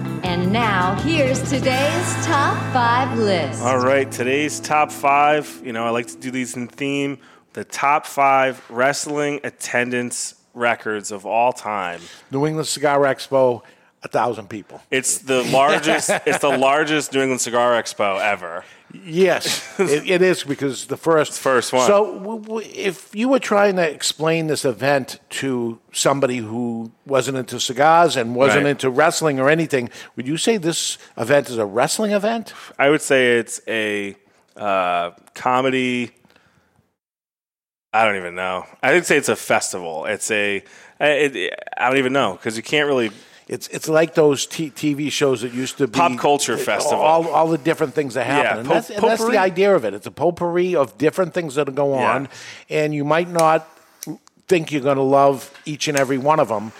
And 0.23 0.53
now, 0.53 0.95
here's 1.01 1.41
today's 1.49 2.25
top 2.25 2.55
five 2.73 3.17
list. 3.17 3.61
All 3.61 3.79
right, 3.79 4.09
today's 4.11 4.59
top 4.59 4.91
five. 4.91 5.61
You 5.65 5.73
know, 5.73 5.85
I 5.85 5.89
like 5.89 6.07
to 6.07 6.17
do 6.17 6.31
these 6.31 6.55
in 6.55 6.67
theme. 6.67 7.17
The 7.53 7.63
top 7.63 8.05
five 8.05 8.63
wrestling 8.69 9.39
attendance 9.43 10.35
records 10.53 11.11
of 11.11 11.25
all 11.25 11.51
time. 11.53 12.01
New 12.29 12.45
England 12.45 12.67
Cigar 12.67 12.99
Expo, 12.99 13.63
a 14.03 14.07
thousand 14.07 14.49
people. 14.49 14.81
It's 14.91 15.17
the 15.19 15.43
largest. 15.43 16.09
it's 16.25 16.39
the 16.39 16.57
largest 16.57 17.13
New 17.13 17.21
England 17.21 17.41
Cigar 17.41 17.81
Expo 17.81 18.19
ever. 18.21 18.63
Yes, 18.93 19.63
it, 19.79 20.09
it 20.09 20.21
is 20.21 20.43
because 20.43 20.87
the 20.87 20.97
first 20.97 21.39
First 21.39 21.71
one. 21.73 21.87
So, 21.87 22.17
w- 22.19 22.41
w- 22.41 22.69
if 22.73 23.15
you 23.15 23.29
were 23.29 23.39
trying 23.39 23.75
to 23.77 23.89
explain 23.89 24.47
this 24.47 24.65
event 24.65 25.19
to 25.41 25.79
somebody 25.91 26.37
who 26.37 26.91
wasn't 27.05 27.37
into 27.37 27.59
cigars 27.59 28.15
and 28.17 28.35
wasn't 28.35 28.63
Right. 28.65 28.71
into 28.71 28.89
wrestling 28.89 29.39
or 29.39 29.49
anything, 29.49 29.89
would 30.15 30.27
you 30.27 30.37
say 30.37 30.57
this 30.57 30.97
event 31.17 31.49
is 31.49 31.57
a 31.57 31.65
wrestling 31.65 32.11
event? 32.11 32.53
I 32.77 32.89
would 32.89 33.01
say 33.01 33.37
it's 33.37 33.61
a 33.67 34.15
uh, 34.57 35.11
comedy. 35.35 36.11
I 37.93 38.05
don't 38.05 38.15
even 38.17 38.35
know. 38.35 38.65
I 38.81 38.93
would 38.93 39.05
say 39.05 39.17
it's 39.17 39.29
a 39.29 39.35
festival. 39.35 40.05
It's 40.05 40.29
a. 40.31 40.57
It, 40.99 41.35
it- 41.35 41.53
I 41.77 41.89
don't 41.89 41.97
even 41.97 42.13
know 42.13 42.33
because 42.33 42.57
you 42.57 42.63
can't 42.63 42.87
really. 42.87 43.11
It's 43.51 43.67
it's 43.67 43.89
like 43.89 44.15
those 44.15 44.45
t- 44.45 44.71
TV 44.71 45.11
shows 45.11 45.41
that 45.41 45.53
used 45.53 45.77
to 45.79 45.87
be 45.87 45.99
Pop 45.99 46.17
culture 46.17 46.57
festival. 46.57 47.03
All, 47.03 47.27
all 47.27 47.47
the 47.49 47.57
different 47.57 47.93
things 47.93 48.13
that 48.13 48.25
happen. 48.25 48.45
Yeah, 48.45 48.57
and 48.59 48.67
po- 48.67 48.73
that's, 48.75 48.89
and 48.89 49.03
that's 49.03 49.25
the 49.25 49.37
idea 49.37 49.75
of 49.75 49.83
it. 49.85 49.93
It's 49.93 50.07
a 50.07 50.11
potpourri 50.11 50.73
of 50.75 50.97
different 50.97 51.33
things 51.33 51.55
that 51.55 51.73
go 51.75 51.93
Yeah. 51.95 52.13
on, 52.15 52.29
and 52.69 52.93
you 52.95 53.03
might 53.03 53.29
not 53.29 53.67
think 54.47 54.71
you're 54.71 54.81
going 54.81 54.97
to 54.97 55.03
love 55.03 55.51
each 55.65 55.87
and 55.89 55.97
every 55.97 56.17
one 56.17 56.39
of 56.39 56.47
them. 56.47 56.71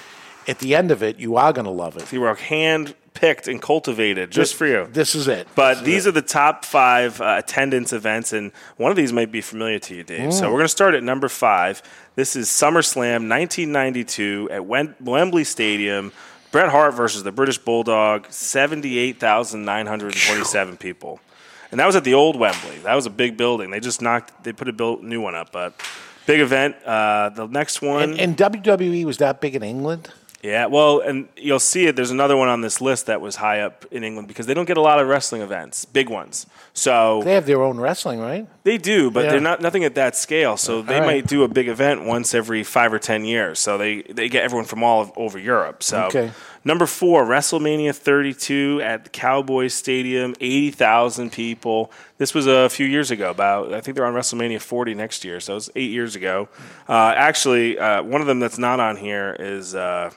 At 0.48 0.60
the 0.60 0.74
end 0.76 0.92
of 0.92 1.04
it, 1.04 1.20
you 1.20 1.36
are 1.36 1.54
going 1.54 1.66
to 1.66 1.72
love 1.72 1.98
it. 1.98 2.04
They 2.08 2.18
were 2.18 2.34
hand 2.36 2.96
picked 3.14 3.48
and 3.50 3.62
cultivated 3.62 4.32
just 4.32 4.56
for 4.56 4.66
you. 4.66 4.88
This 4.92 5.14
is 5.14 5.28
it. 5.28 5.48
But 5.54 5.84
these 5.84 6.08
are 6.08 6.12
the 6.12 6.22
top 6.22 6.64
five 6.66 7.20
uh, 7.22 7.36
attendance 7.38 7.92
events, 7.94 8.32
and 8.34 8.52
one 8.78 8.90
of 8.92 8.98
these 8.98 9.12
might 9.14 9.32
be 9.32 9.42
familiar 9.42 9.78
to 9.80 9.96
you, 9.96 10.04
Dave. 10.04 10.34
So 10.34 10.44
Mm. 10.46 10.48
we're 10.48 10.58
going 10.60 10.64
to 10.64 10.70
start 10.70 10.96
at 10.96 11.04
number 11.04 11.28
five. 11.28 11.84
This 12.16 12.36
is 12.38 12.48
SummerSlam 12.48 13.28
1992 13.28 14.50
at 14.52 14.66
Wembley 14.66 15.44
Stadium. 15.44 16.12
Bret 16.52 16.70
Hart 16.70 16.94
versus 16.94 17.24
the 17.24 17.32
British 17.32 17.58
Bulldog, 17.58 18.28
78,927 18.30 20.78
people. 20.78 21.20
And 21.72 21.80
that 21.80 21.86
was 21.86 21.96
at 21.96 22.04
the 22.04 22.14
old 22.14 22.38
Wembley. 22.38 22.78
That 22.80 22.96
was 22.96 23.06
a 23.06 23.10
big 23.10 23.38
building. 23.38 23.72
They 23.72 23.80
just 23.80 24.02
knocked, 24.02 24.44
they 24.44 24.52
put 24.52 24.68
a 24.68 24.74
built, 24.74 25.02
new 25.02 25.22
one 25.22 25.36
up, 25.36 25.54
but 25.54 25.74
big 26.26 26.42
event. 26.42 26.76
Uh, 26.86 27.30
the 27.30 27.48
next 27.48 27.82
one. 27.82 28.12
And, 28.12 28.20
and 28.20 28.38
WWE 28.38 29.06
was 29.06 29.20
that 29.20 29.40
big 29.40 29.56
in 29.56 29.64
England? 29.64 30.10
Yeah, 30.44 30.66
well, 30.66 31.02
and 31.02 31.30
you'll 31.38 31.60
see 31.60 31.86
it. 31.86 31.96
There's 31.96 32.10
another 32.10 32.36
one 32.36 32.48
on 32.48 32.62
this 32.62 32.82
list 32.82 33.06
that 33.06 33.22
was 33.22 33.36
high 33.36 33.60
up 33.60 33.86
in 33.92 34.04
England 34.04 34.28
because 34.28 34.48
they 34.48 34.56
don't 34.56 34.66
get 34.66 34.78
a 34.78 34.82
lot 34.82 35.00
of 35.00 35.08
wrestling 35.08 35.44
events, 35.44 35.86
big 35.86 36.10
ones. 36.10 36.48
So 36.74 37.22
They 37.24 37.36
have 37.36 37.46
their 37.46 37.62
own 37.62 37.80
wrestling, 37.80 38.20
right? 38.20 38.48
they 38.64 38.78
do, 38.80 39.12
but 39.12 39.26
Yeah. 39.26 39.32
they're 39.32 39.40
not 39.42 39.62
nothing 39.62 39.84
at 39.84 39.94
that 39.96 40.16
scale. 40.16 40.58
So 40.58 40.82
they 40.82 41.00
right. 41.00 41.06
might 41.06 41.28
do 41.28 41.44
a 41.44 41.48
big 41.48 41.68
event 41.68 42.06
once 42.06 42.34
every 42.34 42.64
five 42.64 42.92
or 42.92 42.98
ten 43.00 43.24
years. 43.24 43.60
So 43.60 43.78
they 43.78 44.02
they 44.04 44.30
get 44.30 44.44
everyone 44.44 44.66
from 44.66 44.84
all 44.84 45.02
of, 45.02 45.12
over 45.16 45.38
Europe. 45.38 45.84
So 45.84 46.06
Okay. 46.06 46.32
number 46.64 46.88
four, 46.88 47.24
WrestleMania 47.26 47.94
32 47.94 48.82
at 48.84 49.04
the 49.04 49.10
Cowboys 49.12 49.74
Stadium, 49.76 50.34
80,000 50.42 51.32
people. 51.32 51.92
This 52.18 52.34
was 52.34 52.48
a 52.48 52.68
few 52.70 52.88
years 52.88 53.12
ago. 53.12 53.30
About 53.30 53.74
I 53.74 53.82
think 53.82 53.96
they're 53.96 54.06
on 54.08 54.16
WrestleMania 54.16 54.60
40 54.62 54.96
next 54.96 55.24
year. 55.24 55.40
So 55.40 55.54
it 55.54 55.56
was 55.56 55.70
eight 55.76 55.92
years 55.92 56.16
ago. 56.16 56.50
Uh, 56.90 57.14
actually, 57.16 57.78
uh, 57.78 58.02
one 58.02 58.22
of 58.22 58.28
them 58.28 58.40
that's 58.40 58.58
not 58.58 58.80
on 58.80 58.96
here 58.98 59.36
is. 59.40 59.76
Uh, 59.76 60.10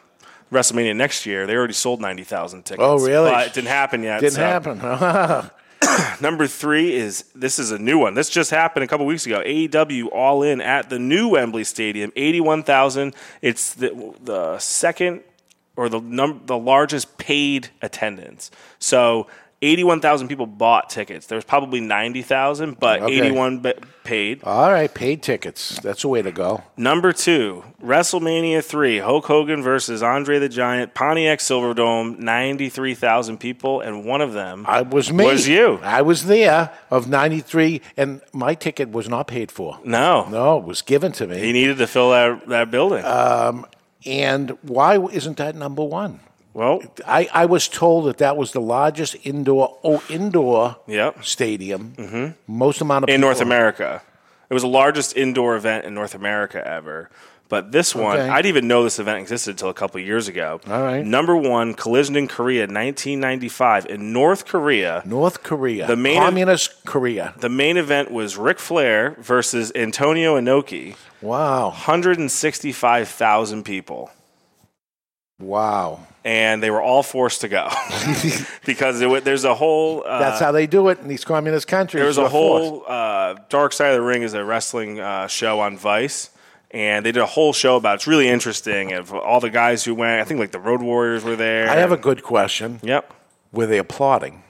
WrestleMania 0.54 0.96
next 0.96 1.26
year, 1.26 1.46
they 1.46 1.54
already 1.54 1.74
sold 1.74 2.00
ninety 2.00 2.24
thousand 2.24 2.64
tickets. 2.64 2.84
Oh, 2.84 2.98
really? 2.98 3.30
But 3.30 3.48
it 3.48 3.54
didn't 3.54 3.68
happen 3.68 4.02
yet. 4.02 4.20
Didn't 4.20 4.34
so- 4.34 4.40
happen. 4.40 5.50
Number 6.20 6.46
three 6.46 6.94
is 6.94 7.24
this 7.34 7.58
is 7.58 7.70
a 7.70 7.78
new 7.78 7.98
one. 7.98 8.14
This 8.14 8.30
just 8.30 8.50
happened 8.50 8.84
a 8.84 8.86
couple 8.86 9.06
weeks 9.06 9.26
ago. 9.26 9.42
AEW 9.44 10.08
All 10.12 10.42
In 10.42 10.60
at 10.60 10.88
the 10.88 10.98
new 10.98 11.28
Wembley 11.28 11.64
Stadium, 11.64 12.12
eighty-one 12.16 12.62
thousand. 12.62 13.14
It's 13.42 13.74
the 13.74 14.14
the 14.22 14.58
second 14.58 15.22
or 15.76 15.88
the 15.88 16.00
num- 16.00 16.42
the 16.46 16.56
largest 16.56 17.18
paid 17.18 17.68
attendance. 17.82 18.50
So 18.78 19.26
eighty-one 19.64 20.00
thousand 20.00 20.28
people 20.28 20.46
bought 20.46 20.90
tickets. 20.90 21.26
There's 21.26 21.44
probably 21.44 21.80
ninety 21.80 22.22
thousand, 22.22 22.78
but 22.80 23.02
Okay. 23.02 23.14
eighty-one 23.18 23.60
ba- 23.60 23.74
paid. 24.04 24.44
All 24.44 24.70
right, 24.70 24.92
paid 24.92 25.22
tickets. 25.22 25.80
That's 25.80 26.02
the 26.02 26.08
way 26.08 26.20
to 26.22 26.30
go. 26.30 26.62
Number 26.76 27.10
two, 27.12 27.64
WrestleMania 27.82 28.62
3, 28.62 28.98
Hulk 28.98 29.24
Hogan 29.24 29.62
versus 29.62 30.02
Andre 30.02 30.38
the 30.38 30.48
Giant, 30.50 30.92
Pontiac 30.92 31.38
Silverdome, 31.38 32.18
93,000 32.18 33.38
people, 33.38 33.80
and 33.80 34.04
one 34.04 34.20
of 34.20 34.34
them 34.34 34.66
I 34.68 34.82
was 34.82 35.10
me. 35.10 35.24
Was 35.24 35.48
you. 35.48 35.78
I 35.82 36.02
was 36.02 36.26
there 36.26 36.70
of 36.90 37.08
93, 37.08 37.80
and 37.96 38.20
my 38.34 38.54
ticket 38.54 38.90
was 38.90 39.08
not 39.08 39.26
paid 39.26 39.50
for. 39.50 39.78
No. 39.84 40.26
No, 40.28 40.58
it 40.58 40.64
was 40.64 40.82
given 40.82 41.12
to 41.12 41.26
me. 41.26 41.38
He 41.38 41.52
needed 41.52 41.78
to 41.78 41.86
fill 41.86 42.10
that, 42.10 42.46
that 42.48 42.70
building. 42.70 43.04
Um, 43.06 43.64
and 44.04 44.50
why 44.62 44.98
isn't 44.98 45.38
that 45.38 45.54
number 45.56 45.82
one? 45.82 46.20
Well, 46.54 46.82
I, 47.06 47.28
I 47.34 47.46
was 47.46 47.66
told 47.68 48.06
that 48.06 48.18
that 48.18 48.36
was 48.36 48.52
the 48.52 48.60
largest 48.60 49.16
indoor 49.24 49.76
oh 49.84 50.02
indoor 50.08 50.76
Yep. 50.86 51.24
stadium. 51.24 51.94
Mm-hmm. 51.96 52.26
Most 52.56 52.80
amount 52.80 53.02
of 53.04 53.08
in 53.10 53.16
people. 53.16 53.28
North 53.28 53.40
America. 53.40 54.02
It 54.48 54.54
was 54.54 54.62
the 54.62 54.68
largest 54.68 55.16
indoor 55.16 55.56
event 55.56 55.84
in 55.84 55.94
North 55.94 56.14
America 56.14 56.64
ever. 56.66 57.10
But 57.48 57.72
this 57.72 57.94
one, 57.94 58.16
Okay. 58.18 58.28
I 58.28 58.36
didn't 58.36 58.48
even 58.50 58.68
know 58.68 58.84
this 58.84 58.98
event 58.98 59.18
existed 59.20 59.50
until 59.50 59.68
a 59.68 59.74
couple 59.74 60.00
years 60.00 60.28
ago. 60.28 60.60
All 60.66 60.82
right. 60.82 61.04
Number 61.04 61.36
one, 61.36 61.74
collision 61.74 62.16
in 62.16 62.26
Korea, 62.26 62.62
1995. 62.62 63.86
In 63.86 64.12
North 64.12 64.46
Korea, 64.46 65.02
North 65.04 65.42
Korea, 65.42 65.86
The 65.86 65.96
main- 65.96 66.20
communist 66.22 66.84
Korea. 66.84 67.34
the 67.38 67.50
main 67.50 67.76
event 67.76 68.10
was 68.10 68.36
Ric 68.38 68.58
Flair 68.58 69.16
versus 69.18 69.70
Antonio 69.74 70.38
Inoki. 70.40 70.96
Wow. 71.20 71.70
165,000 71.70 73.64
people. 73.64 74.10
Wow. 75.44 76.00
And 76.24 76.62
they 76.62 76.70
were 76.70 76.80
all 76.80 77.02
forced 77.02 77.42
to 77.42 77.48
go 77.48 77.68
because 78.64 79.00
it, 79.00 79.24
there's 79.24 79.44
a 79.44 79.54
whole. 79.54 80.02
Uh, 80.06 80.18
That's 80.20 80.40
how 80.40 80.52
they 80.52 80.66
do 80.66 80.88
it 80.88 80.98
in 81.00 81.08
these 81.08 81.22
communist 81.24 81.68
countries. 81.68 82.02
There's 82.02 82.16
a 82.18 82.28
whole 82.30 82.82
uh, 82.88 83.34
Dark 83.50 83.74
Side 83.74 83.88
of 83.88 83.96
the 83.96 84.02
Ring 84.02 84.22
is 84.22 84.32
a 84.32 84.42
wrestling 84.42 85.00
uh, 85.00 85.26
show 85.26 85.60
on 85.60 85.76
Vice, 85.76 86.30
and 86.70 87.04
they 87.04 87.12
did 87.12 87.20
a 87.22 87.26
whole 87.26 87.52
show 87.52 87.76
about. 87.76 87.92
it. 87.92 87.94
It's 87.96 88.06
really 88.06 88.28
interesting. 88.28 88.94
Of 88.94 89.12
all 89.12 89.38
the 89.40 89.50
guys 89.50 89.84
who 89.84 89.94
went, 89.94 90.18
I 90.18 90.24
think 90.24 90.40
like 90.40 90.50
the 90.52 90.58
Road 90.60 90.80
Warriors 90.80 91.24
were 91.24 91.36
there. 91.36 91.68
I 91.68 91.74
have 91.76 91.92
a 91.92 91.98
good 91.98 92.22
question. 92.22 92.80
Yep. 92.82 93.12
Were 93.52 93.66
they 93.66 93.78
applauding? 93.78 94.42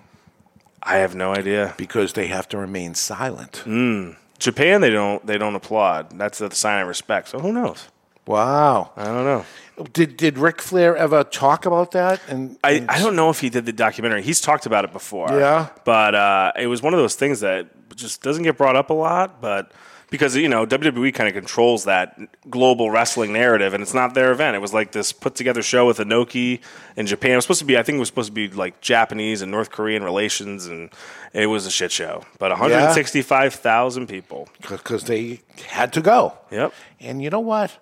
I 0.81 0.99
have 0.99 1.17
no 1.17 1.33
idea 1.33 1.75
because 1.77 2.13
they 2.13 2.29
have 2.29 2.49
to 2.51 2.59
remain 2.59 2.95
silent. 2.95 3.63
Mm. 3.65 4.17
Japan, 4.39 4.81
they 4.81 4.91
don't 4.91 5.27
they 5.27 5.39
don't 5.39 5.55
applaud. 5.57 6.17
That's 6.19 6.41
a 6.41 6.55
sign 6.55 6.83
of 6.83 6.89
respect. 6.89 7.29
So 7.31 7.41
who 7.41 7.53
knows? 7.53 7.89
Wow. 8.27 8.93
I 8.97 9.05
don't 9.05 9.25
know. 9.25 9.45
Did 9.93 10.17
did 10.17 10.39
Ric 10.39 10.63
Flair 10.63 10.97
ever 10.97 11.25
talk 11.25 11.67
about 11.67 11.91
that? 11.93 12.21
And, 12.29 12.57
I, 12.63 12.71
and- 12.73 12.91
I 12.91 12.99
don't 13.01 13.17
know 13.17 13.31
if 13.31 13.41
he 13.41 13.51
did 13.51 13.67
the 13.67 13.73
documentary. 13.73 14.23
He's 14.23 14.41
talked 14.41 14.67
about 14.67 14.85
it 14.85 14.93
before. 14.93 15.29
Yeah. 15.31 15.69
But 15.85 16.15
uh, 16.15 16.53
it 16.59 16.67
was 16.69 16.81
one 16.83 16.95
of 16.95 17.01
those 17.01 17.17
things 17.17 17.41
that 17.41 17.69
just 17.97 18.23
doesn't 18.23 18.45
get 18.45 18.57
brought 18.57 18.77
up 18.77 18.91
a 18.91 18.95
lot. 18.95 19.41
But 19.41 19.73
because, 20.11 20.37
you 20.37 20.49
know, 20.49 20.65
WWE 20.65 21.13
kind 21.13 21.27
of 21.29 21.35
controls 21.35 21.85
that 21.85 22.17
global 22.49 22.89
wrestling 22.89 23.33
narrative, 23.33 23.75
and 23.75 23.83
it's 23.83 23.95
not 23.95 24.15
their 24.15 24.31
event. 24.31 24.55
It 24.55 24.61
was 24.61 24.73
like 24.73 24.93
this 24.93 25.11
put 25.13 25.35
together 25.35 25.61
show 25.61 25.87
with 25.89 25.99
Inoki 25.99 26.61
in 26.97 27.07
Japan. 27.09 27.33
It 27.33 27.37
was 27.37 27.45
supposed 27.47 27.61
to 27.61 27.67
be, 27.67 27.77
I 27.77 27.83
think 27.83 27.97
it 27.97 28.01
was 28.01 28.09
supposed 28.09 28.29
to 28.29 28.33
be 28.33 28.47
like 28.49 28.81
Japanese 28.81 29.43
and 29.43 29.51
North 29.51 29.71
Korean 29.73 30.05
relations, 30.05 30.67
and 30.67 30.91
it 31.33 31.47
was 31.47 31.67
a 31.67 31.71
shit 31.71 31.91
show. 31.91 32.25
But 32.39 32.53
165,000 32.53 34.07
people. 34.07 34.49
because 34.71 35.05
they 35.05 35.41
had 35.67 35.93
to 35.95 36.01
go. 36.01 36.35
Yep. 36.53 36.73
And 37.01 37.21
you 37.21 37.31
know 37.31 37.41
what? 37.41 37.77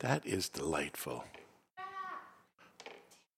That 0.00 0.26
is 0.26 0.50
delightful. 0.50 1.24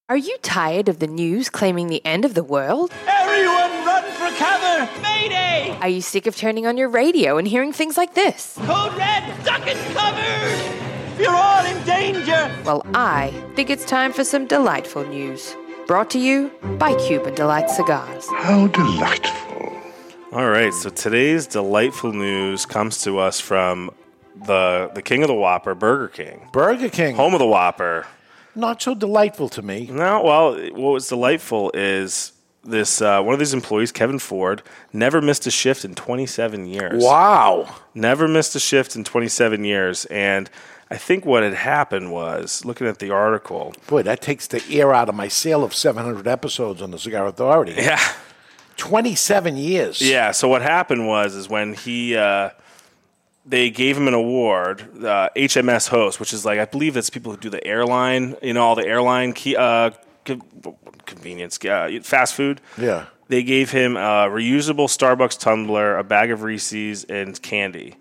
Are 0.09 0.17
you 0.17 0.37
tired 0.43 0.89
of 0.89 0.99
the 0.99 1.07
news 1.07 1.51
claiming 1.51 1.87
the 1.87 2.05
end 2.05 2.25
of 2.25 2.35
the 2.35 2.43
world? 2.43 2.93
Everyone 3.07 3.87
run 3.87 4.03
for 4.13 4.37
cover! 4.37 4.91
Mayday! 5.03 5.79
Are 5.81 5.89
you 5.89 6.01
sick 6.01 6.27
of 6.27 6.35
turning 6.35 6.67
on 6.67 6.77
your 6.77 6.89
radio 6.89 7.37
and 7.39 7.47
hearing 7.47 7.73
things 7.73 7.97
like 7.97 8.15
this? 8.15 8.57
Code 8.63 8.95
Red, 8.97 9.45
duck 9.45 9.67
and 9.69 9.97
cover! 9.97 11.23
You're 11.23 11.35
all 11.35 11.65
in 11.65 11.85
danger! 11.85 12.51
Well, 12.65 12.83
I 12.95 13.33
think 13.55 13.71
it's 13.71 13.85
time 13.85 14.13
for 14.13 14.25
some 14.25 14.47
delightful 14.47 15.05
news. 15.07 15.55
Brought 15.87 16.11
to 16.11 16.19
you 16.19 16.51
by 16.79 16.95
Cuban 17.07 17.35
Delight 17.35 17.71
Cigars. 17.71 18.27
How 18.31 18.67
delightful. 18.69 19.73
All 20.33 20.49
right, 20.49 20.75
so 20.75 20.91
today's 20.91 21.47
delightful 21.47 22.13
news 22.13 22.67
comes 22.67 23.03
to 23.03 23.19
us 23.19 23.39
from 23.41 23.91
the 24.47 24.91
the 24.95 25.03
king 25.03 25.23
of 25.23 25.29
the 25.29 25.35
Whopper, 25.35 25.75
Burger 25.75 26.09
King. 26.09 26.49
Burger 26.53 26.89
King. 26.89 27.17
Home 27.17 27.35
of 27.35 27.41
the 27.41 27.47
Whopper. 27.47 28.07
Not 28.55 28.83
so 28.83 28.95
delightful 28.95 29.49
to 29.51 29.63
me. 29.63 29.89
No, 29.91 30.23
well, 30.23 30.55
what 30.73 30.93
was 30.93 31.09
delightful 31.09 31.71
is 31.75 32.33
this 32.65 33.01
uh, 33.01 33.23
one 33.23 33.33
of 33.33 33.39
these 33.39 33.55
employees, 33.55 33.93
Kevin 33.93 34.19
Ford, 34.19 34.63
never 34.93 35.21
missed 35.21 35.47
a 35.47 35.51
shift 35.51 35.85
in 35.85 35.95
27 35.95 36.67
years. 36.67 37.03
Wow. 37.03 37.75
Never 37.95 38.29
missed 38.29 38.55
a 38.57 38.61
shift 38.61 38.97
in 38.97 39.05
27 39.05 39.65
years. 39.65 40.05
And 40.07 40.51
I 40.91 40.97
think 40.97 41.25
what 41.25 41.43
had 41.43 41.55
happened 41.55 42.13
was, 42.13 42.65
looking 42.65 42.87
at 42.87 42.99
the 42.99 43.11
article, 43.11 43.75
Boy, 43.87 44.03
that 44.03 44.21
takes 44.21 44.47
the 44.47 44.63
air 44.71 44.93
out 44.93 45.09
of 45.09 45.15
my 45.15 45.29
sale 45.29 45.63
of 45.63 45.75
700 45.75 46.27
episodes 46.27 46.83
on 46.83 46.91
the 46.91 46.99
Cigar 46.99 47.27
Authority. 47.27 47.75
Yeah. 47.77 48.01
27 48.77 49.57
years. 49.57 50.01
Yeah. 50.01 50.31
So 50.31 50.49
what 50.49 50.63
happened 50.63 51.07
was 51.07 51.35
is 51.35 51.49
when 51.49 51.75
he 51.75 52.17
uh, 52.17 52.51
they 53.49 53.71
gave 53.71 53.97
him 53.97 54.09
an 54.09 54.15
award, 54.15 54.83
uh, 55.05 55.31
HMS 55.35 55.89
host, 55.89 56.21
which 56.21 56.33
is 56.33 56.45
like 56.45 56.59
I 56.59 56.67
believe 56.67 56.95
that's 56.95 57.11
people 57.11 57.33
who 57.33 57.39
do 57.39 57.51
the 57.51 57.67
airline, 57.67 58.37
you 58.43 58.53
know, 58.53 58.63
all 58.63 58.75
the 58.75 58.87
airline 58.87 59.33
key, 59.33 59.57
uh, 59.57 59.91
co- 60.25 60.77
convenience, 61.07 61.59
uh, 61.65 61.99
fast 62.03 62.35
food. 62.35 62.61
Yeah. 62.77 63.07
They 63.29 63.43
gave 63.43 63.71
him 63.71 63.97
a 63.97 64.29
reusable 64.31 64.89
Starbucks 64.89 65.39
tumbler, 65.39 65.97
a 65.97 66.05
bag 66.05 66.31
of 66.31 66.43
Reese's, 66.43 67.05
and 67.05 67.41
candy 67.43 67.97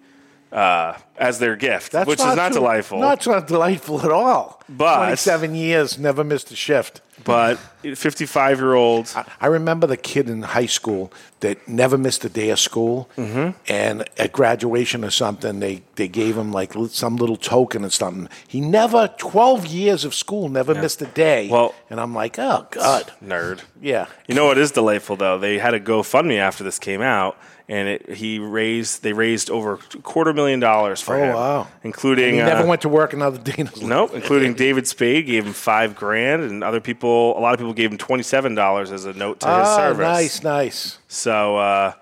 uh, 0.52 0.94
as 1.18 1.40
their 1.40 1.56
gift, 1.56 1.92
That's 1.92 2.08
which 2.08 2.20
is 2.20 2.36
not 2.36 2.50
too- 2.50 2.60
delightful. 2.60 3.00
Not 3.00 3.26
not 3.28 3.48
delightful 3.48 4.02
at 4.02 4.12
all. 4.12 4.62
But- 4.70 4.98
27 4.98 5.56
years, 5.56 5.98
never 5.98 6.24
missed 6.24 6.52
a 6.52 6.56
shift. 6.56 7.02
but 7.24 7.58
55 7.96 8.60
year 8.60 8.74
old. 8.76 9.12
I 9.42 9.48
remember 9.48 9.88
the 9.88 9.98
kid 9.98 10.30
in 10.30 10.44
high 10.44 10.68
school 10.68 11.12
that 11.40 11.68
never 11.68 11.98
missed 11.98 12.24
a 12.26 12.30
day 12.30 12.50
of 12.52 12.60
school, 12.60 13.10
Mm-hmm. 13.18 13.58
and 13.68 14.08
at 14.18 14.32
graduation 14.32 15.04
or 15.04 15.10
something, 15.10 15.60
they, 15.60 15.82
they 15.96 16.08
gave 16.08 16.38
him 16.38 16.52
like 16.52 16.74
some 16.90 17.16
little 17.18 17.36
token 17.38 17.84
or 17.84 17.90
something. 17.90 18.30
He 18.48 18.62
never, 18.62 19.10
12 19.18 19.66
years 19.68 20.06
of 20.06 20.14
school, 20.14 20.48
never 20.50 20.74
missed 20.76 21.02
a 21.02 21.06
day. 21.08 21.50
Well- 21.50 21.74
and 21.90 22.00
I'm 22.00 22.14
like, 22.14 22.38
oh, 22.40 22.68
God. 22.72 23.12
Nerd. 23.24 23.62
Yeah. 23.82 24.06
You 24.28 24.36
know 24.36 24.46
what 24.46 24.58
is 24.58 24.72
delightful 24.72 25.16
though? 25.16 25.38
They 25.40 25.58
had 25.58 25.74
a 25.74 25.80
GoFundMe 25.80 26.38
after 26.38 26.64
this 26.64 26.78
came 26.80 27.02
out, 27.02 27.38
and 27.70 27.88
it, 27.90 28.10
he 28.10 28.40
raised 28.40 29.04
they 29.04 29.14
raised 29.14 29.50
over 29.50 29.78
quarter 30.04 30.34
million 30.34 30.60
dollars 30.60 31.02
for 31.02 31.16
Oh, 31.16 31.24
him, 31.24 31.36
wow. 31.36 31.68
including 31.84 32.36
he 32.36 32.42
uh, 32.42 32.46
never 32.46 32.66
went 32.68 32.82
to 32.84 32.90
work 32.90 33.14
another 33.14 33.38
day 33.38 33.56
in 33.58 33.68
his 33.68 33.78
life. 33.82 33.90
Nope, 33.90 34.12
including 34.14 34.54
David 34.54 34.88
Spade 34.88 35.26
gave 35.26 35.46
him 35.46 35.54
five 35.54 35.96
grand, 35.96 36.44
and 36.44 36.64
other 36.64 36.80
people, 36.80 37.38
a 37.38 37.42
lot 37.42 37.54
of 37.54 37.60
people 37.60 37.74
gave 37.74 37.92
him 37.92 37.98
twenty 37.98 38.24
seven 38.24 38.56
dollars 38.56 38.92
as 38.92 39.06
a 39.06 39.14
note 39.14 39.40
to 39.42 39.48
his 39.48 39.56
Ah, 39.68 39.76
service. 39.78 40.00
nice, 40.00 40.44
nice. 40.44 41.00
So 41.08 41.58
uh, 41.58 41.94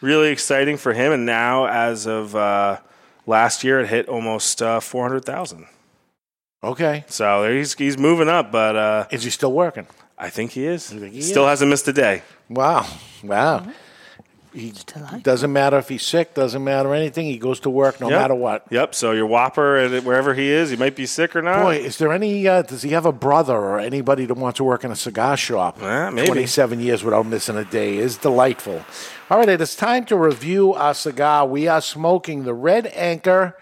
really 0.00 0.30
exciting 0.30 0.76
for 0.76 0.92
him, 0.92 1.12
and 1.12 1.24
now 1.24 1.66
as 1.66 2.06
of 2.06 2.34
uh, 2.34 2.78
last 3.26 3.62
year, 3.64 3.80
it 3.80 3.88
hit 3.88 4.08
almost 4.08 4.60
uh, 4.60 4.80
four 4.80 5.06
hundred 5.06 5.24
thousand. 5.24 5.66
Okay. 6.64 7.04
So 7.08 7.52
he's 7.52 7.74
he's 7.74 7.98
moving 7.98 8.28
up, 8.28 8.52
but 8.52 8.76
uh, 8.76 9.06
Is 9.10 9.24
he 9.24 9.30
still 9.30 9.52
working? 9.52 9.86
I 10.18 10.30
think 10.30 10.52
he 10.52 10.64
is. 10.66 10.90
he 10.90 11.20
Still 11.22 11.44
is? 11.44 11.48
hasn't 11.50 11.70
missed 11.70 11.88
a 11.88 11.92
day. 11.92 12.22
Wow. 12.48 12.86
Wow. 13.24 13.66
He 14.54 14.72
doesn't 15.22 15.52
matter 15.52 15.78
if 15.78 15.88
he's 15.88 16.02
sick, 16.02 16.34
doesn't 16.34 16.62
matter 16.62 16.92
anything. 16.94 17.24
He 17.26 17.38
goes 17.38 17.58
to 17.60 17.70
work 17.70 18.00
no 18.00 18.10
Yep. 18.10 18.20
matter 18.20 18.34
what. 18.34 18.66
Yep. 18.70 18.94
So 18.94 19.12
your 19.12 19.24
Whopper, 19.26 19.78
and 19.78 20.04
wherever 20.04 20.34
he 20.34 20.50
is, 20.50 20.68
he 20.70 20.76
might 20.76 20.94
be 20.94 21.06
sick 21.06 21.34
or 21.34 21.40
not. 21.40 21.62
Boy, 21.62 21.76
is 21.76 21.96
there 21.96 22.12
any? 22.12 22.46
Uh, 22.46 22.60
does 22.62 22.82
he 22.82 22.90
have 22.90 23.06
a 23.06 23.12
brother 23.12 23.56
or 23.56 23.78
anybody 23.80 24.26
that 24.26 24.34
wants 24.34 24.58
to 24.58 24.64
work 24.64 24.84
in 24.84 24.90
a 24.90 24.96
cigar 24.96 25.36
shop? 25.36 25.82
Eh, 25.82 26.10
maybe. 26.10 26.26
Twenty-seven 26.26 26.80
years 26.80 27.02
without 27.02 27.24
missing 27.26 27.56
a 27.56 27.64
day 27.64 27.96
is 27.96 28.18
delightful. 28.18 28.84
All 29.30 29.38
right, 29.38 29.48
it 29.48 29.60
is 29.62 29.74
time 29.74 30.04
to 30.06 30.16
review 30.16 30.74
our 30.74 30.92
cigar. 30.92 31.46
We 31.46 31.66
are 31.66 31.80
smoking 31.80 32.44
the 32.44 32.52
Red 32.52 32.86
Anchor 32.94 33.56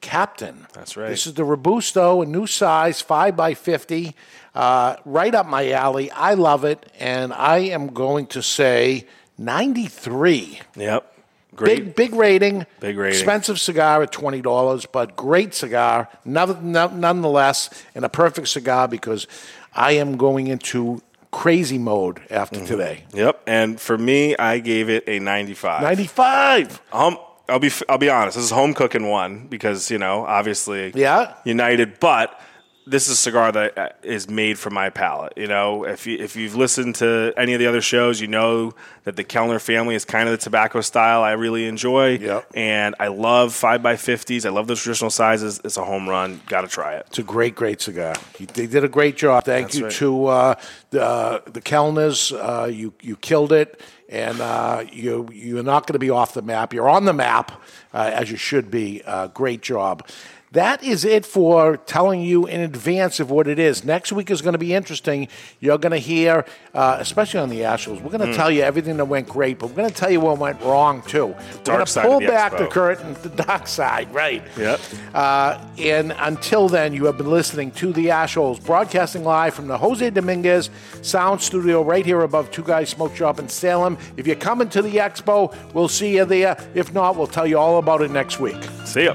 Captain. 0.00 0.66
That's 0.72 0.96
right. 0.96 1.08
This 1.10 1.28
is 1.28 1.34
the 1.34 1.44
Robusto, 1.44 2.22
a 2.22 2.26
new 2.26 2.48
size, 2.48 3.00
five 3.00 3.36
by 3.36 3.54
fifty, 3.54 4.16
uh, 4.56 4.96
right 5.04 5.32
up 5.32 5.46
my 5.46 5.70
alley. 5.70 6.10
I 6.10 6.34
love 6.34 6.64
it, 6.64 6.90
and 6.98 7.32
I 7.32 7.58
am 7.58 7.88
going 7.94 8.26
to 8.28 8.42
say 8.42 9.06
ninety-three. 9.38 10.60
Yep. 10.76 11.08
Great. 11.54 11.84
Big 11.84 11.94
big 11.94 12.14
rating. 12.14 12.66
Big 12.80 12.96
rating. 12.96 13.18
Expensive 13.18 13.60
cigar 13.60 14.02
at 14.02 14.10
twenty 14.12 14.40
dollars, 14.40 14.86
but 14.86 15.16
great 15.16 15.54
cigar, 15.54 16.08
none- 16.24 16.72
none- 16.72 16.98
nonetheless, 17.00 17.68
and 17.94 18.04
a 18.04 18.08
perfect 18.08 18.48
cigar 18.48 18.88
because 18.88 19.26
I 19.74 19.92
am 19.92 20.16
going 20.16 20.46
into 20.46 21.02
crazy 21.30 21.78
mode 21.78 22.20
after 22.30 22.56
Mm-hmm. 22.58 22.66
today. 22.66 23.04
Yep. 23.14 23.42
And 23.46 23.80
for 23.80 23.96
me, 23.98 24.34
I 24.36 24.58
gave 24.60 24.88
it 24.88 25.04
a 25.06 25.18
ninety-five. 25.18 25.82
Ninety-five. 25.82 26.80
Um, 26.92 27.18
I'll 27.50 27.58
be 27.58 27.70
I'll 27.88 27.98
be 27.98 28.08
honest. 28.08 28.36
This 28.36 28.44
is 28.46 28.50
home 28.50 28.72
cooking 28.72 29.08
one 29.08 29.46
because 29.48 29.90
you 29.90 29.98
know 29.98 30.24
obviously 30.24 30.92
Yeah. 30.94 31.34
United, 31.44 32.00
but 32.00 32.40
this 32.86 33.06
is 33.06 33.12
a 33.12 33.16
cigar 33.16 33.52
that 33.52 33.78
uh, 33.78 33.88
made 34.32 34.58
for 34.58 34.70
my 34.70 34.90
palate. 34.90 35.34
You 35.36 35.46
know, 35.46 35.84
if 35.84 36.06
you 36.06 36.18
if 36.18 36.34
you've 36.36 36.54
listened 36.56 36.96
to 36.96 37.32
any 37.36 37.52
of 37.54 37.58
the 37.60 37.66
other 37.66 37.80
shows, 37.80 38.20
you 38.20 38.26
know 38.26 38.72
that 39.04 39.16
the 39.16 39.24
Kelner 39.24 39.60
family 39.60 39.94
is 39.94 40.04
kind 40.04 40.28
of 40.28 40.32
the 40.32 40.42
tobacco 40.42 40.80
style 40.80 41.22
I 41.22 41.32
really 41.32 41.66
enjoy. 41.66 42.18
Yep. 42.18 42.50
And 42.54 42.94
I 42.98 43.08
love 43.08 43.54
five 43.54 43.82
by 43.82 43.96
fifties. 43.96 44.44
I 44.46 44.50
love 44.50 44.66
those 44.66 44.82
traditional 44.82 45.10
sizes. 45.10 45.60
It's 45.64 45.76
a 45.76 45.84
home 45.84 46.08
run. 46.08 46.40
Got 46.46 46.62
to 46.62 46.68
try 46.68 46.94
it. 46.94 47.06
It's 47.08 47.18
a 47.18 47.22
great, 47.22 47.54
great 47.54 47.80
cigar. 47.80 48.14
He- 48.38 48.46
They 48.46 48.66
did 48.66 48.84
a 48.84 48.88
great 48.88 49.16
job. 49.16 49.44
Thank 49.44 49.68
That's 49.68 49.78
you 49.78 49.84
right. 49.84 49.92
to 49.94 50.26
uh, 50.26 50.54
the 50.90 51.02
uh, 51.04 51.40
the 51.46 51.60
Kelners. 51.60 52.32
Uh, 52.32 52.66
you 52.66 52.92
you 53.00 53.16
killed 53.16 53.52
it, 53.52 53.80
and 54.08 54.40
uh, 54.40 54.84
you 54.92 55.28
you're 55.32 55.62
not 55.62 55.86
going 55.86 55.94
to 55.94 55.98
be 55.98 56.10
off 56.10 56.34
the 56.34 56.42
map. 56.42 56.72
You're 56.74 56.88
on 56.88 57.04
the 57.04 57.12
map 57.12 57.52
uh, 57.94 58.10
as 58.12 58.30
you 58.30 58.36
should 58.36 58.70
be. 58.70 59.02
Uh, 59.04 59.28
great 59.28 59.62
job. 59.62 60.06
That 60.52 60.82
is 60.84 61.04
it 61.06 61.24
for 61.24 61.78
telling 61.78 62.20
you 62.20 62.46
in 62.46 62.60
advance 62.60 63.20
of 63.20 63.30
what 63.30 63.48
it 63.48 63.58
is. 63.58 63.84
Next 63.84 64.12
week 64.12 64.30
is 64.30 64.42
going 64.42 64.52
to 64.52 64.58
be 64.58 64.74
interesting. 64.74 65.28
You're 65.60 65.78
going 65.78 65.92
to 65.92 65.98
hear, 65.98 66.44
uh, 66.74 66.98
especially 67.00 67.40
on 67.40 67.48
the 67.48 67.64
Ash 67.64 67.86
Holes, 67.86 68.00
we're 68.02 68.10
going 68.10 68.20
to 68.20 68.26
Mm. 68.26 68.36
tell 68.36 68.50
you 68.50 68.60
everything 68.62 68.98
that 68.98 69.06
went 69.06 69.28
great, 69.28 69.58
but 69.58 69.68
we're 69.68 69.76
going 69.76 69.88
to 69.88 69.94
tell 69.94 70.10
you 70.10 70.20
what 70.20 70.36
went 70.36 70.60
wrong 70.60 71.00
too. 71.08 71.28
we're 71.28 71.34
going 71.64 71.86
to 71.86 72.00
pull 72.02 72.20
the 72.20 72.26
back 72.26 72.52
expo. 72.52 72.58
the 72.58 72.66
curtain, 72.66 73.16
the 73.22 73.30
dark 73.30 73.66
side, 73.66 74.12
right? 74.12 74.42
Yep. 74.58 74.80
Uh, 75.14 75.58
and 75.78 76.14
until 76.18 76.68
then, 76.68 76.92
you 76.92 77.06
have 77.06 77.16
been 77.16 77.30
listening 77.30 77.70
to 77.72 77.90
the 77.92 78.08
Ashholes, 78.08 78.62
broadcasting 78.62 79.24
live 79.24 79.54
from 79.54 79.68
the 79.68 79.78
Jose 79.78 80.10
Dominguez 80.10 80.68
Sound 81.00 81.40
Studio 81.40 81.82
right 81.82 82.04
here 82.04 82.20
above 82.20 82.50
Two 82.50 82.62
Guys 82.62 82.90
Smoke 82.90 83.16
Shop 83.16 83.38
in 83.38 83.48
Salem. 83.48 83.96
If 84.18 84.26
you're 84.26 84.36
coming 84.36 84.68
to 84.68 84.82
the 84.82 84.96
expo, 84.96 85.54
we'll 85.72 85.88
see 85.88 86.14
you 86.16 86.26
there. 86.26 86.58
If 86.74 86.92
not, 86.92 87.16
we'll 87.16 87.26
tell 87.26 87.46
you 87.46 87.58
all 87.58 87.78
about 87.78 88.02
it 88.02 88.10
next 88.10 88.38
week. 88.38 88.62
See 88.84 89.04
ya. 89.04 89.14